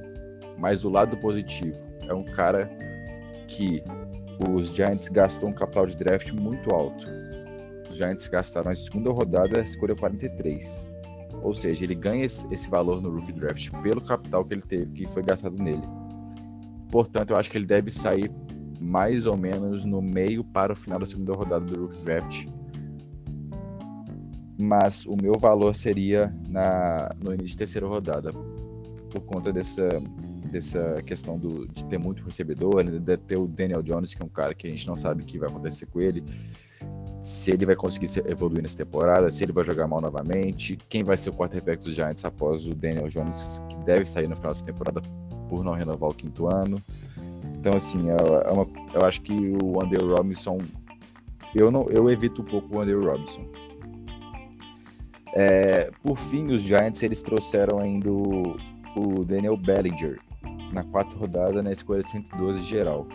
[0.57, 1.77] mas do lado positivo,
[2.07, 2.69] é um cara
[3.47, 3.83] que
[4.49, 7.05] os Giants gastou um capital de draft muito alto
[7.93, 10.83] os Giants gastaram a segunda rodada, a escolha 43.
[11.43, 15.07] Ou seja, ele ganha esse valor no rookie draft pelo capital que ele teve, que
[15.07, 15.83] foi gastado nele.
[16.89, 18.31] Portanto, eu acho que ele deve sair
[18.81, 22.47] mais ou menos no meio para o final da segunda rodada do rookie draft.
[24.57, 29.87] Mas o meu valor seria na, no início da terceira rodada, por conta dessa,
[30.51, 34.25] dessa questão do, de ter muito recebedor, né, de ter o Daniel Jones, que é
[34.25, 36.23] um cara que a gente não sabe o que vai acontecer com ele
[37.23, 41.15] se ele vai conseguir evoluir nessa temporada, se ele vai jogar mal novamente, quem vai
[41.15, 44.65] ser o quarterback dos Giants após o Daniel Jones, que deve sair no final dessa
[44.65, 45.01] temporada
[45.47, 46.81] por não renovar o quinto ano.
[47.57, 50.59] Então, assim, é, é uma, eu acho que o Andrew Robinson,
[51.55, 53.45] eu, não, eu evito um pouco o Andrew Robinson.
[55.35, 58.55] É, por fim, os Giants eles trouxeram ainda o,
[58.95, 60.19] o Daniel Bellinger
[60.71, 63.07] na quarta rodada na escolha 112 geral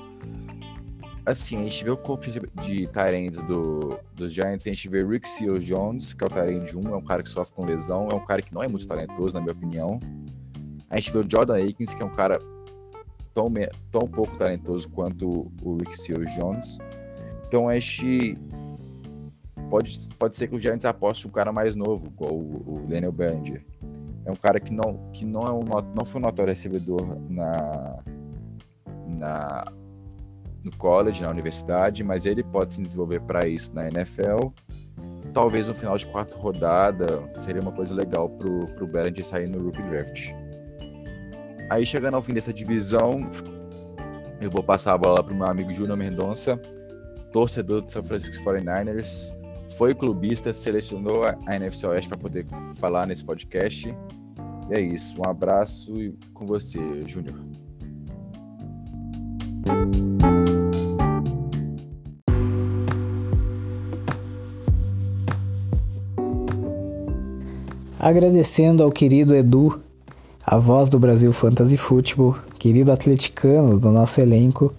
[1.30, 2.26] assim, a gente vê o corpo
[2.62, 6.76] de Tyrands do, dos Giants, a gente vê Rick Seals Jones, que é o Tyrande
[6.76, 8.86] 1, é um cara que sofre com lesão, é um cara que não é muito
[8.86, 10.00] talentoso, na minha opinião.
[10.88, 12.40] A gente vê o Jordan Akins, que é um cara
[13.34, 13.52] tão,
[13.90, 16.78] tão pouco talentoso quanto o Rick Seals Jones.
[17.46, 18.38] Então a gente
[19.68, 23.12] pode, pode ser que o Giants aposte um cara mais novo, igual o, o Daniel
[23.12, 23.64] Bellinger.
[24.24, 25.64] É um cara que não, que não, é um,
[25.94, 27.98] não foi um notório recebedor na,
[29.06, 29.72] na
[30.64, 34.48] no college, na universidade, mas ele pode se desenvolver para isso na NFL.
[35.32, 39.62] Talvez no final de quarta rodada seria uma coisa legal pro, pro Bellinger sair no
[39.64, 40.32] Rookie Draft.
[41.70, 43.30] Aí chegando ao fim dessa divisão,
[44.40, 46.60] eu vou passar a bola para o meu amigo Júnior Mendonça,
[47.32, 49.37] torcedor do São Francisco 49ers,
[49.76, 53.88] foi clubista, selecionou a NFC Oeste para poder falar nesse podcast.
[54.70, 57.34] E é isso, um abraço e com você, Júnior.
[68.00, 69.82] Agradecendo ao querido Edu,
[70.46, 74.72] a voz do Brasil Fantasy Football, querido atleticano do nosso elenco,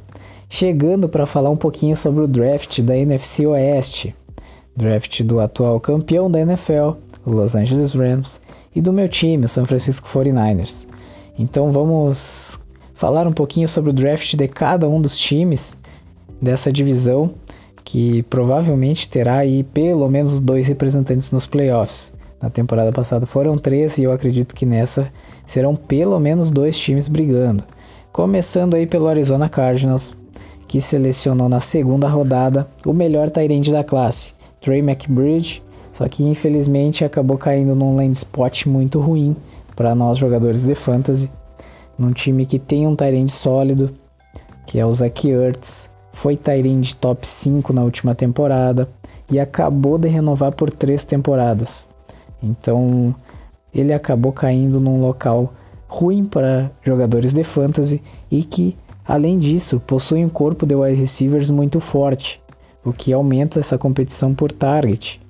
[0.49, 4.16] chegando para falar um pouquinho sobre o draft da NFC Oeste,
[4.80, 6.93] draft do atual campeão da NFL,
[7.26, 8.39] o Los Angeles Rams,
[8.73, 10.88] e do meu time, o San Francisco 49ers.
[11.38, 12.57] Então vamos
[12.93, 15.76] falar um pouquinho sobre o draft de cada um dos times
[16.41, 17.34] dessa divisão,
[17.84, 22.14] que provavelmente terá aí pelo menos dois representantes nos playoffs.
[22.41, 25.11] Na temporada passada foram três e eu acredito que nessa
[25.45, 27.65] serão pelo menos dois times brigando.
[28.14, 30.15] Começando aí pelo Arizona Cardinals,
[30.69, 37.03] que selecionou na segunda rodada o melhor Tyrande da classe, Trey McBridge, só que infelizmente
[37.03, 39.36] acabou caindo num land spot muito ruim
[39.76, 41.31] para nós jogadores de fantasy,
[41.98, 43.94] num time que tem um Tyrande sólido,
[44.65, 48.88] que é o Zach Ertz, foi Tyrande top 5 na última temporada
[49.31, 51.90] e acabou de renovar por três temporadas.
[52.41, 53.15] Então
[53.73, 55.53] ele acabou caindo num local
[55.88, 58.77] ruim para jogadores de fantasy e que,
[59.07, 62.41] além disso, possui um corpo de wide receivers muito forte,
[62.84, 65.22] o que aumenta essa competição por target.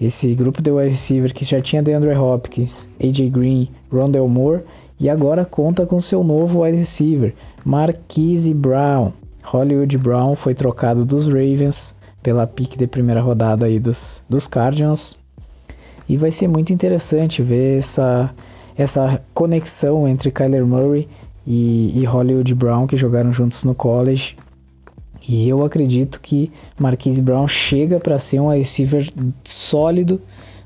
[0.00, 4.62] Esse grupo de wide receiver que já tinha DeAndre Hopkins, AJ Green, Rondell Moore
[5.00, 9.12] e agora conta com seu novo wide receiver, Marquise Brown.
[9.44, 15.16] Hollywood Brown foi trocado dos Ravens pela pick de primeira rodada aí dos, dos Cardinals.
[16.08, 18.34] E vai ser muito interessante ver essa,
[18.76, 21.08] essa conexão entre Kyler Murray
[21.46, 24.36] e, e Hollywood Brown que jogaram juntos no college.
[25.28, 29.06] E eu acredito que Marquise Brown chega para ser um receiver
[29.44, 30.22] sólido,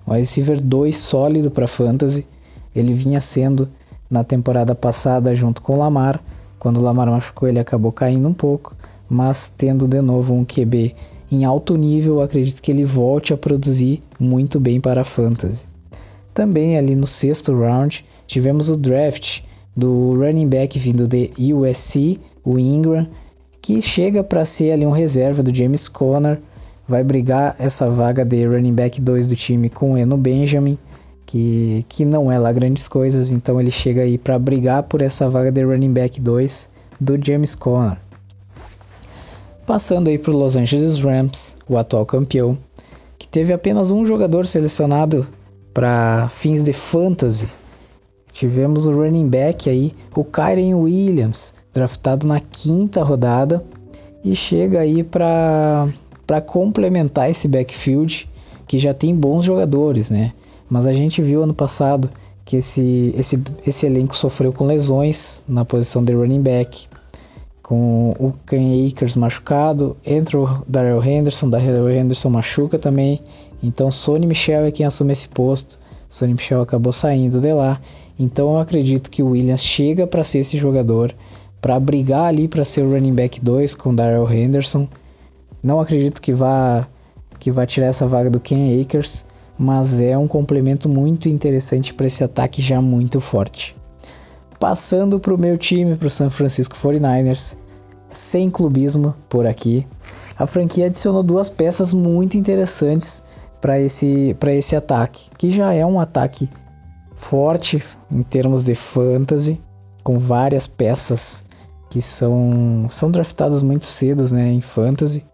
[0.06, 2.24] um receiver 2 sólido para fantasy.
[2.74, 3.68] Ele vinha sendo
[4.08, 6.22] na temporada passada junto com Lamar.
[6.60, 8.76] Quando Lamar machucou, ele acabou caindo um pouco,
[9.08, 10.94] mas tendo de novo um QB
[11.32, 15.64] em alto nível, acredito que ele volte a produzir muito bem para a fantasy.
[16.34, 19.40] Também ali no sexto round, tivemos o draft
[19.74, 23.08] do running back vindo de USC, o Ingram,
[23.62, 26.40] que chega para ser ali um reserva do James Conner,
[26.86, 30.76] vai brigar essa vaga de running back 2 do time com o Eno Benjamin,
[31.24, 35.30] que, que não é lá grandes coisas, então ele chega aí para brigar por essa
[35.30, 36.68] vaga de running back 2
[37.00, 37.96] do James Conner.
[39.64, 42.58] Passando aí para o Los Angeles Rams, o atual campeão,
[43.16, 45.24] que teve apenas um jogador selecionado
[45.72, 47.46] para fins de fantasy.
[48.32, 53.64] Tivemos o running back aí, o Kyren Williams, draftado na quinta rodada
[54.24, 55.88] e chega aí para
[56.46, 58.28] complementar esse backfield
[58.66, 60.32] que já tem bons jogadores, né?
[60.68, 62.10] Mas a gente viu ano passado
[62.44, 66.88] que esse, esse, esse elenco sofreu com lesões na posição de running back
[67.62, 73.20] com o Ken Akers machucado, entra o Daryl Henderson, Daryl Henderson machuca também,
[73.62, 75.78] então Sonny Michel é quem assume esse posto.
[76.10, 77.80] Sonny Michel acabou saindo de lá,
[78.18, 81.14] então eu acredito que o Williams chega para ser esse jogador,
[81.62, 84.88] para brigar ali para ser o running back 2 com Daryl Henderson.
[85.62, 86.86] Não acredito que vá
[87.38, 89.24] que vá tirar essa vaga do Ken Akers,
[89.58, 93.76] mas é um complemento muito interessante para esse ataque já muito forte.
[94.60, 97.56] Passando para o meu time, para o San Francisco 49ers,
[98.08, 99.86] sem clubismo por aqui.
[100.38, 103.24] A franquia adicionou duas peças muito interessantes
[103.60, 106.48] para esse, esse ataque, que já é um ataque
[107.14, 107.82] forte
[108.12, 109.60] em termos de fantasy,
[110.04, 111.44] com várias peças
[111.92, 115.24] que são, são draftadas muito cedo né, em fantasy.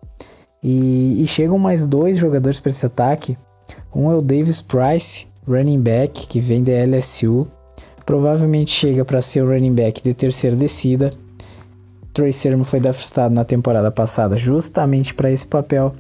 [0.63, 3.39] E, e chegam mais dois jogadores para esse ataque.
[3.95, 7.47] Um é o Davis Price, running back, que vem da LSU.
[8.05, 11.11] Provavelmente chega para ser o running back de terceira descida
[12.19, 15.95] Trey Sermon foi draftado na temporada passada justamente para esse papel,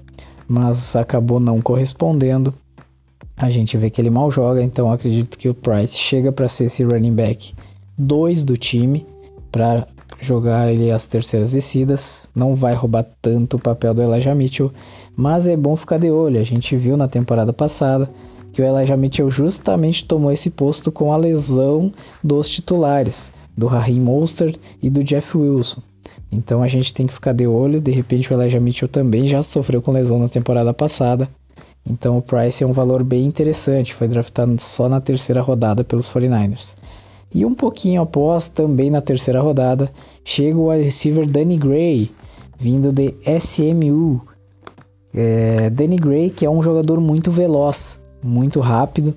[0.49, 2.53] mas acabou não correspondendo.
[3.37, 6.65] A gente vê que ele mal joga, então acredito que o Price chega para ser
[6.65, 7.55] esse running back
[7.97, 9.07] 2 do time,
[9.53, 9.87] para
[10.21, 12.31] jogar ele as terceiras descidas.
[12.35, 14.73] Não vai roubar tanto o papel do Elijah Mitchell,
[15.17, 16.41] mas é bom ficar de olho.
[16.41, 18.09] A gente viu na temporada passada
[18.53, 21.93] que o Elijah Mitchell justamente tomou esse posto com a lesão
[22.23, 25.83] dos titulares, do Raheem Mostert e do Jeff Wilson.
[26.31, 27.81] Então a gente tem que ficar de olho.
[27.81, 31.29] De repente o Elijah Mitchell também já sofreu com lesão na temporada passada.
[31.89, 33.95] Então o Price é um valor bem interessante.
[33.95, 36.77] Foi draftado só na terceira rodada pelos 49ers.
[37.35, 39.91] E um pouquinho após, também na terceira rodada,
[40.25, 42.11] chega o wide receiver Danny Gray,
[42.59, 44.23] vindo de SMU.
[45.13, 49.15] É, Danny Gray, que é um jogador muito veloz, muito rápido,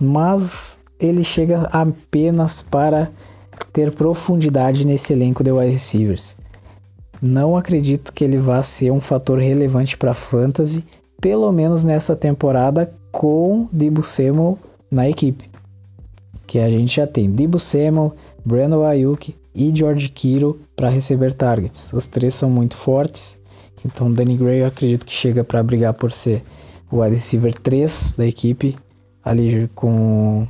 [0.00, 3.10] mas ele chega apenas para
[3.72, 6.36] ter profundidade nesse elenco de wide receivers.
[7.20, 10.84] Não acredito que ele vá ser um fator relevante para fantasy,
[11.20, 14.58] pelo menos nessa temporada com Debo Samuel
[14.90, 15.53] na equipe.
[16.54, 18.14] Que a gente já tem Debo Samuel,
[18.44, 21.92] Brandon Ayuk e George Kittle para receber targets.
[21.92, 23.36] Os três são muito fortes,
[23.84, 26.44] então Danny Gray eu acredito que chega para brigar por ser
[26.92, 28.76] o wide receiver 3 da equipe,
[29.24, 30.46] ali com,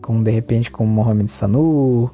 [0.00, 2.10] com de repente com Mohamed Sanu,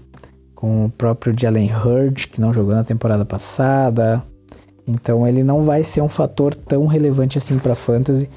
[0.56, 4.26] com o próprio Jalen Hurd, que não jogou na temporada passada.
[4.88, 8.28] Então ele não vai ser um fator tão relevante assim para fantasy,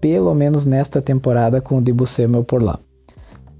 [0.00, 2.80] pelo menos nesta temporada com o Debo Samuel por lá.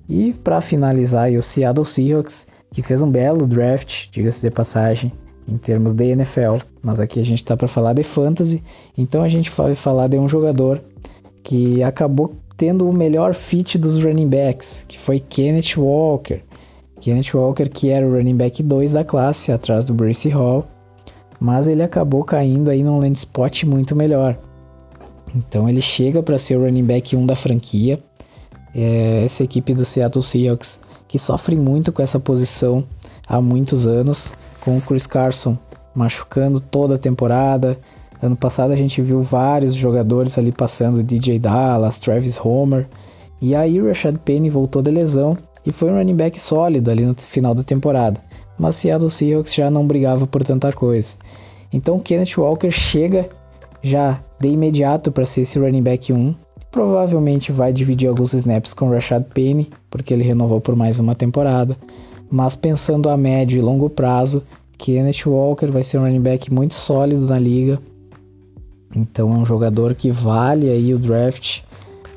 [0.09, 5.12] E para finalizar, o Seattle Seahawks, que fez um belo draft, diga-se de passagem,
[5.49, 8.62] em termos de NFL, mas aqui a gente está para falar de fantasy,
[8.97, 10.83] então a gente vai falar de um jogador
[11.43, 16.41] que acabou tendo o melhor fit dos running backs, que foi Kenneth Walker.
[17.01, 20.65] Kenneth Walker, que era o running back 2 da classe, atrás do Brace Hall,
[21.41, 24.39] mas ele acabou caindo aí num land spot muito melhor.
[25.35, 28.01] Então ele chega para ser o running back 1 da franquia,
[28.74, 32.85] é, essa equipe do Seattle Seahawks que sofre muito com essa posição
[33.27, 35.59] há muitos anos, com o Chris Carson
[35.94, 37.78] machucando toda a temporada.
[38.20, 42.89] Ano passado a gente viu vários jogadores ali passando, DJ Dallas, Travis Homer.
[43.40, 45.36] E aí o Rashad Penny voltou de lesão
[45.66, 48.20] e foi um running back sólido ali no final da temporada.
[48.59, 51.16] Mas Seattle Seahawks já não brigava por tanta coisa.
[51.73, 53.28] Então Kenneth Walker chega
[53.82, 56.35] já de imediato para ser esse running back 1.
[56.73, 61.77] Provavelmente vai dividir alguns snaps com Rashad Penny, porque ele renovou por mais uma temporada.
[62.31, 64.43] Mas pensando a médio e longo prazo,
[64.78, 67.78] Kenneth Walker vai ser um running back muito sólido na liga.
[68.97, 71.61] Então é um jogador que vale aí o draft.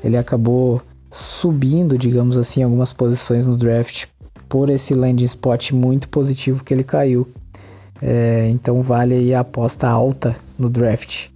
[0.02, 0.80] Ele acabou
[1.10, 4.06] subindo, digamos assim, algumas posições no draft
[4.48, 7.28] por esse landing spot muito positivo que ele caiu.
[8.00, 11.28] É, então vale aí a aposta alta no draft.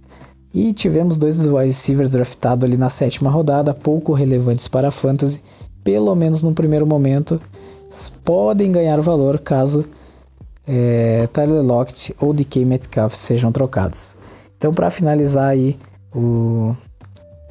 [0.53, 5.41] E tivemos dois wide receivers draftados ali na sétima rodada, pouco relevantes para a fantasy,
[5.83, 7.41] pelo menos no primeiro momento,
[8.23, 9.85] podem ganhar valor caso
[10.67, 14.17] é, Tyler Lockett ou DK Metcalf sejam trocados.
[14.57, 15.77] Então, para finalizar aí
[16.13, 16.75] o,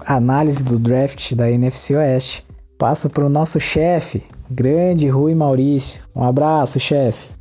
[0.06, 2.44] a análise do draft da NFC Oeste,
[2.78, 6.02] passo para o nosso chefe, grande Rui Maurício.
[6.14, 7.39] Um abraço, chefe.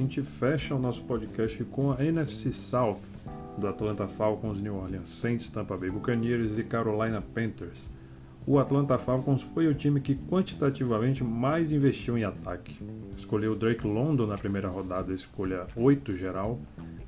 [0.00, 3.02] Gente fecha o nosso podcast com a NFC South
[3.58, 7.86] do Atlanta Falcons, New Orleans Saints, Tampa Bay Buccaneers e Carolina Panthers.
[8.46, 12.82] O Atlanta Falcons foi o time que quantitativamente mais investiu em ataque.
[13.14, 16.58] Escolheu Drake London na primeira rodada, escolha 8 geral.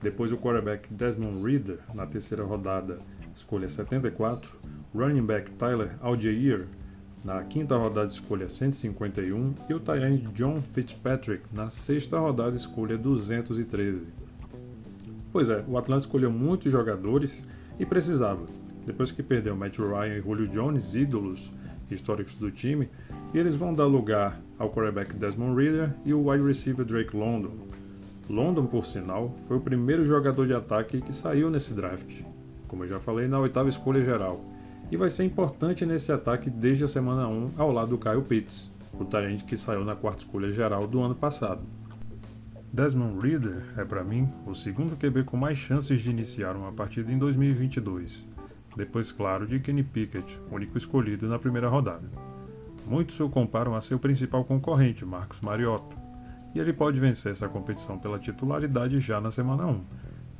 [0.02, 3.01] Depois o quarterback Desmond Reader na terceira rodada,
[3.35, 4.59] escolha 74.
[4.94, 6.66] Running back Tyler Algier
[7.24, 9.54] na quinta rodada, escolha 151.
[9.68, 14.06] E o tight John Fitzpatrick na sexta rodada, escolha 213.
[15.32, 17.42] Pois é, o Atlanta escolheu muitos jogadores
[17.78, 18.44] e precisava.
[18.84, 21.52] Depois que perdeu Matt Ryan e Julio Jones, ídolos
[21.90, 22.88] históricos do time,
[23.32, 27.52] eles vão dar lugar ao quarterback Desmond Reader e o wide receiver Drake London.
[28.28, 32.22] London, por sinal, foi o primeiro jogador de ataque que saiu nesse draft,
[32.68, 34.42] como eu já falei, na oitava escolha geral,
[34.93, 38.70] e vai ser importante nesse ataque desde a semana 1 ao lado do Kyle Pitts,
[38.93, 41.62] o talento que saiu na quarta escolha geral do ano passado.
[42.70, 47.10] Desmond Reader é, para mim, o segundo QB com mais chances de iniciar uma partida
[47.10, 48.23] em 2022,
[48.77, 52.10] depois, claro, de Kenny Pickett, único escolhido na primeira rodada.
[52.86, 55.97] Muitos o comparam a seu principal concorrente, Marcos Mariota,
[56.55, 59.85] e ele pode vencer essa competição pela titularidade já na semana 1,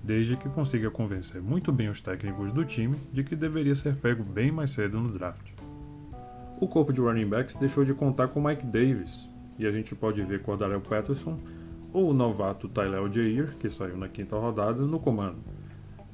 [0.03, 4.25] desde que consiga convencer muito bem os técnicos do time de que deveria ser pego
[4.25, 5.47] bem mais cedo no draft.
[6.61, 10.23] O corpo de running backs deixou de contar com Mike Davis, e a gente pode
[10.23, 11.39] ver Cordarel Patterson
[11.93, 15.39] ou o novato Tyler Algier, que saiu na quinta rodada, no comando.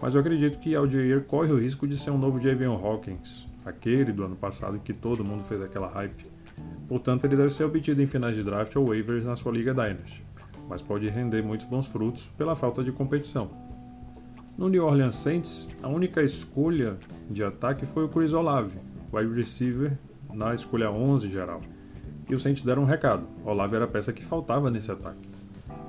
[0.01, 4.13] Mas eu acredito que Algier corre o risco de ser um novo Javion Hawkins, aquele
[4.13, 6.27] do ano passado que todo mundo fez aquela hype.
[6.89, 10.25] Portanto, ele deve ser obtido em finais de draft ou waivers na sua Liga Dynasty,
[10.69, 13.68] mas pode render muitos bons frutos pela falta de competição.
[14.59, 16.99] No New Orleans Saints, a única escolha
[17.31, 18.77] de ataque foi o Chris Olave,
[19.13, 19.97] wide receiver
[20.35, 21.61] na escolha 11 geral.
[22.29, 25.29] E os Saints deram um recado: Olave era a peça que faltava nesse ataque.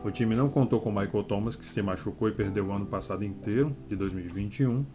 [0.06, 3.26] O time não contou com Michael Thomas, que se machucou e perdeu o ano passado
[3.26, 4.86] inteiro, de 2021,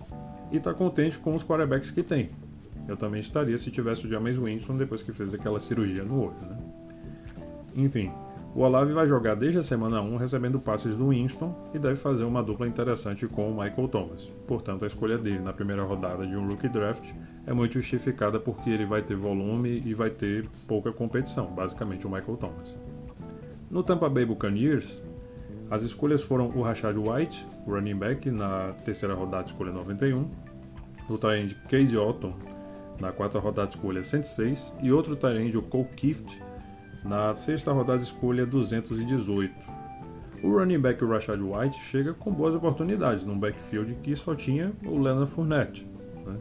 [0.52, 2.30] e está contente com os quarterbacks que tem.
[2.86, 6.40] Eu também estaria se tivesse o James Winston depois que fez aquela cirurgia no olho.
[6.42, 6.58] Né?
[7.74, 8.12] Enfim,
[8.54, 12.22] o Olave vai jogar desde a semana 1 recebendo passes do Winston e deve fazer
[12.22, 14.30] uma dupla interessante com o Michael Thomas.
[14.46, 17.10] Portanto, a escolha dele na primeira rodada de um rookie draft
[17.46, 22.10] é muito justificada porque ele vai ter volume e vai ter pouca competição, basicamente o
[22.10, 22.76] Michael Thomas.
[23.68, 25.02] No Tampa Bay Buccaneers,
[25.68, 30.30] as escolhas foram o Rashad White, running back, na terceira rodada, escolha 91,
[31.10, 32.34] o tight Cade Otton,
[33.00, 36.40] na quarta rodada, escolha 106, e outro tight o Cole Kift,
[37.04, 39.52] na sexta rodada, escolha 218.
[40.42, 44.98] O running back Rashad White chega com boas oportunidades num backfield que só tinha o
[44.98, 45.86] Leonard Fournette.
[46.26, 46.36] Né?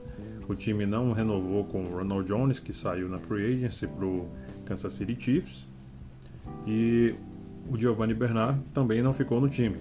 [0.48, 4.28] O time não renovou com o Ronald Jones, que saiu na free agency para o
[4.66, 5.68] Kansas City Chiefs,
[6.66, 7.14] e
[7.70, 9.78] o Giovanni Bernard também não ficou no time.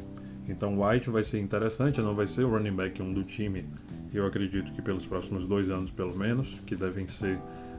[0.48, 3.64] Então White vai ser interessante, não vai ser o running back 1 do time.
[4.12, 7.38] Eu acredito que pelos próximos dois anos pelo menos, que devem ser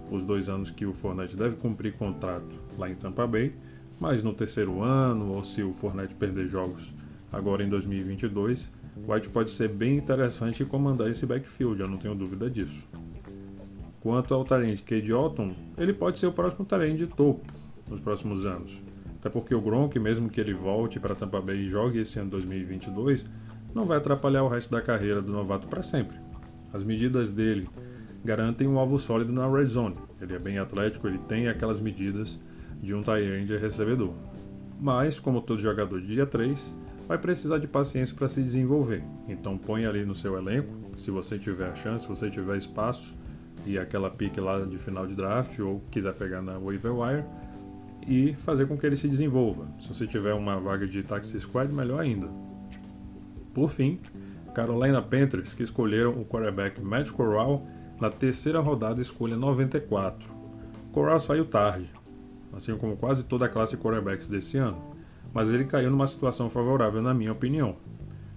[0.10, 3.54] os dois anos que o Fournette deve cumprir contrato lá em Tampa Bay.
[4.00, 6.94] Mas no terceiro ano, ou se o Fournette perder jogos
[7.32, 8.70] agora em 2022,
[9.08, 12.88] White pode ser bem interessante comandar esse backfield, eu não tenho dúvida disso.
[14.02, 17.46] Quanto ao talento Cade Otton, ele pode ser o próximo talento de topo
[17.90, 18.80] nos próximos anos.
[19.20, 22.30] Até porque o Gronk, mesmo que ele volte para Tampa Bay e jogue esse ano
[22.32, 23.26] 2022,
[23.74, 26.18] não vai atrapalhar o resto da carreira do novato para sempre.
[26.74, 27.70] As medidas dele
[28.24, 29.96] garantem um alvo sólido na red zone.
[30.22, 32.42] Ele é bem atlético, ele tem aquelas medidas
[32.84, 34.14] de um tight recebedor.
[34.80, 36.76] Mas, como todo jogador de dia 3,
[37.08, 39.02] vai precisar de paciência para se desenvolver.
[39.28, 43.16] Então põe ali no seu elenco, se você tiver a chance, se você tiver espaço
[43.66, 47.24] e aquela pique lá de final de draft ou quiser pegar na waiver wire
[48.06, 49.66] e fazer com que ele se desenvolva.
[49.80, 52.28] Se você tiver uma vaga de taxi squad, melhor ainda.
[53.54, 54.00] Por fim,
[54.54, 57.66] Carolina Panthers que escolheram o quarterback Matt Corral
[58.00, 60.30] na terceira rodada escolha 94.
[60.92, 61.90] Corral saiu tarde,
[62.56, 64.82] assim como quase toda a classe quarterbacks desse ano,
[65.34, 67.76] mas ele caiu numa situação favorável na minha opinião.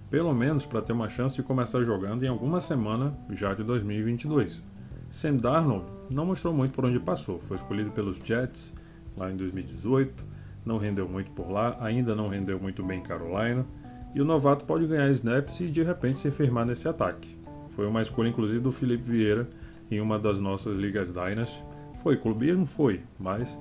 [0.09, 4.61] Pelo menos para ter uma chance de começar jogando em alguma semana já de 2022.
[5.09, 8.73] Sam Darnold não mostrou muito por onde passou, foi escolhido pelos Jets
[9.15, 10.23] lá em 2018,
[10.65, 13.65] não rendeu muito por lá, ainda não rendeu muito bem em Carolina,
[14.13, 17.37] e o novato pode ganhar snaps e de repente se firmar nesse ataque.
[17.69, 19.47] Foi uma escolha inclusive do Felipe Vieira
[19.91, 21.63] em uma das nossas ligas Dynasty.
[21.95, 22.65] Foi clubismo?
[22.65, 23.57] Foi, mas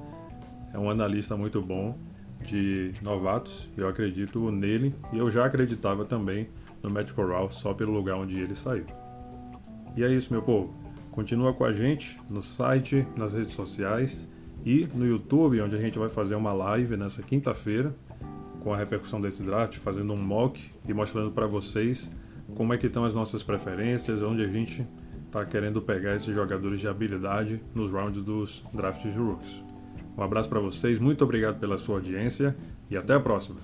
[0.77, 1.97] é um analista muito bom
[2.45, 3.67] de novatos.
[3.77, 6.49] Eu acredito nele e eu já acreditava também
[6.83, 8.85] no Matt Corral só pelo lugar onde ele saiu.
[9.97, 10.75] E é isso, meu povo.
[11.11, 14.29] Continua com a gente no site, nas redes sociais
[14.67, 17.95] e no YouTube, onde a gente vai fazer uma live nessa quinta-feira
[18.61, 22.11] com a repercussão desse draft, fazendo um mock e mostrando para vocês
[22.55, 24.87] como é que estão as nossas preferências, onde a gente
[25.25, 29.66] está querendo pegar esses jogadores de habilidade nos rounds dos drafts de rooks.
[30.17, 32.57] Um abraço para vocês, muito obrigado pela sua audiência
[32.91, 33.57] e até a próxima.